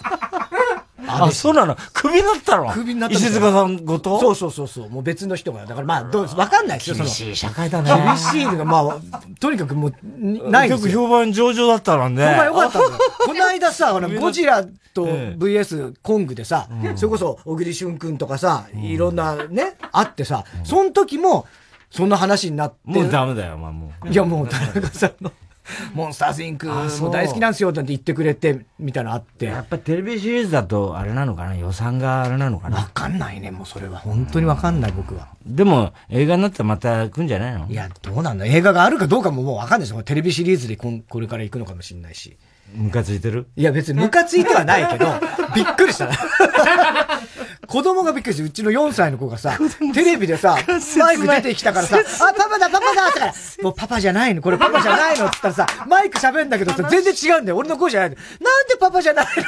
[1.09, 1.77] あ、そうなの？
[1.93, 2.71] 首になったの？
[2.73, 4.21] 首になった石塚さんごと？
[4.21, 4.91] そうそうそうそう。
[4.91, 5.67] もう別の人が。
[5.67, 9.93] だからまあ、どう、わかんないですよ、厳しい社会だね厳しいのが、まあ、とにかくもう、
[10.51, 10.87] ないんですよ。
[10.87, 12.25] 結構評判上々だったのね。
[12.25, 12.99] 評判良かったんだよ。
[13.27, 14.65] この間さ、あの、 ゴジラ
[14.95, 21.47] と VS コングでさ、それこそ、小栗旬くんとかさ、いろんなね、あってさ、その時も、
[21.91, 22.77] そんな話になって。
[22.85, 24.09] もうダメだよ、まあもう。
[24.09, 25.33] いや、もう、田中さんの。
[25.95, 29.47] モンスターズインクも大好きなんですよって言ってくれて、みたいなのあって。
[29.47, 31.57] やっぱテレビシリーズだと、あれなのかな？
[31.57, 32.79] 予算があれなのかな？
[32.79, 33.99] わかんないね、もうそれは。
[33.99, 35.29] 本当にわかんない、僕は。
[35.47, 37.67] でも、映画になったらまた来んじゃないの？
[37.69, 40.03] いや、どうなんだ映画があるかどうかももうわかんないですよ。
[40.03, 42.37] テレビシリーズでこんこれから行くのかもしれないし。
[42.75, 43.47] ムカついてる？
[43.57, 45.07] いや、別にムカついてはないけど、
[45.55, 46.11] びっくりした。
[47.67, 49.59] 子供がびっくりして、うちの4歳の子がさ、
[49.95, 50.57] テレビでさ、
[50.99, 57.57] マイク出てきたからさ、 あ、パパだ、パパだってから、もうパパじゃないのこれパパじゃないのって言ったらさ、マイク喋んだけどさ、全然違うんだよ。
[57.57, 58.17] 俺の声じゃないの。
[58.17, 58.25] なん
[58.69, 59.43] でパパじゃないの？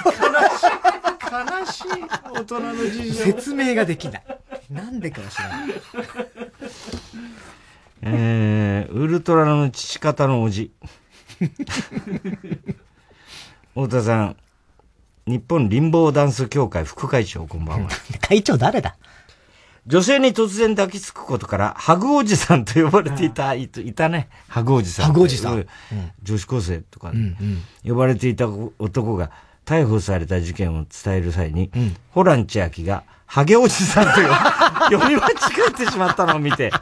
[1.63, 1.85] 悲しい。
[2.33, 3.25] 大人の事情。
[3.25, 4.23] 説明ができない。
[4.71, 5.59] なんでかもしれない。
[8.03, 10.73] えー、ウルトラの父方のおじ。
[13.75, 14.37] 太田さん、
[15.27, 17.91] 日本リンボーダンス協会副会長、こんばんは。
[18.21, 18.97] 会長誰だ？
[19.87, 24.29] 女性に突然抱きつくことから、ハグおじさんと呼ばれていた、いいたね。
[24.49, 25.07] ハグおじさん。
[25.07, 25.67] ハグおじさん。
[26.23, 28.47] 女子高生とか、うん呼ばれていた
[28.79, 29.31] 男が
[29.65, 31.71] 逮捕された事件を伝える際に、
[32.11, 34.11] ホラン千秋が、ハゲおじさんと
[34.91, 35.33] 読み間違
[35.69, 36.73] えてしまったのを見て、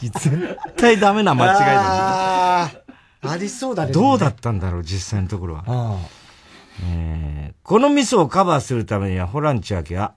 [0.00, 2.81] 絶対ダメな間違いだ
[3.24, 3.92] ありそうだね。
[3.92, 5.98] どうだったんだろう、実際のところは。
[6.84, 10.14] えーこのミスをカバーするためには、ホラン千秋は、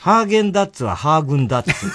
[0.00, 1.86] ハーゲンダッツはハーグンダッツ。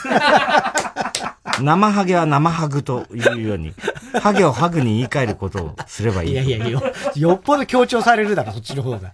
[1.63, 3.73] 生ハゲは生ハグというように、
[4.21, 6.31] ハゲをハグに言い換えることをすればいい。
[6.31, 6.81] いやいや、よ、
[7.15, 9.13] よっぽど強調されるだから、そっちの方が。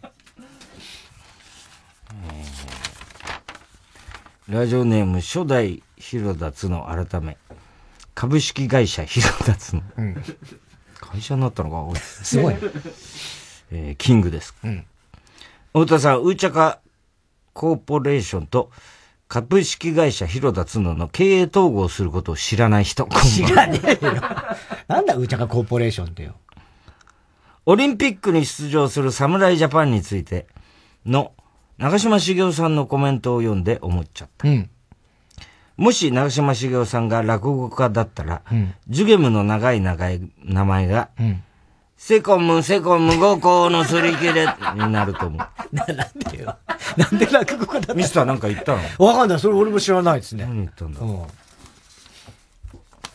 [4.48, 7.38] ラジオネーム初代広田つの改め、
[8.16, 9.82] 株式会社広田つの。
[11.00, 12.56] 会社になったのか、おい すごい。
[13.72, 14.56] えーキングです。
[15.74, 16.80] 太田さん、ウーチャカ
[17.54, 18.72] コーポレーションと
[19.28, 23.08] 株式会社広田つのの経営統合することを知らない人。
[23.24, 24.14] 知らねえよ。
[24.88, 26.36] なんだ、うーちゃかコーポレーションってよ。
[27.66, 30.48] オリンピックに出場する侍ジャパンについて
[31.06, 31.34] の
[31.78, 34.48] 長嶋茂雄さんのコメントを読んで思っちゃった。
[34.48, 34.70] うん。
[35.78, 41.44] もし長嶋茂雄さんが落語家だったら、うんジュゲムの長い長い名前が、うん。
[41.98, 45.76] セコム、セコム、五校のすり切れになると思う。
[45.76, 46.56] な、 なんでよ。
[46.96, 49.06] なんで落語家だったミスターなんか言ったの？
[49.06, 49.40] わかんない。
[49.40, 50.46] それ俺も知らないですね。
[50.46, 51.00] 何言ったんだ？
[51.02, 51.24] うん。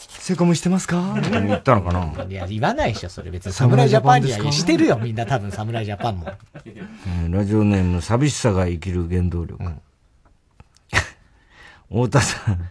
[0.09, 1.17] セコムしてますか？
[1.21, 2.25] 言ったのかな？
[2.29, 3.53] いや、言わないでしょ、それ別に。
[3.53, 6.33] 侍ジャパンにはしてるよ、みんな多分侍ジャパンも。
[6.65, 9.63] えーラジオネーム、寂しさが生きる原動力。
[11.93, 12.71] 太田さん、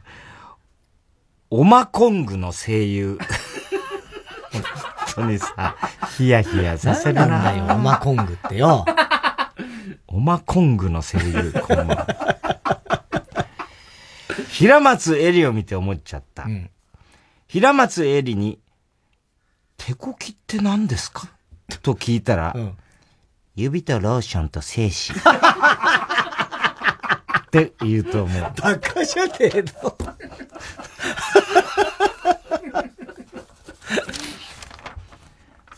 [1.52, 3.20] オマコングの声優。
[4.52, 4.64] 本
[5.14, 5.76] 当にさ、
[6.18, 7.28] ヒヤヒヤさせるな。
[7.28, 8.84] なんだよ、オマコングってよ。
[10.08, 12.08] オマコングの声優、こんばんは。
[14.50, 16.48] 平松絵里を見て思っちゃった。
[17.48, 18.60] 平松絵里に、
[19.78, 21.28] 手こきって何ですか？
[21.84, 22.56] と聞いたら、
[23.56, 25.14] 指とローションと精子。
[27.52, 28.42] って言うと思う。
[28.62, 29.98] バカじゃねえの。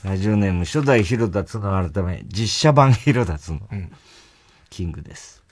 [0.03, 3.61] ラジオネーム初代広田つの改め、実写版広田つの、
[4.69, 5.43] キングです。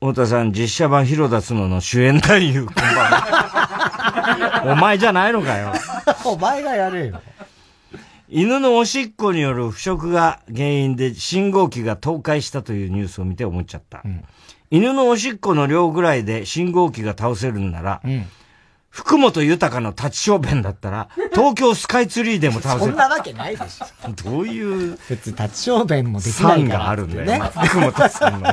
[0.00, 4.62] 太田さん、実写版広田つのの主演男優、こんばんは。
[4.72, 5.72] お前じゃないのかよ。
[6.24, 7.22] お前がやれよ。
[8.28, 14.02] 犬のおしっこによる腐食が原因で信号機が倒壊したというニュースを見て思っちゃった。
[14.70, 18.02] 犬のおしっこの量ぐらいで信号機が倒せるんなら、
[18.88, 22.92] 福本豊の立ち小便だったら、 東京スカイツリーでも倒せる。
[22.92, 24.10] そんなわけないでしょ。
[24.30, 26.78] どういう、別に立ち小便もできないから。
[26.80, 27.44] があるんだよ。
[27.64, 28.48] 福本さんの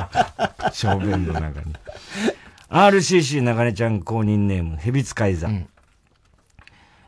[0.72, 1.74] 小便の中に。
[2.70, 5.48] RCC 中根ちゃん公認ネーム、ヘビ使い座。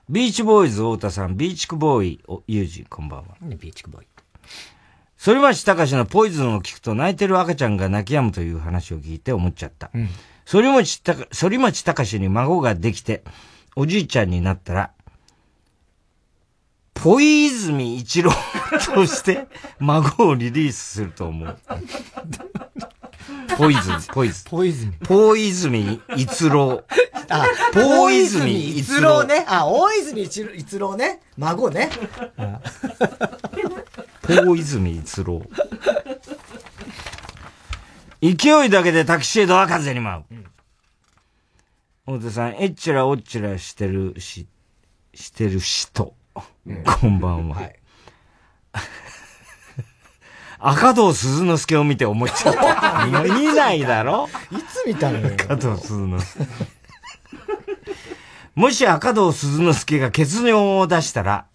[0.09, 3.27] ビーチボーイズ太田さん、ビーチクボーイ、おゆうじ、こんばんは。
[3.43, 4.07] ビーチクボーイ？
[5.23, 9.91] 反町隆史のポイズンを聞くと泣いてる赤ちゃんが泣き止むという話を聞いて思っちゃった。
[9.95, 10.09] うん
[10.47, 13.23] 反町たか反町隆史に孫ができて、
[13.77, 14.91] おじいちゃんになったら、
[16.93, 18.33] ポイズミ一郎
[18.81, 19.47] そして、
[19.79, 21.57] 孫をリリースすると思う。
[23.57, 24.45] ポイズン、ポイズン。
[24.51, 24.93] ポイズン。
[25.05, 26.83] ポイズミ逸郎。
[27.29, 29.45] あ、ポイズミ逸郎ね。
[29.47, 31.21] あ、大泉逸逸郎ね。
[31.37, 31.91] 孫ね。
[34.45, 35.43] ポイズミ逸郎。
[38.23, 40.25] 勢いだけでタキシードは風に舞う。
[42.07, 44.47] 大手さん、えっちらおっちらしてるし、
[45.15, 46.15] してる人。
[47.01, 47.71] こんばんは。
[50.59, 53.07] 赤道鈴之助を見て思いついた。
[53.07, 54.29] 見ないだろ？
[54.53, 55.35] いつ見たのよ。
[55.35, 56.45] 赤道鈴之助。
[58.55, 61.47] もし赤道鈴之助が血尿を出したら、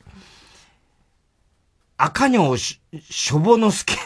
[1.97, 3.93] 赤尿し、しょぼの助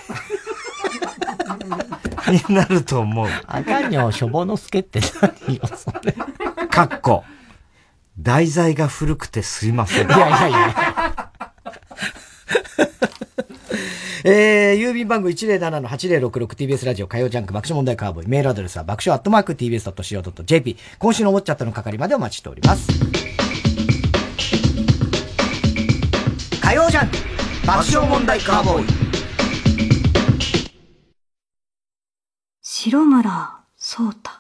[2.50, 3.28] になると思う。
[3.48, 5.00] 赤尿しょぼの助って
[5.48, 6.14] 何よ、それ。
[6.68, 7.24] かっこ。
[8.20, 10.08] 題材が古くてすいません。
[10.08, 11.32] いやいやいや。
[14.26, 18.28] えー、郵便番号 107-8066TBS ラジオ火曜ジャンク爆笑問題カーボーイ。
[18.28, 20.78] メールアドレスは爆笑アットマーク TBS.CO.JP。
[21.00, 22.88] 今週のウォッチャットの係までお待ちしております。
[26.62, 27.39] 火曜ジャンク
[27.70, 28.86] 爆笑問題カーボーイ。
[32.64, 34.32] 白村聡太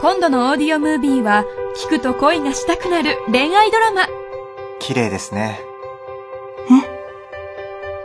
[0.00, 1.44] 今度のオーディオムービーは
[1.76, 4.06] 聞くと恋がしたくなる恋愛ドラマ
[4.78, 5.60] 綺麗ですね。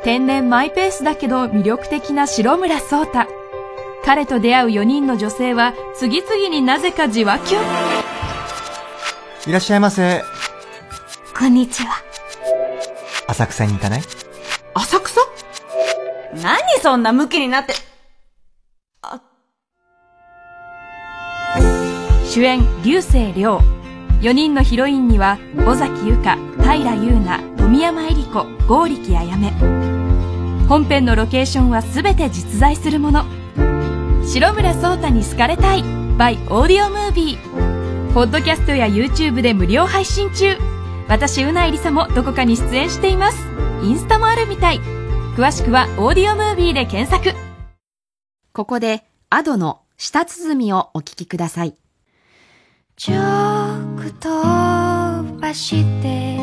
[0.03, 3.19] 天然マイペースだけど魅力的な白村聡太
[4.03, 7.61] 彼と出会う4人の女性は次々になぜかじわきゅん
[9.47, 10.23] いらっしゃいませ。
[11.37, 12.09] こんにちは。
[13.30, 14.01] 浅草に行かない？
[14.73, 15.22] 浅草？
[16.34, 17.73] 何そんなムキになって。
[19.01, 19.22] あ。
[22.26, 23.61] 主演流星涼。
[24.22, 29.49] 4人のヒロインには尾崎由香平優奈富山恵里子剛力あやめ
[30.68, 33.26] 本編のロケーションは全て実在するもの。
[34.26, 38.14] 白村聡太に好かれたい by オーディオムービー。
[38.14, 40.57] ポッドキャストや YouTube で無料配信中。
[41.10, 43.38] 私うないりさもどこかに出演しています。
[43.84, 44.80] インスタもあるみたい。
[45.36, 47.36] 詳しくはオーディオムービーで検索。
[48.53, 51.76] ここで、アドの舌鼓をお聞きください。
[52.95, 53.15] ちょ
[53.98, 56.38] く飛ばして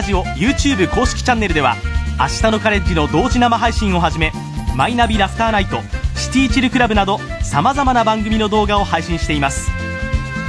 [0.00, 1.76] ラジオ YouTube 公式チャンネルでは
[2.18, 4.32] 明日のカレッジの同時生配信をはじめ
[4.74, 5.76] マイナビラフターナイト
[6.16, 9.70] シティチルクラブなどさまざまな番組の動画を配信しています。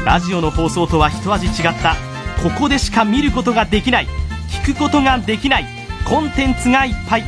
[0.05, 1.97] ラジオの放送とは一味違った
[2.41, 4.07] ここでしか見ることができない
[4.63, 5.65] 聞くことができない
[6.07, 7.25] コンテンツがいっぱい。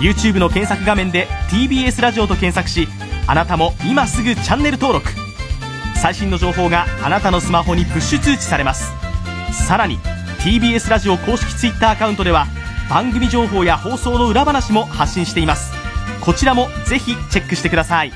[0.00, 2.88] YouTube の検索画面で TBS ラジオと検索し
[3.26, 5.10] あなたも今すぐチャンネル登録。
[5.94, 8.94] 最新の情報があなたのスマホにプッシュ通知されます。
[9.52, 9.98] さらに
[10.38, 12.46] TBS ラジオ公式 Twitter アカウントでは
[12.88, 15.72] 番組情報や放送の裏話も発信しています。
[16.20, 18.10] こちらもぜひチェックしてください。
[18.10, 18.14] 火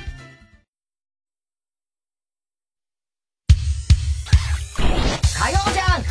[5.50, 6.02] 曜じゃん。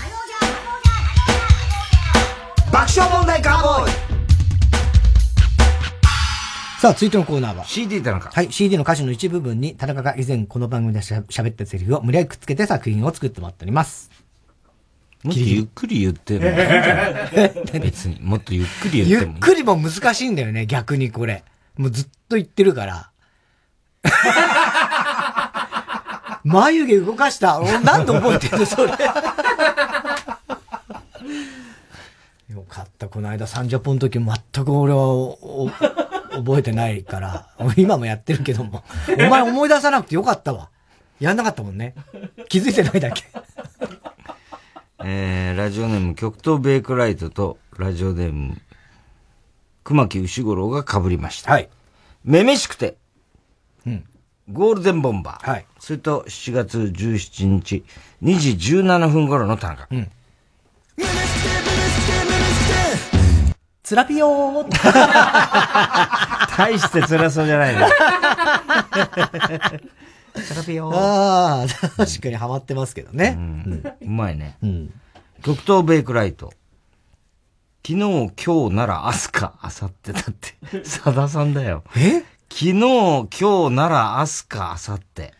[2.71, 3.91] 爆笑問題カーボーイ。
[6.81, 7.63] さあ、続いてのコーナーは。
[7.63, 8.29] CD 田中。
[8.29, 14.20] はい、CD の歌詞の一部分に田中が以前この番組でしゃ喋ったセリフを無理やりくっつけて作品を作ってもらっております。
[15.23, 17.19] もっとゆっくり言ってもいいんじゃな
[17.77, 17.79] い？
[17.79, 18.19] 別に。
[18.21, 19.37] もっとゆっくり言ゆってもいい。
[19.37, 21.43] っくりも難しいんだよね、逆にこれ。
[21.77, 23.09] もうずっと言ってるから。
[26.43, 27.59] 眉毛動かした。
[27.59, 28.91] 俺何度覚えてるの、それ。
[32.49, 33.07] よかった。
[33.07, 35.37] この間30分の時全く俺は
[36.33, 38.83] 覚えてないから、今もやってるけども。
[39.19, 40.69] お前思い出さなくてよかったわ。
[41.19, 41.93] やんなかったもんね。
[42.49, 43.23] 気づいてないだけ。
[45.05, 48.61] えー、ラジオネーム極東ベイクライトとラジオネーム
[49.83, 51.51] 熊木牛五郎が被りました。
[51.51, 51.69] はい。
[52.23, 52.97] めめしくて、
[53.85, 54.03] うん。
[54.51, 55.49] ゴールデンボンバー。
[55.49, 55.65] はい。
[55.79, 57.83] それと7月17日、
[58.21, 59.87] 2時17分頃の田中。
[59.91, 60.11] うん。
[63.83, 64.69] つらぴよー
[66.55, 67.87] 大して辛そうじゃないね。
[70.33, 71.67] つらぴよーああ、
[71.97, 73.37] 確かにハマってますけどね。
[74.01, 74.57] うまいね。
[74.61, 74.93] うん。
[75.43, 76.53] 極東ベイクライト。
[77.85, 80.85] 昨日、今日なら明日か明後日だって。
[80.85, 81.83] さださんだよ。
[81.95, 82.23] え？
[82.49, 85.31] 昨日、今日なら明日か明後日。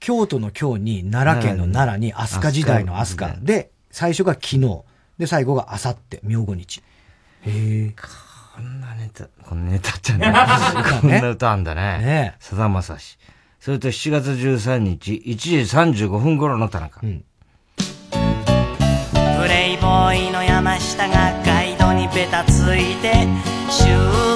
[0.00, 3.44] 京都の京に、奈良県の奈良に、飛鳥時代の飛鳥。
[3.44, 4.82] で、最初が昨日。
[5.18, 6.82] で、最後が明後日、明後日。
[7.42, 7.94] へえ。
[8.54, 10.32] こんなネタ、こんなネタっちゃ ね。
[11.00, 11.98] こんな歌あんだね。
[11.98, 13.18] ねさだまさし。
[13.60, 17.00] それと7月13日、1時35分頃の田中。
[17.00, 17.16] プレ
[19.72, 23.26] イボーイの山下がガイドにベタついて
[23.68, 23.90] 終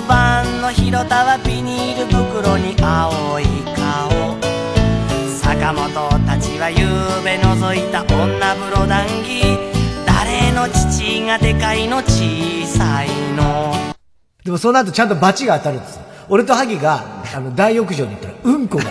[0.09, 3.44] 盤の広田はビニール袋に青い
[3.77, 4.36] 顔。
[5.40, 5.89] 坂本
[6.27, 6.77] たちは夕
[7.24, 9.43] べ覗いた女風呂談義
[10.05, 11.99] 誰の父がでかいの？
[11.99, 13.73] 小さいの。
[14.44, 16.03] でもその後ちゃんとバチが当たるんですよ。
[16.28, 18.85] 俺と萩が、あの、大浴場に行ったら、うんこが。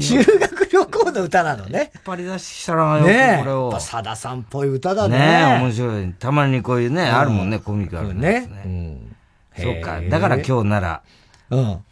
[0.00, 1.90] 修学旅行の歌なのね。
[1.94, 3.06] 引っ張り出したらよく。
[3.06, 3.10] こ
[3.46, 5.18] れをさださんっぽい歌だね。
[5.18, 6.12] ねえ、面白い。
[6.14, 8.56] たまにこういうね、あるもんね、コミカルなやつね。
[8.56, 8.62] ね。
[8.64, 9.16] うん。
[9.62, 10.00] そうか。
[10.00, 11.02] だから今日なら。
[11.50, 11.84] うん。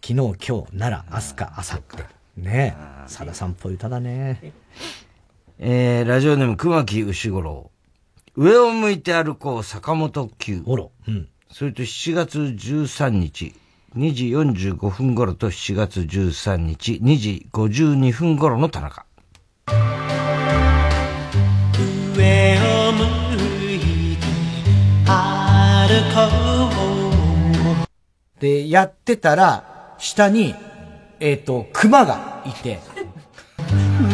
[0.00, 0.38] 昨日、今日、
[0.78, 2.42] 奈良、明日か、明後日。
[2.42, 3.08] ねえ。
[3.08, 4.52] さださんっぽい歌だね。
[5.58, 7.70] えー、ラジオネーム熊木牛五郎。
[8.40, 10.62] 上を向いて歩こう坂本九。
[10.64, 10.92] おろ。
[11.08, 11.28] うん。
[11.50, 13.52] それと7月13日、
[13.96, 19.06] 2時45分頃と7月13日、2時52分頃の田中。
[22.16, 23.04] 上を向
[23.74, 24.26] いて
[25.04, 26.28] 歩こ
[28.38, 30.54] うで、やってたら、下に、
[31.18, 32.78] えっ、と、熊がいて、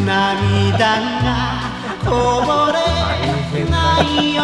[0.06, 1.60] 涙が
[2.06, 3.33] こぼれ
[3.64, 4.42] ないよ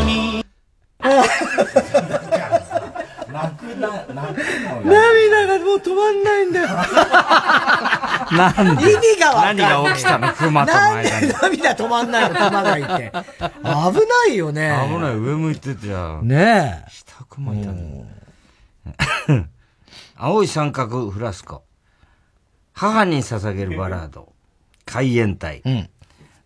[0.00, 0.44] うに
[4.84, 6.68] 涙がもう止まんないんだよ。
[8.32, 8.92] なんで？
[8.92, 9.68] 意味がわかんない。
[9.68, 10.32] 何が起きたの？
[10.32, 12.36] 熊との間に涙止まんないの？
[12.36, 13.12] 熊がいて。
[13.12, 13.18] 危
[13.58, 14.72] ないよね。
[14.88, 16.28] 危ない、上向いててじゃん。
[16.28, 16.90] ねえ。
[16.90, 18.06] 下熊いたね。
[20.16, 21.64] 青い三角フラスコ。
[22.72, 24.32] 母に捧げるバラード。
[24.86, 25.62] 海援隊。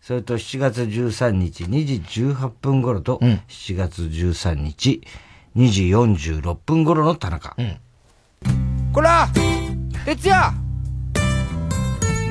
[0.07, 3.19] それと7月13日2時18分頃と、
[3.49, 5.01] 7月13日
[5.57, 7.57] 2時46分頃の田中。
[8.93, 9.27] こら
[10.05, 10.53] 哲也！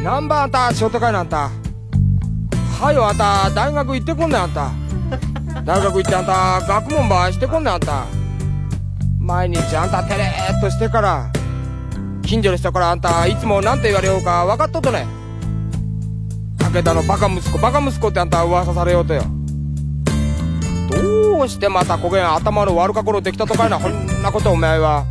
[0.02, 1.50] 何番あんたショート会なんた。
[2.80, 4.70] はよあんた大学行ってこんねんあんた。
[5.62, 8.06] 大学行ってあんた学問ばしてこんねんあんた。
[9.20, 11.30] 毎日あんたてれーっとしてから
[12.22, 15.25] 近所の人からあんたいつも何て言われようか分かっとっとね
[16.76, 19.22] 武田のバカ息子バカ息子ってあんた噂されようとよ。
[20.90, 25.06] どうしてまたこげん頭の悪かころできたとかいなこんなことお前は。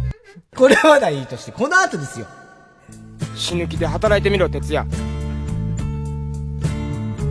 [0.55, 2.27] これはまだいいとして、この後ですよ。
[3.35, 4.87] 死ぬ気で働いてみろ哲也。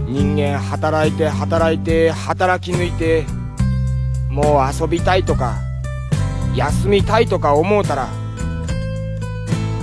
[0.09, 3.25] 人間働いて働いて働き抜いて
[4.31, 5.59] もう遊びたいとか
[6.57, 8.09] 休みたいとか思うたら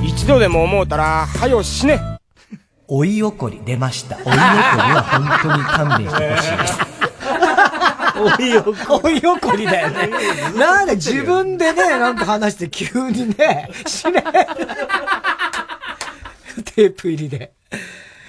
[0.04, 2.11] 一度でも思うたらはよ死ね
[2.94, 4.18] 追い怒り出ました。
[4.18, 6.78] 追い怒りは本当に勘弁してほしいです。
[8.20, 8.78] 追い怒り。
[9.04, 10.10] 追い怒りだよね。
[10.60, 14.22] なんで自分でね、なんか話して急にね、死ね。
[16.76, 17.54] テープ入りで。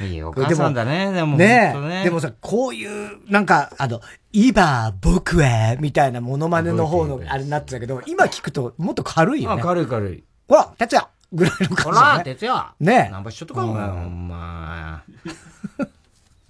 [0.00, 1.36] いいお母さんだね、でも。
[1.36, 4.00] ねねでもさ、こういう、なんか、あの、
[4.32, 9.60] 今、僕は、みたいなモノマネの方のあれになってたけど、今聞くともっと軽いよね。
[9.60, 10.22] あ軽い軽い。
[10.46, 12.24] ほら、哲也ぐらいのほ感じだら、ね。
[12.24, 15.02] 哲也ねナンバーしとっとか、お前、ほんま。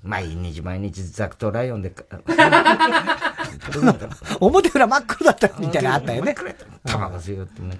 [0.02, 2.04] 毎日毎日ザクとライオンでか、
[4.40, 6.34] 表裏真っ黒だったみたいなのあったよね。
[6.84, 7.78] タバコ吸いよってね。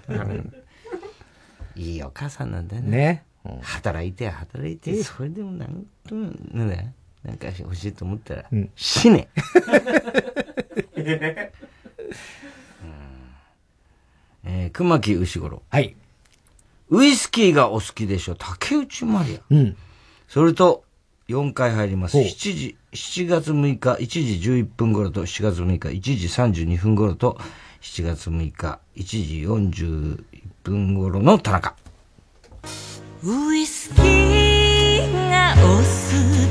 [1.75, 2.91] いいお母さんなんだよね。
[2.91, 3.25] ね。
[3.63, 6.77] 働いて働いて、それでもなんとも、なんだ
[7.25, 8.45] なんか欲しいと思ったら、
[8.77, 9.29] 死ね。
[14.45, 15.63] えー、熊木牛五郎。
[15.71, 15.97] はい。
[16.93, 19.41] ウイスキーがお好きでしょ竹内まりや。
[19.51, 19.77] うん。
[20.29, 20.85] それと、
[21.27, 22.19] 4回入ります。
[22.19, 27.39] 7時7月6日1時11分頃と7月6日1時32分頃と
[27.81, 30.23] 7月6日1時41
[30.63, 31.75] 分頃の田中。
[33.25, 35.83] ウイスキーがお好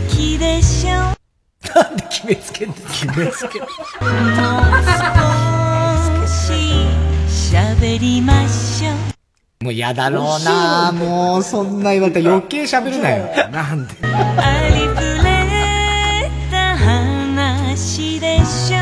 [0.10, 3.70] きでしょなんで決めつけんの決めつけもう
[6.20, 6.54] 少し
[7.56, 9.21] 喋りましょう
[9.62, 13.26] もう嫌だろうなもうそんな言われたら余計喋るなよ。
[13.52, 13.94] なんで。
[14.04, 18.78] ありふれた話でしょ。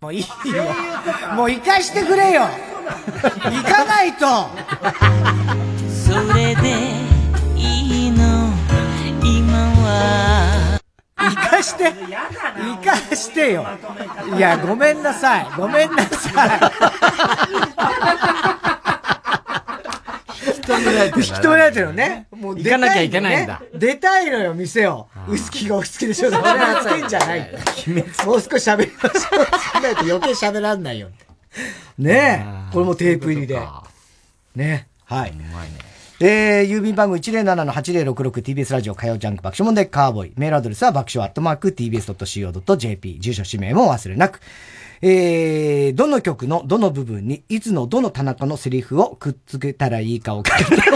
[0.00, 0.26] もういいよ。
[1.36, 2.48] もう行かしてくれよ。
[3.44, 4.48] 行かないと。
[5.88, 6.96] それで
[7.56, 8.50] いいの
[9.22, 10.80] 今は。
[11.16, 11.84] 行かして。
[11.84, 13.64] 行かしてよ。
[14.36, 15.46] いや、ごめんなさい。
[15.56, 16.60] ごめんなさ
[20.44, 21.26] 引き止められてるい。
[21.26, 22.26] 引き止められてるのね。
[22.30, 23.62] もう行かなきゃいけないんだ。
[23.74, 25.08] 出たいのよ、店を。
[25.28, 26.28] ウイスキーがお好きでしょ。
[26.28, 27.50] 俺はつけんじゃない。
[28.26, 29.46] もう少し喋りましょう。
[29.46, 31.08] つけないと余計喋らんないよ。
[31.98, 32.72] ねえ。
[32.72, 33.60] これもテープ入りで。
[34.56, 35.34] ねはい。
[36.20, 40.32] えー、郵便番号 107-8066TBS ラジオ火曜ジャンク爆笑問題カーボーイ。
[40.36, 43.18] メールアドレスは爆笑アットマーク TBS.CO.JP。
[43.18, 44.40] 住所氏名も忘れなく。
[45.04, 50.82] えー、どの曲のどの部分にいつのどの田中のセリフをくっつけたらいいかを書いて。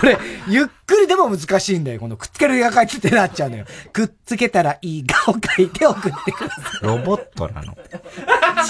[0.00, 0.18] これ、
[0.48, 2.00] ゆっくりでも難しいんだよ。
[2.00, 3.64] このくっつけるが書いてってなっちゃうのよ。
[3.92, 6.86] くっつけたらいいかを書いて送ってください。
[6.86, 7.76] ロボットなの。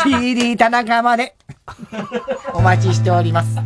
[0.02, 1.36] CD 田中まで
[2.52, 3.58] お待ちしております。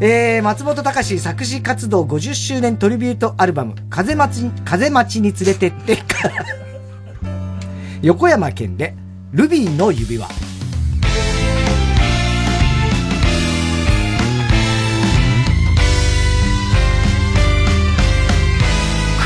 [0.00, 6.65] えー、松本隆作詞活動50周年トリビュートアルバム、風待ち、風待ちに連れてってから、
[8.02, 8.94] 横山県で、
[9.32, 10.28] ルビーの指輪。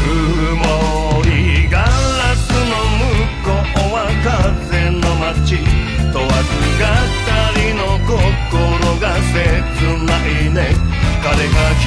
[0.00, 1.88] 曇りガラ
[2.36, 3.10] スの向
[3.44, 5.58] こうは風の街
[6.12, 8.18] 問わずが二人の心
[9.00, 9.34] が切
[10.04, 10.58] ないね
[11.22, 11.86] 彼が一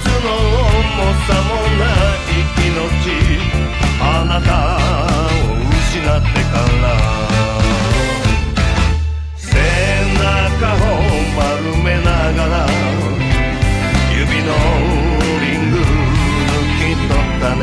[0.00, 2.34] つの重さもない
[2.66, 2.72] 命
[4.00, 5.13] あなた
[5.94, 6.18] 失ってか
[6.82, 6.90] ら。
[9.36, 9.46] 背
[10.18, 10.98] 中を
[11.36, 11.40] 丸
[11.84, 12.66] めながら
[14.10, 14.50] 指の
[15.40, 15.82] リング抜
[16.78, 17.62] き取ったね。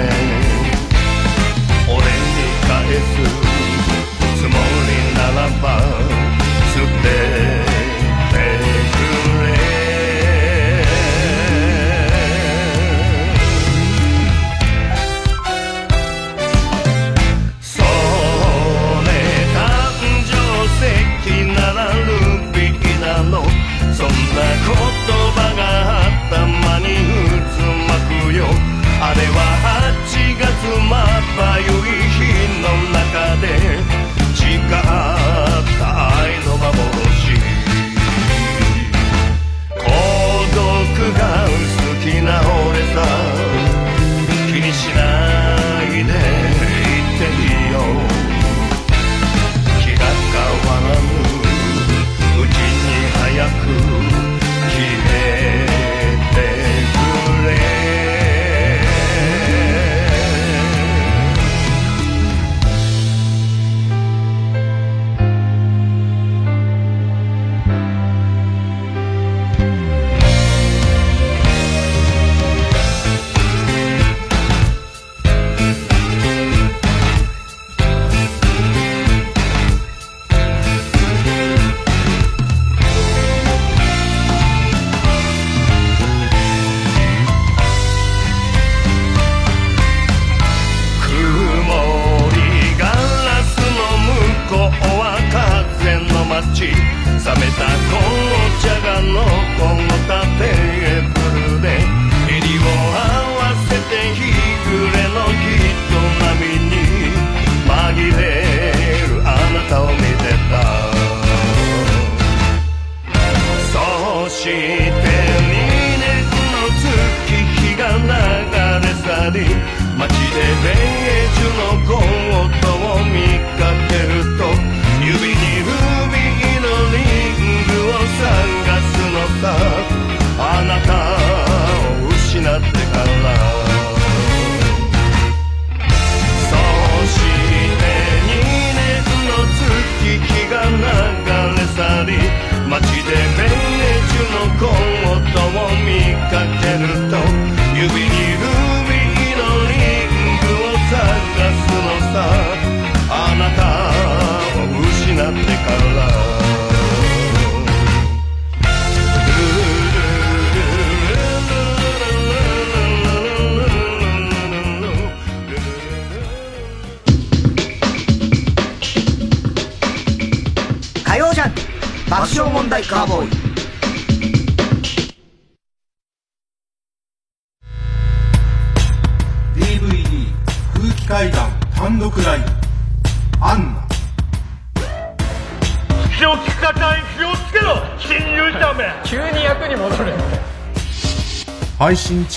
[1.89, 2.07] 俺に
[2.69, 3.19] 返す
[4.37, 4.49] つも
[4.87, 6.10] りならば
[30.61, 31.10] tomorrow.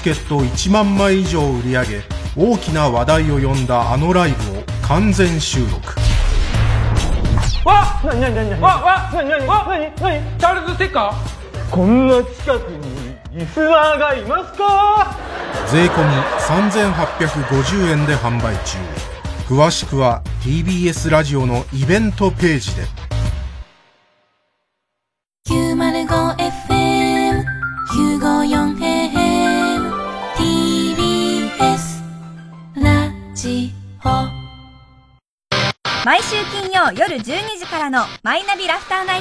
[0.05, 2.03] チケット1万枚以上売り上げ
[2.37, 5.95] 大きな話題を呼んだあのライブを完全収録。
[7.65, 15.17] わなになになにわわなになにわなになにチャールズ・テッカーこんな近くにリスナーがいますか
[15.73, 15.95] 税込
[16.39, 18.77] 3850円で販売中
[19.49, 22.83] 詳しくは TBS ラジオのイベントページで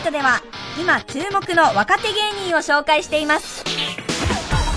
[0.04, 0.42] トでは
[0.80, 3.64] 今注目の若手芸人を紹介しています。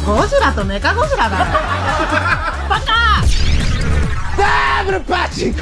[0.06, 1.36] ゴジラとメカゴジラだ
[2.68, 3.22] バカ！
[4.38, 5.60] ダブルパチンコ！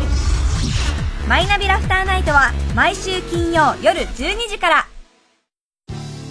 [1.26, 4.86] マイナビラフターナイトは毎週金曜夜12時から。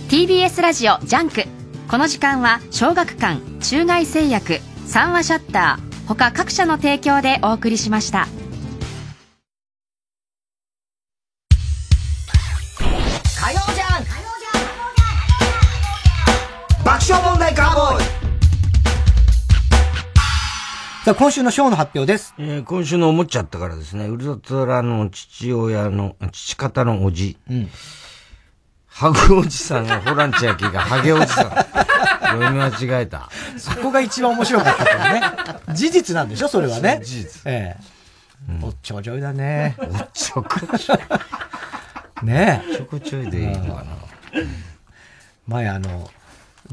[0.09, 1.43] TBS ラジオ JUNK。
[1.89, 8.27] この時間は小学館中外製薬三和シャッター他各社の提供でお送りしました
[21.05, 22.33] さあ、今週のショーの発表です。
[22.37, 27.37] えー今週の思っちゃったからですね、ウルトラの父親の、父方のおじ。
[27.49, 27.69] うん。
[28.87, 31.49] ハグおじさんがホラン千秋がハゲおじさん。
[32.33, 32.67] 読み間
[32.99, 33.29] 違えた。
[33.57, 35.21] そこが一番面白かったからね。
[35.75, 36.47] 事実なんでしょ？
[36.47, 37.01] それはね。
[37.03, 37.41] 事実。
[37.45, 37.83] ええ。
[38.61, 39.75] おっちょこちょいだね。
[39.79, 40.99] おっちょこちょい。
[42.25, 42.75] ねえ。
[42.77, 43.85] ちょこちょいでいいのかな。
[45.47, 46.09] 前あの、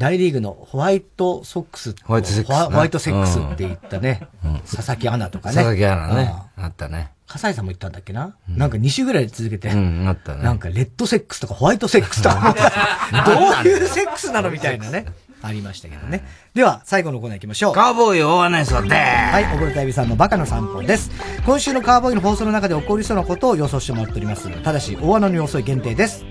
[0.01, 1.95] 大リーグのホワイトソックス。
[2.05, 4.27] ホワイトセックスなホワイトセックスって言ったね。
[4.65, 5.57] 佐々木アナとかね。
[5.57, 6.65] 佐々木アナねあ。
[6.65, 7.11] あったね。
[7.27, 9.69] 笠井さんも言ったんだっけな、なんか2週ぐらい続けて。
[9.69, 10.43] うん、あったね。
[10.43, 12.57] なんかレッドセックスとかホワイトセックスとか。
[13.27, 15.05] どういうセックスなのみたいなね。
[15.43, 16.25] ありましたけどね。
[16.55, 17.75] では、最後のコーナー行きましょう。
[17.75, 21.11] カーボーイ大穴そうではい、溺れたエビさんのバカの散歩です。
[21.45, 24.49] 今週のカーボーイの放送の中で起こりそうなことを予想してもらっております。
[24.63, 26.25] ただし、大穴の予想限定です。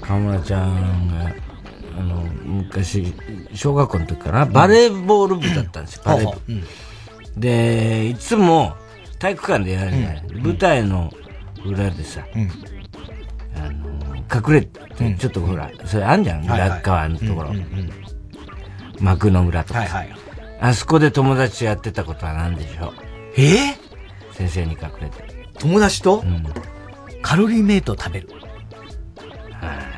[0.00, 1.47] 河村ちゃんが、
[1.98, 3.12] あの、昔、
[3.54, 6.40] 小学校の時かな、バレーボール部だったんですよ、バレー部。
[6.48, 6.64] うん。
[7.40, 8.76] で、いつも
[9.18, 11.12] 体育館でやるじゃない、舞台の
[11.64, 12.24] 裏でさ、
[13.56, 17.52] あの、隠れて、ちょっとほら、それあんじゃん、裏側のところ。
[19.00, 19.84] 幕の裏とか。
[20.60, 22.92] あそこで友達とやってたことは何でしょう？
[23.36, 23.76] え？
[24.32, 25.46] 先生に隠れて。
[25.60, 26.24] 友達と、
[27.22, 28.28] カロリーメイトを食べる。
[29.52, 29.97] はい。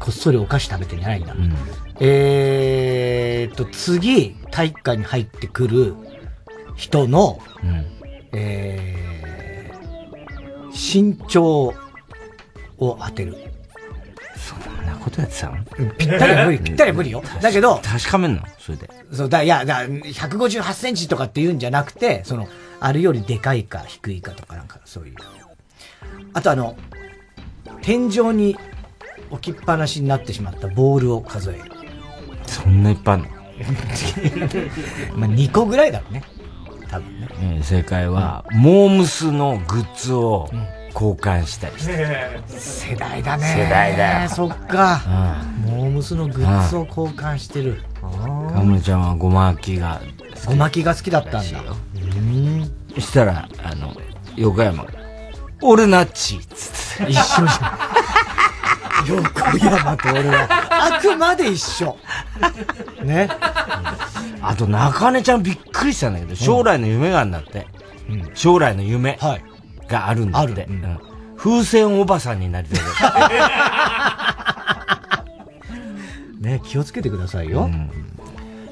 [0.00, 1.36] こっそりお菓子食べてんじゃないんだ。
[2.00, 5.94] えーっと、次、体育館に入ってくる
[6.74, 7.38] 人の、
[8.32, 11.74] えー、身長を
[12.78, 13.36] 当てる。
[14.36, 15.62] そんなことやってたの？
[15.98, 17.22] ぴったりは無理、ぴったりは無理よ。
[17.42, 18.42] だけど、確かめんの？
[18.58, 18.90] それで。
[19.12, 22.48] そうだ、いや、だ158センチとかって言うんじゃなくて、その、
[22.80, 25.14] あるよりでかいか低いかとかなんかそういう。
[26.32, 26.76] あとあの、
[27.82, 28.56] 天井に
[29.30, 31.62] 置きっぱなしになってしまったボールを数える。
[32.46, 33.26] そんないっぱいあんの？
[35.16, 36.22] まあ2個ぐらいだろうね。
[36.90, 37.28] 多分ね。
[37.40, 40.48] えー正解は、モームスのグッズを
[40.94, 42.40] 交換したりして。
[42.48, 43.46] 世代だね。
[43.56, 45.00] 世代だよそっか。
[45.64, 47.82] モームスのグッズを交換してる。
[48.00, 50.00] 河村ちゃんはごまきが
[50.46, 51.60] ごまきが好きだったんだ。
[51.60, 52.70] うん。
[52.94, 53.94] そしたら、あの、
[54.36, 54.90] 横山が、
[55.62, 57.12] 俺ナッチっつって。
[57.12, 57.78] 一緒じゃん。
[59.06, 60.48] 横山と俺は、
[60.96, 61.96] あくまで一緒。
[63.02, 63.28] ね。
[64.42, 67.66] あと、中根ちゃんびっくりしたんだけど、将来の夢があるんだって。
[68.34, 69.18] 将来の夢
[69.88, 70.64] があるんだって。
[70.64, 70.98] うん
[71.42, 72.80] 風船おばさんになりたい。
[76.44, 77.70] ね、気をつけてくださいよ。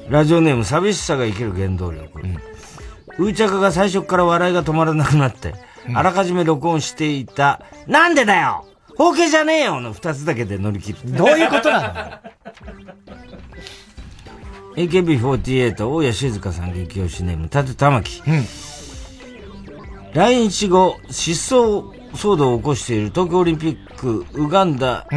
[0.07, 2.21] ラジオネーム、寂しさが生きる原動力。
[3.17, 5.55] うーちゃかが最初から笑いが止まらなくなって、
[5.95, 8.65] あらかじめ録音していた、なんでだよ
[8.99, 11.13] 包茎じゃねえよの二つだけで乗り切る。
[11.13, 12.19] どういうことなんだよ
[14.75, 18.21] AKB48 大谷静香さん激推しネーム立玉木、
[20.13, 25.07] 来日後失踪騒動を起こしている東京オリンピックウガンダ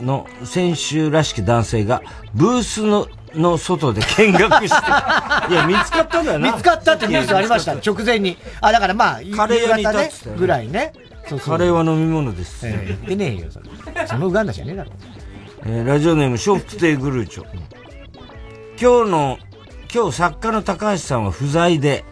[0.00, 2.02] の選手らしき男性が
[2.34, 6.52] ブースのの外で見学して いや見つかったんだよな。
[6.52, 8.36] 見つかったってニュースありました、直前に。
[8.60, 10.10] あ、だからまあ、夕カレー屋にいた方ね。
[10.36, 10.92] ぐらいね。
[11.28, 12.66] そうカレーは飲み物です。
[12.66, 14.06] ええ言ってねえよ、それ。
[14.06, 14.90] そのウガンダじゃねえだろ。
[15.66, 17.44] えーラジオネーム、笑福亭グルーチョ。
[18.80, 19.38] 今日の、
[19.94, 22.04] 今日作家の高橋さんは不在で、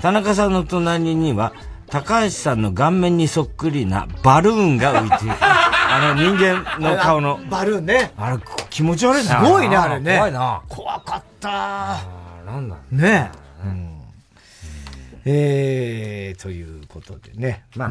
[0.00, 1.52] 田中さんの隣には、
[1.88, 5.34] 高橋さんの顔面にそっくりなバルーンが浮いている。
[5.40, 7.38] あの人間の顔の。
[7.50, 8.12] バルーンね。
[8.16, 8.38] あれ、
[8.70, 9.44] 気持ち悪いな。
[9.44, 10.16] すごいね、あれね。
[10.16, 10.62] 怖いな。
[10.68, 11.48] 怖かった。
[12.46, 13.30] なんだね
[13.64, 13.66] え。
[13.66, 13.90] うん
[15.26, 17.64] えー、ということでね。
[17.76, 17.90] まあ、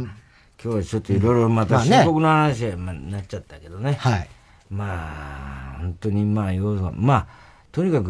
[0.63, 3.97] 今日はちょっといろいろまた深刻な話になっちゃったけどね。
[3.99, 4.29] はい。
[4.69, 7.27] まあ、本当にまあ、要素は、まあ、
[7.73, 8.07] とにかく、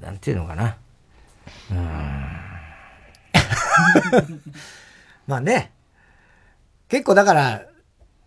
[0.00, 0.76] なんていうのかな。
[5.28, 5.70] まあね。
[6.88, 7.62] 結構だから、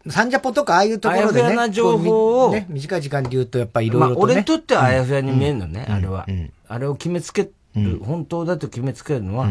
[0.08, 1.48] サンジャポとかああいうところでね。
[1.48, 4.24] あやふやな情報をね、短い時間で言うとやっぱりいろいまあ、ろとね。
[4.32, 6.26] 俺にとってはあやふやに見えるのね、うんあれは、
[6.70, 9.50] あれを決めつける、本当だと決めつけるのは、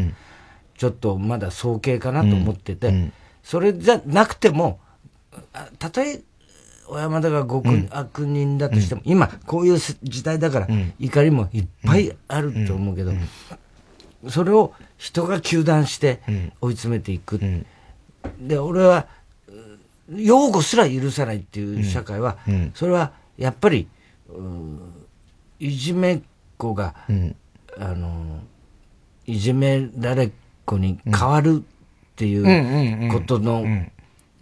[0.78, 3.12] ちょっとまだ早計かなと思ってて、
[3.51, 4.78] それじゃなくても、
[5.52, 6.20] あたとえ、
[6.86, 10.68] 小山田が極悪人だとしても、今、こういう時代だから、
[11.01, 13.10] 怒りもいっぱいあると思うけど、
[14.28, 16.20] それを人が糾弾して
[16.60, 17.40] 追い詰めていく。
[18.39, 19.09] で、俺は、
[20.14, 22.39] 擁護すら許さないっていう社会は、
[22.74, 23.89] それはやっぱり、
[24.28, 24.78] うん
[25.59, 26.20] いじめっ
[26.56, 26.94] 子が、
[27.77, 28.44] あの、
[29.27, 30.31] いじめられっ
[30.64, 31.64] 子に変わる
[32.20, 33.64] っていうことの、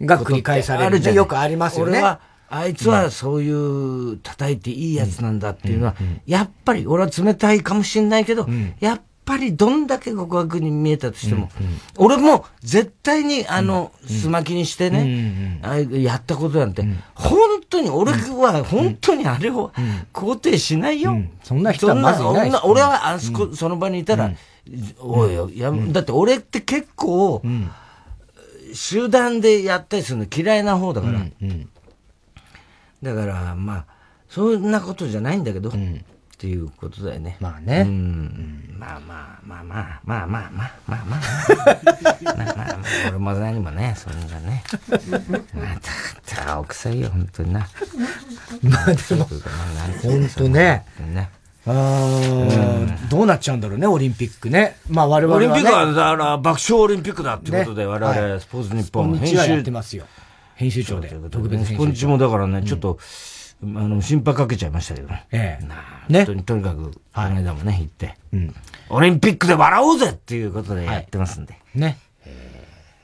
[0.01, 1.93] が繰り返されるあるじゃんよくありますよね。
[1.93, 2.19] 俺は、
[2.49, 5.95] あいつはそういう叩いていいやつなんだっていうのは、
[6.25, 8.49] やっぱり俺は冷たいかもしれないけど、
[8.81, 11.49] やっぱりどんだけ極悪に見えたとしても、
[11.97, 16.83] 俺も絶対にあの、すまきにしてね、ああいうやったことなんて、
[17.13, 17.37] 本
[17.69, 19.71] 当に俺は本当にあれを
[20.11, 21.15] 肯定しないよ。
[21.43, 24.31] そんな人はまずいないそんな俺はあそこ、その場にいたら、
[24.99, 27.43] おいよ、やだって俺って結構、
[28.73, 31.19] 集団でやったりするの嫌いな方だから。
[33.03, 33.85] だから、まあ、
[34.27, 35.71] そんなことじゃないんだけど、
[36.39, 37.35] っていうことだよね。
[37.41, 37.81] まあね。
[37.85, 38.75] うん。
[38.79, 41.21] まあまあまあまあ、まあまあまあ、まあまあ、
[42.23, 42.77] まあまあまあ、
[43.09, 44.63] 俺も何もね、そんなね。
[45.09, 45.19] ま
[46.25, 47.59] た、た、青臭いよ、本当にな。
[47.59, 50.85] まあでも、本当ね。
[51.13, 51.29] ね。
[51.67, 54.77] あーどうなっちゃうんだろうね、オリンピックね。
[54.89, 55.47] まあ我々は、ね。
[55.47, 60.05] オリンピックは、だから、爆笑オリンピックだってことで、ね我は々、いスポーツ日本スポニチはやってますよ。
[60.55, 61.09] 編集長で。
[61.29, 62.07] 特別スポニチ編集長。
[62.07, 62.97] もだからね、ちょっと、
[63.61, 65.27] あの、心配かけちゃいましたけどね。
[65.31, 65.67] ええ。
[66.13, 68.15] 本当に、とにかく、この間もね、行って、
[68.89, 71.57] オリンピックで笑おうぜっていうことでやってますんで。
[71.75, 71.97] ね。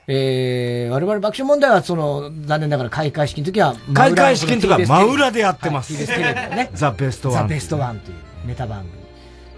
[0.07, 6.69] えー、我々爆笑問題は、その、残念ながら開会式の時は、開会式の時は真裏でやってますはいね。
[6.73, 8.17] ザベストワンザ・ベストワンという
[8.47, 9.04] ネタ番組。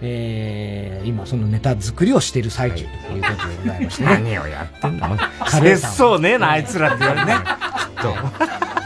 [0.02, 4.10] えー、今そのネタ作りをしている最中ということでございましてね。
[4.24, 7.34] 何をやってんのカレーさん節操ねえな、あいつらって言われるね。
[7.34, 7.41] きっ
[8.02, 8.14] と。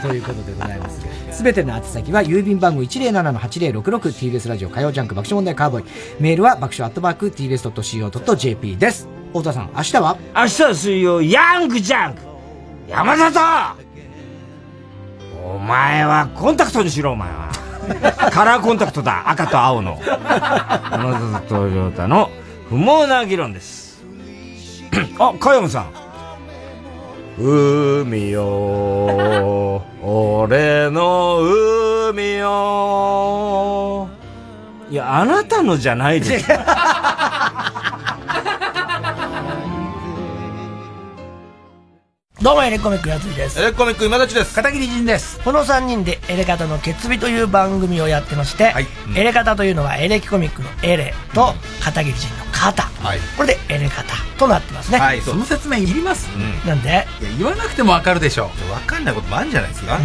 [0.08, 1.00] ということでございます。
[1.30, 5.84] すべての宛先は郵便番号 107-8066TBS ラジオ火曜ジャンク爆笑問題カーボーイ。
[6.20, 9.08] メールは爆笑アットマーク TBS.CO.JP です。
[9.28, 10.16] 太田さん、明日は？
[10.34, 12.20] 明日は水曜、ヤングジャンク
[12.88, 13.40] 山里
[15.44, 17.50] お前はコンタクトにしろ、お前は。
[18.30, 19.98] カラーコンタクトだ、赤と青の。
[20.02, 22.30] 山里亮太の
[22.68, 24.02] 不毛な議論です。
[25.18, 25.92] あ、加山さん。
[27.38, 31.40] 海よ、俺の
[32.10, 34.08] 海よ。
[34.90, 36.46] いや、あなたのじゃないです。
[42.42, 43.60] どうもエレコミックやついです。
[43.60, 44.52] エレコミック今立ちです。
[44.56, 45.38] 片桐仁です。
[45.44, 48.74] この3人でエレカタの決日という番組をやってまして、
[49.14, 52.84] エレカタというのはエレキコミックのエレと片桐仁の片。
[53.36, 54.98] これでエレカタとなってますね。
[54.98, 56.28] はい、その説明いります
[56.64, 56.88] なんで？
[57.20, 58.44] いや言わなくてもわかるでしょ。
[58.70, 59.98] わかんないこともあるんじゃないですか。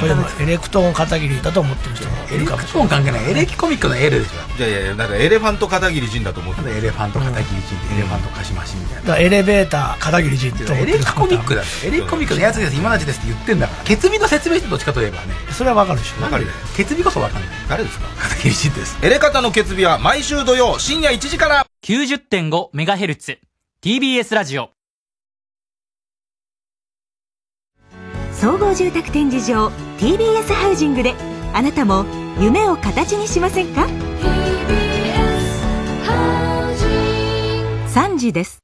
[0.00, 2.88] これでもエレクトーン片桐だと思ってる人もいるかもしれない。
[2.88, 3.30] 関係ない。
[3.30, 4.58] エレキコミックのエレでしょ。
[4.58, 11.66] いやいやいや、だからエレファント片桐仁だと思ってエレファント片桐仁ってエレファントカシマシみたいだからエレベーター片桐仁と思ってるエレキコミックだよ。
[11.84, 13.84] エレキコミックのやつです、今立ですって言ってんだから。
[13.84, 15.34] 決日の説明してどっちかといえばね。
[15.50, 16.22] それはわかるでしょ。
[16.22, 16.50] わかるよ。
[16.76, 17.50] 決日こそわかんない。
[17.68, 18.06] 誰ですか？
[18.16, 18.98] 片桐仁です。
[19.02, 21.63] エレカタの決日は毎週土曜深夜1時から。
[21.84, 23.36] 90.5MHz
[23.82, 24.70] TBS ラジオ。
[28.32, 31.12] 総合住宅展示場 TBS ハウジングで
[31.52, 32.06] あなたも
[32.40, 33.86] 夢を形にしませんか
[37.88, 38.63] ？3時です